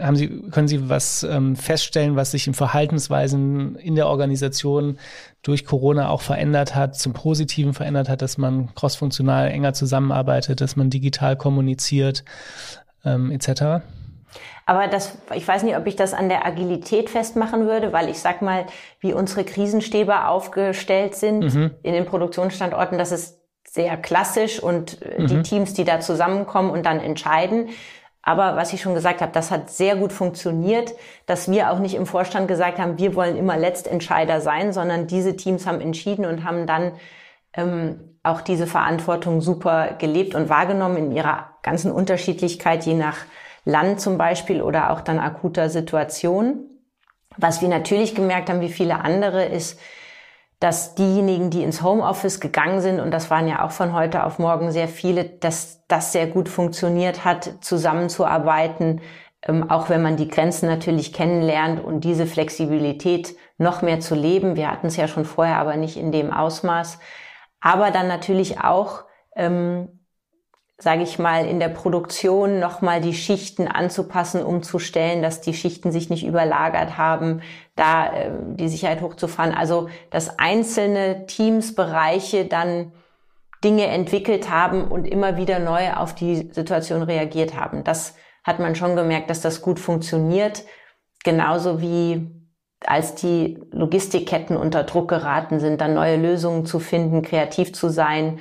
haben 0.00 0.16
Sie, 0.16 0.28
können 0.50 0.68
Sie 0.68 0.88
was 0.88 1.24
ähm, 1.24 1.56
feststellen, 1.56 2.14
was 2.14 2.30
sich 2.30 2.46
in 2.46 2.54
Verhaltensweisen 2.54 3.74
in 3.76 3.96
der 3.96 4.06
Organisation 4.06 4.98
durch 5.42 5.64
Corona 5.64 6.08
auch 6.08 6.22
verändert 6.22 6.74
hat, 6.74 6.96
zum 6.96 7.14
Positiven 7.14 7.74
verändert 7.74 8.08
hat, 8.08 8.22
dass 8.22 8.38
man 8.38 8.74
crossfunktional 8.74 9.48
enger 9.48 9.74
zusammenarbeitet, 9.74 10.60
dass 10.60 10.76
man 10.76 10.90
digital 10.90 11.36
kommuniziert, 11.36 12.24
ähm, 13.04 13.32
etc.? 13.32 13.82
Aber 14.68 14.86
das, 14.86 15.16
ich 15.34 15.48
weiß 15.48 15.62
nicht, 15.62 15.78
ob 15.78 15.86
ich 15.86 15.96
das 15.96 16.12
an 16.12 16.28
der 16.28 16.44
Agilität 16.44 17.08
festmachen 17.08 17.66
würde, 17.66 17.90
weil 17.94 18.10
ich 18.10 18.18
sag 18.18 18.42
mal, 18.42 18.66
wie 19.00 19.14
unsere 19.14 19.42
Krisenstäbe 19.42 20.26
aufgestellt 20.26 21.14
sind 21.14 21.54
mhm. 21.54 21.70
in 21.82 21.94
den 21.94 22.04
Produktionsstandorten, 22.04 22.98
das 22.98 23.10
ist 23.10 23.40
sehr 23.66 23.96
klassisch 23.96 24.62
und 24.62 25.00
äh, 25.00 25.22
mhm. 25.22 25.26
die 25.26 25.42
Teams, 25.42 25.72
die 25.72 25.84
da 25.84 26.00
zusammenkommen 26.00 26.70
und 26.70 26.84
dann 26.84 27.00
entscheiden. 27.00 27.70
Aber 28.20 28.56
was 28.56 28.74
ich 28.74 28.82
schon 28.82 28.92
gesagt 28.92 29.22
habe, 29.22 29.32
das 29.32 29.50
hat 29.50 29.70
sehr 29.70 29.96
gut 29.96 30.12
funktioniert, 30.12 30.92
dass 31.24 31.50
wir 31.50 31.72
auch 31.72 31.78
nicht 31.78 31.94
im 31.94 32.04
Vorstand 32.04 32.46
gesagt 32.46 32.78
haben, 32.78 32.98
wir 32.98 33.14
wollen 33.14 33.38
immer 33.38 33.56
Letztentscheider 33.56 34.42
sein, 34.42 34.74
sondern 34.74 35.06
diese 35.06 35.34
Teams 35.34 35.66
haben 35.66 35.80
entschieden 35.80 36.26
und 36.26 36.44
haben 36.44 36.66
dann 36.66 36.92
ähm, 37.54 38.18
auch 38.22 38.42
diese 38.42 38.66
Verantwortung 38.66 39.40
super 39.40 39.94
gelebt 39.98 40.34
und 40.34 40.50
wahrgenommen 40.50 40.98
in 40.98 41.12
ihrer 41.12 41.52
ganzen 41.62 41.90
Unterschiedlichkeit, 41.90 42.84
je 42.84 42.92
nach 42.92 43.16
Land 43.68 44.00
zum 44.00 44.16
Beispiel 44.16 44.62
oder 44.62 44.90
auch 44.90 45.02
dann 45.02 45.18
akuter 45.18 45.68
Situation. 45.68 46.64
Was 47.36 47.60
wir 47.60 47.68
natürlich 47.68 48.14
gemerkt 48.14 48.48
haben, 48.48 48.62
wie 48.62 48.70
viele 48.70 49.00
andere, 49.04 49.44
ist, 49.44 49.78
dass 50.58 50.94
diejenigen, 50.94 51.50
die 51.50 51.62
ins 51.62 51.82
Homeoffice 51.82 52.40
gegangen 52.40 52.80
sind, 52.80 52.98
und 52.98 53.10
das 53.10 53.30
waren 53.30 53.46
ja 53.46 53.64
auch 53.64 53.70
von 53.70 53.92
heute 53.92 54.24
auf 54.24 54.38
morgen 54.38 54.72
sehr 54.72 54.88
viele, 54.88 55.24
dass 55.24 55.86
das 55.86 56.12
sehr 56.12 56.26
gut 56.26 56.48
funktioniert 56.48 57.26
hat, 57.26 57.58
zusammenzuarbeiten, 57.60 59.02
ähm, 59.42 59.70
auch 59.70 59.90
wenn 59.90 60.02
man 60.02 60.16
die 60.16 60.28
Grenzen 60.28 60.66
natürlich 60.66 61.12
kennenlernt 61.12 61.84
und 61.84 62.04
diese 62.04 62.26
Flexibilität 62.26 63.36
noch 63.58 63.82
mehr 63.82 64.00
zu 64.00 64.14
leben. 64.14 64.56
Wir 64.56 64.70
hatten 64.70 64.86
es 64.86 64.96
ja 64.96 65.08
schon 65.08 65.26
vorher, 65.26 65.58
aber 65.58 65.76
nicht 65.76 65.98
in 65.98 66.10
dem 66.10 66.32
Ausmaß. 66.32 66.98
Aber 67.60 67.90
dann 67.90 68.08
natürlich 68.08 68.60
auch 68.60 69.04
ähm, 69.36 69.97
sage 70.80 71.02
ich 71.02 71.18
mal, 71.18 71.44
in 71.44 71.58
der 71.58 71.70
Produktion 71.70 72.60
nochmal 72.60 73.00
die 73.00 73.14
Schichten 73.14 73.66
anzupassen, 73.66 74.44
umzustellen, 74.44 75.22
dass 75.22 75.40
die 75.40 75.54
Schichten 75.54 75.90
sich 75.90 76.08
nicht 76.08 76.24
überlagert 76.24 76.96
haben, 76.96 77.42
da 77.74 78.12
äh, 78.12 78.30
die 78.54 78.68
Sicherheit 78.68 79.00
hochzufahren. 79.00 79.52
Also, 79.52 79.88
dass 80.10 80.38
einzelne 80.38 81.26
Teams, 81.26 81.74
Bereiche 81.74 82.44
dann 82.44 82.92
Dinge 83.64 83.86
entwickelt 83.86 84.50
haben 84.50 84.86
und 84.86 85.04
immer 85.04 85.36
wieder 85.36 85.58
neu 85.58 85.92
auf 85.94 86.14
die 86.14 86.48
Situation 86.52 87.02
reagiert 87.02 87.56
haben. 87.56 87.82
Das 87.82 88.14
hat 88.44 88.60
man 88.60 88.76
schon 88.76 88.94
gemerkt, 88.94 89.30
dass 89.30 89.40
das 89.40 89.62
gut 89.62 89.80
funktioniert. 89.80 90.62
Genauso 91.24 91.80
wie 91.80 92.30
als 92.86 93.16
die 93.16 93.58
Logistikketten 93.72 94.56
unter 94.56 94.84
Druck 94.84 95.08
geraten 95.08 95.58
sind, 95.58 95.80
dann 95.80 95.94
neue 95.94 96.16
Lösungen 96.16 96.64
zu 96.64 96.78
finden, 96.78 97.22
kreativ 97.22 97.74
zu 97.74 97.88
sein, 97.88 98.38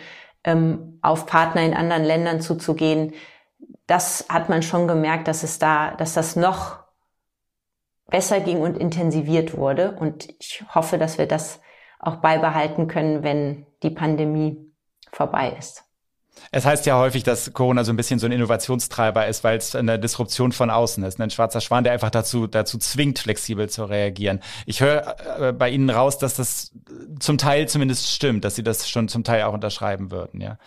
ähm, 0.48 0.98
auf 1.04 1.28
Partner 1.28 1.62
in 1.62 1.76
anderen 1.76 2.04
Ländern 2.04 2.42
zuzugehen, 2.42 3.14
das 3.86 4.26
hat 4.30 4.50
man 4.50 4.64
schon 4.64 4.88
gemerkt, 4.88 5.28
dass 5.28 5.44
es 5.44 5.60
da, 5.60 5.92
dass 5.92 6.14
das 6.14 6.36
noch 6.36 6.80
besser 8.08 8.40
ging 8.40 8.62
und 8.62 8.78
intensiviert 8.78 9.56
wurde. 9.56 9.92
Und 9.92 10.28
ich 10.40 10.64
hoffe, 10.74 10.98
dass 10.98 11.18
wir 11.18 11.28
das 11.28 11.60
auch 12.00 12.18
beibehalten 12.18 12.88
können, 12.88 13.24
wenn 13.24 13.66
die 13.84 13.90
Pandemie 13.90 14.74
vorbei 15.12 15.56
ist. 15.58 15.84
Es 16.52 16.66
heißt 16.66 16.86
ja 16.86 16.98
häufig, 16.98 17.24
dass 17.24 17.54
Corona 17.54 17.84
so 17.84 17.92
ein 17.92 17.98
bisschen 17.98 18.20
so 18.20 18.26
ein 18.26 18.32
Innovationstreiber 18.32 19.28
ist, 19.28 19.44
weil 19.44 19.58
es 19.58 19.76
eine 19.76 20.00
Disruption 20.00 20.52
von 20.52 20.70
außen 20.70 21.04
ist. 21.04 21.20
Ein 21.20 21.30
schwarzer 21.30 21.62
Schwan, 21.62 21.84
der 21.84 21.94
einfach 21.94 22.10
dazu, 22.10 22.48
dazu 22.48 22.78
zwingt, 22.78 23.20
flexibel 23.20 23.70
zu 23.70 23.86
reagieren. 23.86 24.40
Ich 24.66 24.82
höre 24.82 25.16
äh, 25.40 25.54
bei 25.54 25.70
Ihnen 25.70 25.90
raus, 25.90 26.18
dass 26.18 26.36
das 26.36 26.72
zum 27.20 27.38
Teil 27.38 27.68
zumindest 27.68 28.12
stimmt, 28.12 28.46
dass 28.46 28.56
Sie 28.56 28.64
das 28.64 28.90
schon 28.90 29.08
zum 29.08 29.24
Teil 29.24 29.44
auch 29.44 29.54
unterschreiben 29.54 30.12
würden, 30.12 30.42
ja. 30.42 30.58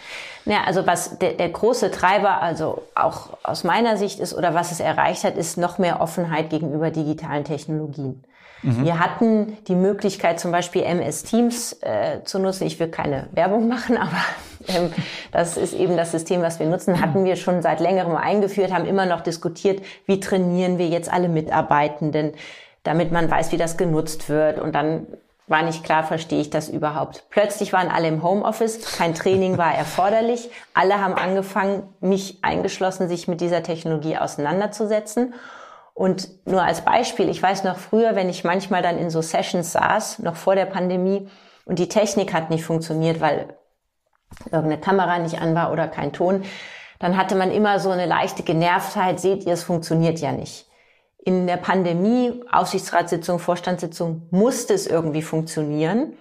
Ja, 0.45 0.65
also 0.65 0.87
was 0.87 1.19
der, 1.19 1.35
der 1.35 1.49
große 1.49 1.91
Treiber, 1.91 2.43
also 2.43 2.83
auch 2.95 3.39
aus 3.43 3.65
meiner 3.65 3.97
Sicht 3.97 4.21
ist 4.21 4.35
oder 4.35 4.55
was 4.55 4.73
es 4.73 4.81
erreicht 4.81 5.25
hat, 5.25 5.37
ist 5.37 5.57
noch 5.57 5.79
mehr 5.79 6.01
Offenheit 6.01 6.51
gegenüber 6.51 6.91
digitalen 6.91 7.45
Technologien. 7.45 8.23
Mhm. 8.63 8.85
Wir 8.85 8.99
hatten 8.99 9.57
die 9.69 9.75
Möglichkeit, 9.75 10.41
zum 10.41 10.53
Beispiel 10.53 10.83
MS 10.83 11.23
Teams 11.25 11.73
äh, 11.83 12.23
zu 12.25 12.39
nutzen. 12.39 12.67
Ich 12.67 12.79
will 12.79 12.89
keine 12.89 13.29
Werbung 13.33 13.69
machen, 13.69 13.97
aber 13.97 14.19
ähm, 14.69 14.93
das 15.33 15.57
ist 15.57 15.75
eben 15.75 15.97
das 15.97 16.13
System, 16.13 16.43
was 16.43 16.59
wir 16.59 16.67
nutzen. 16.67 17.01
Hatten 17.01 17.25
wir 17.25 17.37
schon 17.37 17.63
seit 17.63 17.81
längerem 17.81 18.17
eingeführt, 18.17 18.73
haben 18.73 18.87
immer 18.87 19.07
noch 19.07 19.21
diskutiert, 19.21 19.83
wie 20.07 20.21
trainieren 20.21 20.79
wir 20.79 20.89
jetzt 20.89 21.13
alle 21.13 21.29
Mitarbeitenden, 21.29 22.33
damit 22.83 23.13
man 23.13 23.31
weiß, 23.31 23.53
wie 23.53 23.57
das 23.57 23.77
genutzt 23.77 24.29
wird. 24.29 24.59
Und 24.59 24.75
dann 24.75 25.07
war 25.47 25.63
nicht 25.63 25.83
klar, 25.83 26.05
verstehe 26.05 26.41
ich 26.41 26.51
das 26.51 26.69
überhaupt. 26.69 27.25
Plötzlich 27.31 27.73
waren 27.73 27.89
alle 27.89 28.09
im 28.09 28.23
Homeoffice, 28.23 28.97
kein 28.97 29.15
Training 29.15 29.59
war 29.59 29.75
erforderlich. 29.75 30.49
Alle 30.75 31.01
haben 31.01 31.15
angefangen, 31.15 31.83
mich 32.01 32.39
eingeschlossen, 32.43 33.09
sich 33.09 33.27
mit 33.27 33.41
dieser 33.41 33.63
Technologie 33.63 34.17
auseinanderzusetzen. 34.17 35.35
Und 35.93 36.29
nur 36.47 36.63
als 36.63 36.83
Beispiel, 36.83 37.29
ich 37.29 37.43
weiß 37.43 37.65
noch 37.65 37.79
früher, 37.79 38.15
wenn 38.15 38.29
ich 38.29 38.45
manchmal 38.45 38.81
dann 38.81 38.97
in 38.97 39.11
so 39.11 39.21
Sessions 39.21 39.73
saß, 39.73 40.21
noch 40.21 40.37
vor 40.37 40.55
der 40.55 40.67
Pandemie, 40.67 41.29
und 41.67 41.79
die 41.79 41.89
Technik 41.89 42.33
hat 42.33 42.51
nicht 42.51 42.65
funktioniert, 42.65 43.21
weil 43.21 43.55
irgendeine 44.47 44.81
Kamera 44.81 45.19
nicht 45.19 45.41
an 45.41 45.55
war 45.55 45.73
oder 45.73 45.89
kein 45.89 46.13
Ton, 46.13 46.45
dann 46.99 47.17
hatte 47.17 47.35
man 47.35 47.51
immer 47.51 47.81
so 47.81 47.91
eine 47.91 48.07
leichte 48.07 48.43
Genervtheit, 48.43 49.21
seht 49.21 49.45
ihr, 49.45 49.55
es 49.55 49.63
funktioniert 49.63 50.19
ja 50.21 50.33
nicht. 50.33 50.67
In 51.19 51.47
der 51.47 51.57
Pandemie, 51.57 52.43
Aufsichtsratssitzung, 52.51 53.39
Vorstandssitzung, 53.39 54.29
musste 54.31 54.75
es 54.75 54.87
irgendwie 54.87 55.23
funktionieren. 55.23 56.15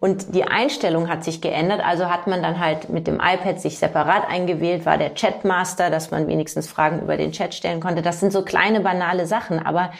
Und 0.00 0.34
die 0.34 0.44
Einstellung 0.44 1.08
hat 1.08 1.24
sich 1.24 1.40
geändert, 1.40 1.80
also 1.84 2.08
hat 2.08 2.26
man 2.26 2.42
dann 2.42 2.60
halt 2.60 2.88
mit 2.88 3.06
dem 3.06 3.16
iPad 3.16 3.60
sich 3.60 3.78
separat 3.78 4.28
eingewählt, 4.28 4.86
war 4.86 4.96
der 4.96 5.14
Chatmaster, 5.14 5.90
dass 5.90 6.10
man 6.10 6.28
wenigstens 6.28 6.68
Fragen 6.68 7.00
über 7.00 7.16
den 7.16 7.32
Chat 7.32 7.54
stellen 7.54 7.80
konnte. 7.80 8.00
Das 8.00 8.20
sind 8.20 8.32
so 8.32 8.42
kleine 8.42 8.80
banale 8.80 9.26
Sachen, 9.26 9.64
aber 9.64 9.90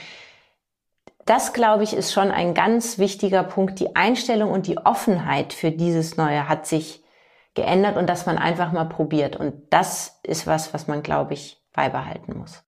das, 1.27 1.53
glaube 1.53 1.83
ich, 1.83 1.94
ist 1.94 2.12
schon 2.12 2.31
ein 2.31 2.55
ganz 2.55 2.99
wichtiger 2.99 3.42
Punkt. 3.42 3.81
Die 3.81 3.97
Einstellung 3.97 4.51
und 4.51 4.66
die 4.66 4.79
Offenheit 4.79 5.53
für 5.53 5.71
dieses 5.71 6.16
Neue 6.16 6.49
hat 6.49 6.66
sich 6.66 7.03
geändert 7.59 7.97
und 7.97 8.07
dass 8.09 8.27
man 8.27 8.38
einfach 8.38 8.73
mal 8.73 8.85
probiert. 8.85 9.37
Und 9.37 9.55
das 9.71 10.21
ist 10.23 10.47
was, 10.47 10.73
was 10.73 10.87
man, 10.87 11.03
glaube 11.03 11.35
ich, 11.35 11.61
beibehalten 11.73 12.38
muss. 12.38 12.62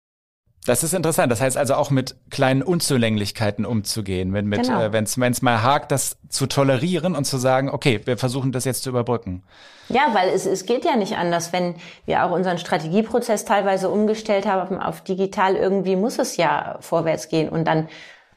Das 0.66 0.82
ist 0.82 0.92
interessant. 0.92 1.32
Das 1.32 1.40
heißt 1.40 1.56
also 1.56 1.74
auch 1.74 1.90
mit 1.90 2.16
kleinen 2.30 2.62
Unzulänglichkeiten 2.62 3.64
umzugehen, 3.64 4.34
wenn 4.34 4.46
mit, 4.46 4.64
genau. 4.64 4.82
äh, 4.82 4.92
wenn 4.92 5.04
es 5.04 5.42
mal 5.42 5.62
hakt, 5.62 5.90
das 5.90 6.18
zu 6.28 6.46
tolerieren 6.46 7.16
und 7.16 7.24
zu 7.24 7.38
sagen, 7.38 7.70
okay, 7.70 8.00
wir 8.04 8.18
versuchen 8.18 8.52
das 8.52 8.66
jetzt 8.66 8.82
zu 8.82 8.90
überbrücken. 8.90 9.42
Ja, 9.88 10.08
weil 10.12 10.28
es, 10.28 10.44
es 10.44 10.66
geht 10.66 10.84
ja 10.84 10.96
nicht 10.96 11.16
anders, 11.16 11.52
wenn 11.52 11.76
wir 12.04 12.24
auch 12.24 12.30
unseren 12.30 12.58
Strategieprozess 12.58 13.46
teilweise 13.46 13.88
umgestellt 13.88 14.46
haben 14.46 14.78
auf 14.78 15.00
digital. 15.02 15.56
Irgendwie 15.56 15.96
muss 15.96 16.18
es 16.18 16.36
ja 16.36 16.76
vorwärts 16.80 17.28
gehen 17.28 17.48
und 17.48 17.64
dann 17.64 17.88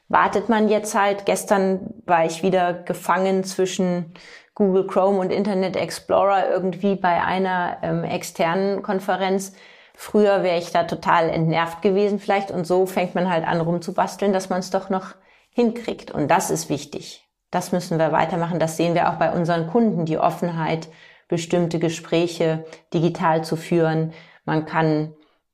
wartet 0.07 0.47
man 0.47 0.69
jetzt 0.69 0.95
halt. 0.95 1.25
Gestern 1.25 1.93
war 2.05 2.25
ich 2.25 2.41
wieder 2.41 2.73
gefangen 2.73 3.43
zwischen 3.43 4.13
Google 4.55 4.87
Chrome 4.87 5.19
und 5.19 5.31
Internet 5.31 5.75
Explorer 5.75 6.49
irgendwie 6.49 6.95
bei 6.95 7.23
einer 7.23 7.77
ähm, 7.81 8.03
externen 8.03 8.83
Konferenz 8.83 9.53
Früher 9.95 10.43
wäre 10.43 10.57
ich 10.57 10.71
da 10.71 10.83
total 10.83 11.29
entnervt 11.29 11.81
gewesen 11.81 12.19
vielleicht 12.19 12.51
und 12.51 12.65
so 12.65 12.85
fängt 12.85 13.15
man 13.15 13.29
halt 13.29 13.47
an 13.47 13.61
rumzubasteln, 13.61 14.33
dass 14.33 14.49
man 14.49 14.59
es 14.59 14.71
doch 14.71 14.89
noch 14.89 15.15
hinkriegt. 15.51 16.11
Und 16.11 16.29
das 16.29 16.49
ist 16.49 16.69
wichtig. 16.69 17.27
Das 17.51 17.71
müssen 17.71 17.99
wir 17.99 18.11
weitermachen. 18.11 18.59
Das 18.59 18.77
sehen 18.77 18.95
wir 18.95 19.09
auch 19.09 19.15
bei 19.15 19.31
unseren 19.31 19.67
Kunden, 19.67 20.05
die 20.05 20.17
Offenheit, 20.17 20.89
bestimmte 21.27 21.79
Gespräche 21.79 22.65
digital 22.93 23.43
zu 23.43 23.55
führen. 23.55 24.13
Man 24.45 24.65
kann 24.65 25.13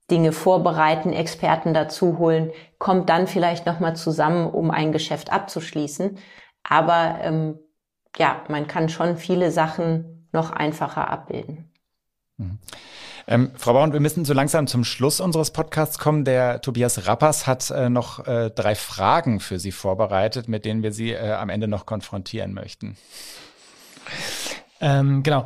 Dinge 0.09 0.31
vorbereiten, 0.31 1.13
Experten 1.13 1.73
dazu 1.73 2.17
holen, 2.17 2.51
kommt 2.79 3.09
dann 3.09 3.27
vielleicht 3.27 3.65
nochmal 3.65 3.95
zusammen, 3.95 4.49
um 4.49 4.71
ein 4.71 4.91
Geschäft 4.91 5.31
abzuschließen. 5.31 6.17
Aber 6.63 7.19
ähm, 7.21 7.59
ja, 8.17 8.43
man 8.49 8.67
kann 8.67 8.89
schon 8.89 9.17
viele 9.17 9.51
Sachen 9.51 10.27
noch 10.31 10.51
einfacher 10.51 11.09
abbilden. 11.09 11.71
Mhm. 12.37 12.59
Ähm, 13.27 13.51
Frau 13.55 13.73
Braun, 13.73 13.93
wir 13.93 13.99
müssen 13.99 14.25
so 14.25 14.33
langsam 14.33 14.65
zum 14.65 14.83
Schluss 14.83 15.19
unseres 15.19 15.51
Podcasts 15.51 15.99
kommen. 15.99 16.25
Der 16.25 16.61
Tobias 16.61 17.05
Rappers 17.05 17.45
hat 17.45 17.69
äh, 17.69 17.87
noch 17.89 18.25
äh, 18.25 18.49
drei 18.49 18.73
Fragen 18.73 19.39
für 19.39 19.59
Sie 19.59 19.71
vorbereitet, 19.71 20.47
mit 20.47 20.65
denen 20.65 20.81
wir 20.81 20.91
Sie 20.91 21.11
äh, 21.11 21.33
am 21.33 21.49
Ende 21.49 21.67
noch 21.67 21.85
konfrontieren 21.85 22.53
möchten. 22.53 22.97
Ähm, 24.81 25.21
genau. 25.21 25.45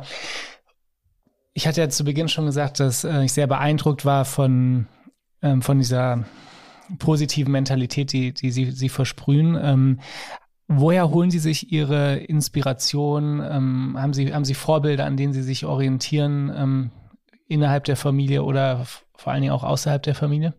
Ich 1.52 1.66
hatte 1.66 1.82
ja 1.82 1.88
zu 1.90 2.04
Beginn 2.04 2.28
schon 2.28 2.46
gesagt, 2.46 2.80
dass 2.80 3.04
äh, 3.04 3.24
ich 3.24 3.34
sehr 3.34 3.46
beeindruckt 3.46 4.06
war 4.06 4.24
von, 4.24 4.86
ähm, 5.42 5.60
von 5.60 5.78
dieser 5.78 6.24
positiven 6.98 7.52
Mentalität, 7.52 8.12
die, 8.12 8.32
die 8.32 8.50
Sie, 8.50 8.70
Sie 8.70 8.88
versprühen. 8.88 9.98
Woher 10.66 11.10
holen 11.10 11.30
Sie 11.30 11.38
sich 11.38 11.72
Ihre 11.72 12.16
Inspiration? 12.16 13.40
Ähm, 13.40 13.96
haben, 13.98 14.14
Sie, 14.14 14.32
haben 14.32 14.44
Sie 14.44 14.54
Vorbilder, 14.54 15.04
an 15.04 15.16
denen 15.16 15.32
Sie 15.32 15.42
sich 15.42 15.66
orientieren? 15.66 16.52
Ähm, 16.56 16.90
innerhalb 17.46 17.84
der 17.84 17.96
Familie 17.96 18.42
oder 18.42 18.84
vor 19.14 19.32
allen 19.32 19.42
Dingen 19.42 19.52
auch 19.52 19.64
außerhalb 19.64 20.02
der 20.02 20.14
Familie? 20.14 20.54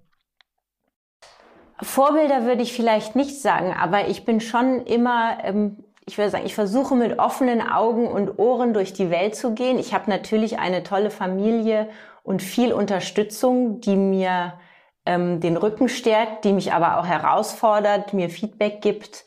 Vorbilder 1.81 2.45
würde 2.45 2.61
ich 2.61 2.73
vielleicht 2.73 3.15
nicht 3.15 3.41
sagen, 3.41 3.73
aber 3.73 4.07
ich 4.07 4.23
bin 4.23 4.39
schon 4.39 4.85
immer, 4.85 5.37
ähm, 5.43 5.83
ich 6.07 6.17
würde 6.17 6.29
sagen, 6.29 6.45
ich 6.45 6.55
versuche 6.55 6.95
mit 6.95 7.19
offenen 7.19 7.61
Augen 7.61 8.07
und 8.07 8.39
Ohren 8.39 8.73
durch 8.73 8.93
die 8.93 9.09
Welt 9.09 9.35
zu 9.35 9.53
gehen. 9.53 9.77
Ich 9.77 9.93
habe 9.93 10.09
natürlich 10.09 10.57
eine 10.59 10.83
tolle 10.83 11.09
Familie 11.09 11.89
und 12.23 12.41
viel 12.41 12.71
Unterstützung, 12.71 13.81
die 13.81 13.97
mir 13.97 14.53
ähm, 15.05 15.41
den 15.41 15.57
Rücken 15.57 15.89
stärkt, 15.89 16.45
die 16.45 16.53
mich 16.53 16.71
aber 16.71 16.99
auch 16.99 17.05
herausfordert, 17.05 18.13
mir 18.13 18.29
Feedback 18.29 18.81
gibt. 18.81 19.25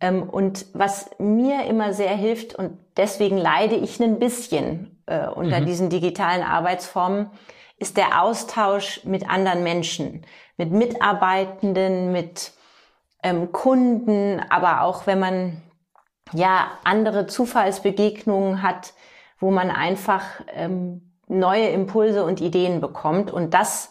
Ähm, 0.00 0.22
und 0.22 0.66
was 0.74 1.10
mir 1.18 1.64
immer 1.66 1.92
sehr 1.92 2.14
hilft, 2.14 2.54
und 2.54 2.78
deswegen 2.96 3.36
leide 3.36 3.74
ich 3.74 4.00
ein 4.00 4.18
bisschen 4.18 5.02
äh, 5.06 5.26
unter 5.26 5.60
mhm. 5.60 5.66
diesen 5.66 5.90
digitalen 5.90 6.42
Arbeitsformen, 6.42 7.30
ist 7.78 7.96
der 7.96 8.22
Austausch 8.22 9.04
mit 9.04 9.28
anderen 9.28 9.62
Menschen, 9.62 10.24
mit 10.56 10.72
Mitarbeitenden, 10.72 12.12
mit 12.12 12.52
ähm, 13.22 13.52
Kunden, 13.52 14.40
aber 14.50 14.82
auch 14.82 15.06
wenn 15.06 15.18
man 15.18 15.62
ja 16.32 16.68
andere 16.84 17.26
Zufallsbegegnungen 17.26 18.62
hat, 18.62 18.94
wo 19.38 19.50
man 19.50 19.70
einfach 19.70 20.22
ähm, 20.52 21.12
neue 21.28 21.68
Impulse 21.68 22.24
und 22.24 22.40
Ideen 22.40 22.80
bekommt. 22.80 23.30
Und 23.30 23.54
das, 23.54 23.90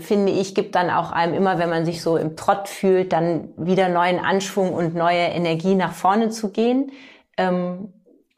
finde 0.00 0.32
ich, 0.32 0.54
gibt 0.54 0.74
dann 0.74 0.90
auch 0.90 1.12
einem 1.12 1.34
immer, 1.34 1.58
wenn 1.58 1.70
man 1.70 1.84
sich 1.84 2.02
so 2.02 2.16
im 2.16 2.36
Trott 2.36 2.68
fühlt, 2.68 3.12
dann 3.12 3.48
wieder 3.56 3.88
neuen 3.88 4.18
Anschwung 4.18 4.72
und 4.72 4.94
neue 4.94 5.26
Energie 5.26 5.74
nach 5.74 5.92
vorne 5.92 6.30
zu 6.30 6.50
gehen. 6.50 6.92
Ähm, 7.36 7.92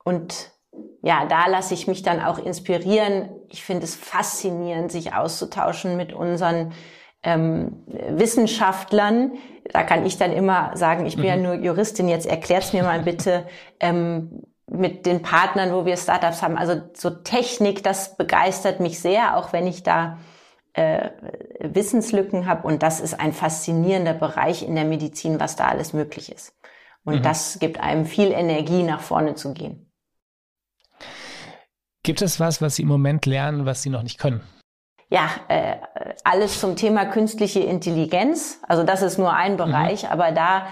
und 0.04 0.52
ja, 1.02 1.26
da 1.26 1.46
lasse 1.46 1.74
ich 1.74 1.86
mich 1.86 2.02
dann 2.02 2.22
auch 2.22 2.38
inspirieren. 2.38 3.28
Ich 3.48 3.62
finde 3.62 3.84
es 3.84 3.94
faszinierend, 3.94 4.90
sich 4.90 5.14
auszutauschen 5.14 5.96
mit 5.96 6.12
unseren 6.12 6.72
ähm, 7.22 7.84
Wissenschaftlern. 7.86 9.32
Da 9.72 9.82
kann 9.82 10.06
ich 10.06 10.18
dann 10.18 10.32
immer 10.32 10.76
sagen, 10.76 11.06
ich 11.06 11.16
bin 11.16 11.24
mhm. 11.24 11.30
ja 11.30 11.36
nur 11.36 11.54
Juristin, 11.54 12.08
jetzt 12.08 12.26
erklärt's 12.26 12.72
mir 12.72 12.82
mal 12.82 13.00
bitte 13.00 13.46
ähm, 13.80 14.42
mit 14.66 15.06
den 15.06 15.22
Partnern, 15.22 15.72
wo 15.72 15.84
wir 15.84 15.96
Startups 15.96 16.42
haben. 16.42 16.56
Also 16.56 16.80
so 16.94 17.10
Technik, 17.10 17.82
das 17.82 18.16
begeistert 18.16 18.80
mich 18.80 19.00
sehr, 19.00 19.36
auch 19.36 19.52
wenn 19.52 19.66
ich 19.66 19.82
da 19.82 20.18
äh, 20.74 21.10
Wissenslücken 21.60 22.46
habe. 22.46 22.66
Und 22.66 22.82
das 22.82 23.00
ist 23.00 23.18
ein 23.18 23.32
faszinierender 23.32 24.14
Bereich 24.14 24.62
in 24.62 24.74
der 24.74 24.84
Medizin, 24.84 25.40
was 25.40 25.56
da 25.56 25.68
alles 25.68 25.92
möglich 25.92 26.30
ist. 26.30 26.54
Und 27.04 27.16
mhm. 27.16 27.22
das 27.22 27.58
gibt 27.58 27.80
einem 27.80 28.06
viel 28.06 28.32
Energie, 28.32 28.82
nach 28.82 29.00
vorne 29.00 29.34
zu 29.34 29.52
gehen. 29.54 29.90
Gibt 32.02 32.22
es 32.22 32.38
was, 32.38 32.60
was 32.60 32.76
Sie 32.76 32.82
im 32.82 32.88
Moment 32.88 33.24
lernen, 33.24 33.66
was 33.66 33.82
Sie 33.82 33.90
noch 33.90 34.02
nicht 34.02 34.18
können? 34.18 34.42
Ja, 35.08 35.30
äh, 35.48 35.76
alles 36.24 36.60
zum 36.60 36.76
Thema 36.76 37.06
künstliche 37.06 37.60
Intelligenz. 37.60 38.60
Also 38.66 38.82
das 38.84 39.02
ist 39.02 39.18
nur 39.18 39.32
ein 39.32 39.52
mhm. 39.52 39.58
Bereich, 39.58 40.02
mhm. 40.04 40.10
aber 40.10 40.32
da 40.32 40.66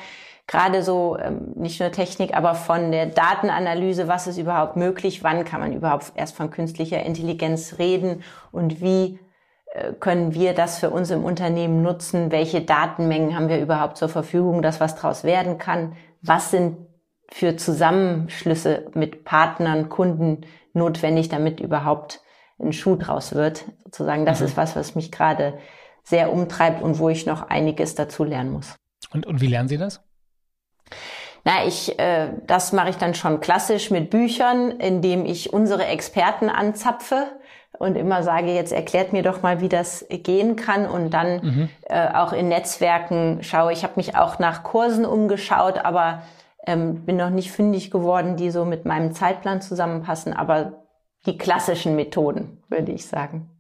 gerade 0.47 0.83
so 0.83 1.17
ähm, 1.19 1.53
nicht 1.55 1.81
nur 1.81 1.93
Technik, 1.93 2.35
aber 2.35 2.55
von 2.55 2.91
der 2.91 3.07
Datenanalyse, 3.07 4.09
was 4.09 4.27
ist 4.27 4.39
überhaupt 4.39 4.77
möglich, 4.77 5.23
wann 5.23 5.45
kann 5.45 5.61
man 5.61 5.73
überhaupt 5.73 6.13
erst 6.17 6.37
von 6.37 6.51
künstlicher 6.51 7.03
Intelligenz 7.03 7.77
reden 7.79 8.23
und 8.51 8.81
wie 8.81 9.19
können 10.01 10.35
wir 10.35 10.55
das 10.55 10.79
für 10.79 10.91
uns 10.91 11.11
im 11.11 11.25
Unternehmen 11.25 11.83
nutzen, 11.83 12.31
welche 12.31 12.61
Datenmengen 12.61 13.35
haben 13.35 13.49
wir 13.49 13.61
überhaupt 13.61 13.97
zur 13.97 14.09
Verfügung, 14.09 14.61
dass 14.61 14.81
was 14.81 14.97
draus 14.97 15.25
werden 15.25 15.59
kann, 15.59 15.97
was 16.21 16.51
sind 16.51 16.77
für 17.31 17.57
Zusammenschlüsse 17.57 18.91
mit 18.95 19.25
Partnern, 19.25 19.89
Kunden 19.89 20.43
notwendig, 20.75 21.31
damit 21.31 21.61
überhaupt 21.61 22.21
ein 22.61 22.73
Schuh 22.73 22.97
draus 22.97 23.35
wird. 23.35 23.65
Sozusagen, 23.85 24.27
das 24.27 24.41
mhm. 24.41 24.47
ist 24.47 24.57
was, 24.57 24.77
was 24.77 24.95
mich 24.95 25.11
gerade 25.11 25.59
sehr 26.05 26.33
umtreibt 26.33 26.83
und 26.83 26.99
wo 26.99 27.09
ich 27.09 27.25
noch 27.25 27.49
einiges 27.49 27.95
dazu 27.95 28.25
lernen 28.25 28.53
muss. 28.53 28.77
Und, 29.13 29.27
und 29.27 29.41
wie 29.41 29.47
lernen 29.47 29.69
Sie 29.69 29.79
das? 29.79 30.03
Na, 31.45 31.67
ich, 31.67 31.99
äh, 31.99 32.29
das 32.47 32.73
mache 32.73 32.91
ich 32.91 32.97
dann 32.97 33.15
schon 33.15 33.41
klassisch 33.41 33.91
mit 33.91 34.11
Büchern, 34.11 34.71
indem 34.73 35.25
ich 35.25 35.53
unsere 35.53 35.87
Experten 35.87 36.49
anzapfe 36.49 37.27
und 37.79 37.97
immer 37.97 38.23
sage, 38.23 38.55
jetzt 38.55 38.73
erklärt 38.73 39.13
mir 39.13 39.23
doch 39.23 39.43
mal, 39.43 39.61
wie 39.61 39.69
das 39.69 40.07
gehen 40.09 40.55
kann 40.57 40.87
und 40.87 41.11
dann 41.11 41.41
mhm. 41.43 41.69
äh, 41.83 42.09
auch 42.15 42.33
in 42.33 42.49
Netzwerken 42.49 43.43
schaue. 43.43 43.73
Ich 43.73 43.83
habe 43.83 43.95
mich 43.97 44.17
auch 44.17 44.39
nach 44.39 44.63
Kursen 44.63 45.05
umgeschaut, 45.05 45.85
aber 45.85 46.23
ähm, 46.65 47.05
bin 47.05 47.17
noch 47.17 47.31
nicht 47.31 47.51
fündig 47.51 47.91
geworden, 47.91 48.37
die 48.37 48.51
so 48.51 48.65
mit 48.65 48.85
meinem 48.85 49.13
Zeitplan 49.13 49.61
zusammenpassen, 49.61 50.33
aber 50.33 50.85
die 51.27 51.39
klassischen 51.39 51.97
Methoden, 51.97 52.63
würde 52.69 52.93
ich 52.93 53.07
sagen. 53.07 53.51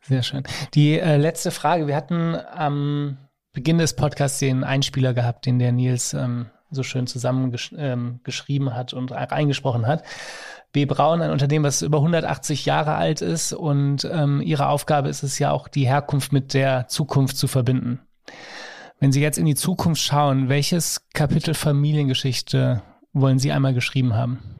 Sehr 0.00 0.22
schön. 0.22 0.42
Die 0.74 0.98
äh, 0.98 1.16
letzte 1.16 1.50
Frage. 1.50 1.86
Wir 1.86 1.94
hatten 1.94 2.34
am 2.34 3.18
Beginn 3.52 3.78
des 3.78 3.94
Podcasts 3.94 4.38
den 4.38 4.64
Einspieler 4.64 5.14
gehabt, 5.14 5.46
den 5.46 5.58
der 5.58 5.72
Nils 5.72 6.14
ähm, 6.14 6.46
so 6.70 6.82
schön 6.82 7.06
zusammengeschrieben 7.06 8.68
ähm, 8.68 8.74
hat 8.74 8.92
und 8.92 9.12
eingesprochen 9.12 9.86
hat. 9.86 10.02
B. 10.72 10.84
Braun, 10.84 11.22
ein 11.22 11.30
Unternehmen, 11.30 11.64
das 11.64 11.82
über 11.82 11.98
180 11.98 12.66
Jahre 12.66 12.94
alt 12.94 13.22
ist 13.22 13.52
und 13.52 14.04
ähm, 14.04 14.42
ihre 14.42 14.68
Aufgabe 14.68 15.08
ist 15.08 15.22
es 15.22 15.38
ja 15.38 15.50
auch, 15.50 15.66
die 15.66 15.86
Herkunft 15.86 16.32
mit 16.32 16.52
der 16.52 16.88
Zukunft 16.88 17.38
zu 17.38 17.48
verbinden. 17.48 18.00
Wenn 19.00 19.12
Sie 19.12 19.22
jetzt 19.22 19.38
in 19.38 19.46
die 19.46 19.54
Zukunft 19.54 20.02
schauen, 20.02 20.48
welches 20.48 21.06
Kapitel 21.14 21.54
Familiengeschichte 21.54 22.82
wollen 23.12 23.38
Sie 23.38 23.52
einmal 23.52 23.72
geschrieben 23.72 24.14
haben? 24.14 24.58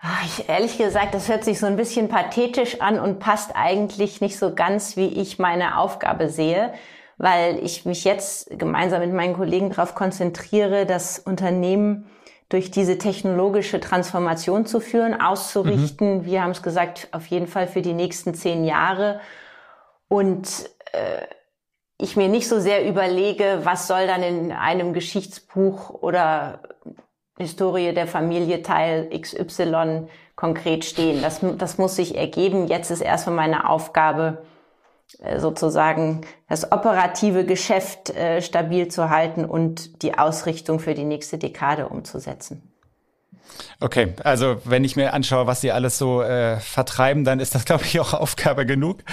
Ah, 0.00 0.18
ich, 0.24 0.48
ehrlich 0.48 0.78
gesagt, 0.78 1.14
das 1.14 1.28
hört 1.28 1.44
sich 1.44 1.58
so 1.58 1.66
ein 1.66 1.76
bisschen 1.76 2.08
pathetisch 2.08 2.80
an 2.80 3.00
und 3.00 3.18
passt 3.18 3.52
eigentlich 3.54 4.20
nicht 4.20 4.38
so 4.38 4.54
ganz, 4.54 4.96
wie 4.96 5.06
ich 5.06 5.38
meine 5.38 5.78
Aufgabe 5.78 6.28
sehe, 6.28 6.72
weil 7.18 7.58
ich 7.64 7.84
mich 7.84 8.04
jetzt 8.04 8.58
gemeinsam 8.58 9.00
mit 9.00 9.12
meinen 9.12 9.34
Kollegen 9.34 9.70
darauf 9.70 9.94
konzentriere, 9.94 10.86
das 10.86 11.18
Unternehmen 11.18 12.08
durch 12.48 12.70
diese 12.70 12.96
technologische 12.96 13.80
Transformation 13.80 14.64
zu 14.64 14.80
führen, 14.80 15.20
auszurichten. 15.20 16.18
Mhm. 16.18 16.24
Wir 16.24 16.42
haben 16.42 16.52
es 16.52 16.62
gesagt, 16.62 17.08
auf 17.12 17.26
jeden 17.26 17.46
Fall 17.46 17.66
für 17.66 17.82
die 17.82 17.92
nächsten 17.92 18.34
zehn 18.34 18.64
Jahre. 18.64 19.20
Und 20.08 20.70
äh, 20.92 21.26
ich 21.98 22.16
mir 22.16 22.28
nicht 22.28 22.48
so 22.48 22.60
sehr 22.60 22.88
überlege, 22.88 23.60
was 23.64 23.88
soll 23.88 24.06
dann 24.06 24.22
in 24.22 24.52
einem 24.52 24.94
Geschichtsbuch 24.94 25.90
oder 25.90 26.60
Historie 27.36 27.92
der 27.92 28.06
Familie 28.06 28.62
Teil 28.62 29.10
XY 29.10 30.08
konkret 30.36 30.84
stehen. 30.84 31.20
Das, 31.20 31.40
das 31.58 31.78
muss 31.78 31.96
sich 31.96 32.16
ergeben. 32.16 32.68
Jetzt 32.68 32.90
ist 32.90 33.00
erstmal 33.00 33.36
meine 33.36 33.68
Aufgabe, 33.68 34.42
sozusagen 35.38 36.20
das 36.48 36.70
operative 36.70 37.44
Geschäft 37.44 38.10
äh, 38.10 38.42
stabil 38.42 38.88
zu 38.88 39.10
halten 39.10 39.44
und 39.44 40.02
die 40.02 40.18
Ausrichtung 40.18 40.80
für 40.80 40.94
die 40.94 41.04
nächste 41.04 41.38
Dekade 41.38 41.88
umzusetzen. 41.88 42.67
Okay, 43.80 44.14
also 44.24 44.60
wenn 44.64 44.82
ich 44.82 44.96
mir 44.96 45.12
anschaue, 45.12 45.46
was 45.46 45.60
sie 45.60 45.70
alles 45.70 45.98
so 45.98 46.20
äh, 46.20 46.58
vertreiben, 46.58 47.24
dann 47.24 47.38
ist 47.38 47.54
das, 47.54 47.64
glaube 47.66 47.84
ich, 47.84 48.00
auch 48.00 48.12
Aufgabe 48.12 48.66
genug. 48.66 49.04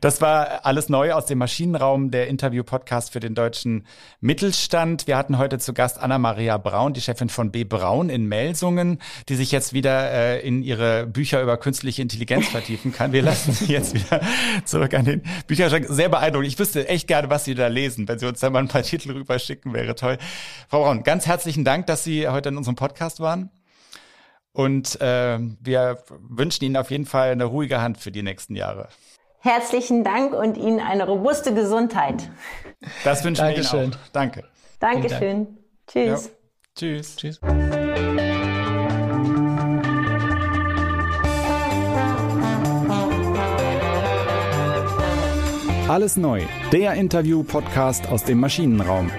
Das 0.00 0.20
war 0.20 0.66
alles 0.66 0.88
neu 0.88 1.12
aus 1.12 1.26
dem 1.26 1.38
Maschinenraum, 1.38 2.10
der 2.10 2.26
Interview-Podcast 2.26 3.12
für 3.12 3.20
den 3.20 3.36
deutschen 3.36 3.86
Mittelstand. 4.20 5.06
Wir 5.06 5.16
hatten 5.16 5.38
heute 5.38 5.58
zu 5.58 5.72
Gast 5.72 5.98
Anna-Maria 6.00 6.58
Braun, 6.58 6.94
die 6.94 7.00
Chefin 7.00 7.28
von 7.28 7.52
B. 7.52 7.62
Braun 7.62 8.10
in 8.10 8.26
Melsungen, 8.26 8.98
die 9.28 9.36
sich 9.36 9.52
jetzt 9.52 9.72
wieder 9.72 10.10
äh, 10.10 10.40
in 10.40 10.62
ihre 10.62 11.06
Bücher 11.06 11.40
über 11.40 11.56
künstliche 11.56 12.02
Intelligenz 12.02 12.48
vertiefen 12.48 12.92
kann. 12.92 13.12
Wir 13.12 13.22
lassen 13.22 13.52
sie 13.52 13.72
jetzt 13.72 13.94
wieder 13.94 14.20
zurück 14.64 14.94
an 14.94 15.04
den 15.04 15.22
Bücherschrank. 15.46 15.86
Sehr 15.88 16.08
beeindruckend. 16.08 16.48
Ich 16.48 16.58
wüsste 16.58 16.88
echt 16.88 17.06
gerne, 17.06 17.30
was 17.30 17.44
Sie 17.44 17.54
da 17.54 17.68
lesen. 17.68 18.08
Wenn 18.08 18.18
Sie 18.18 18.26
uns 18.26 18.40
da 18.40 18.50
mal 18.50 18.58
ein 18.60 18.68
paar 18.68 18.82
Titel 18.82 19.12
rüberschicken, 19.12 19.72
wäre 19.72 19.94
toll. 19.94 20.18
Frau 20.68 20.82
Braun, 20.82 21.04
ganz 21.04 21.26
herzlichen 21.26 21.64
Dank, 21.64 21.86
dass 21.86 22.02
Sie 22.02 22.28
heute 22.28 22.48
in 22.48 22.56
unserem 22.56 22.74
Podcast 22.76 23.20
waren. 23.20 23.50
Und 24.52 25.00
äh, 25.00 25.38
wir 25.60 25.98
wünschen 26.28 26.64
Ihnen 26.64 26.76
auf 26.76 26.90
jeden 26.90 27.06
Fall 27.06 27.30
eine 27.30 27.44
ruhige 27.44 27.80
Hand 27.80 27.98
für 27.98 28.10
die 28.10 28.22
nächsten 28.22 28.56
Jahre. 28.56 28.88
Herzlichen 29.40 30.02
Dank 30.02 30.32
und 30.32 30.56
Ihnen 30.56 30.80
eine 30.80 31.06
robuste 31.06 31.54
Gesundheit. 31.54 32.28
Das 33.04 33.24
wünschen 33.24 33.46
wir 33.46 33.56
Ihnen 33.56 33.92
auch. 33.94 33.98
Danke. 34.12 34.44
Dankeschön. 34.80 35.44
Dank. 35.44 35.58
Tschüss. 35.86 36.24
Ja. 36.24 36.30
Tschüss. 36.74 37.16
Tschüss. 37.16 37.40
Alles 45.88 46.18
neu, 46.18 46.42
der 46.70 46.92
Interview-Podcast 46.94 48.08
aus 48.08 48.22
dem 48.22 48.40
Maschinenraum. 48.40 49.10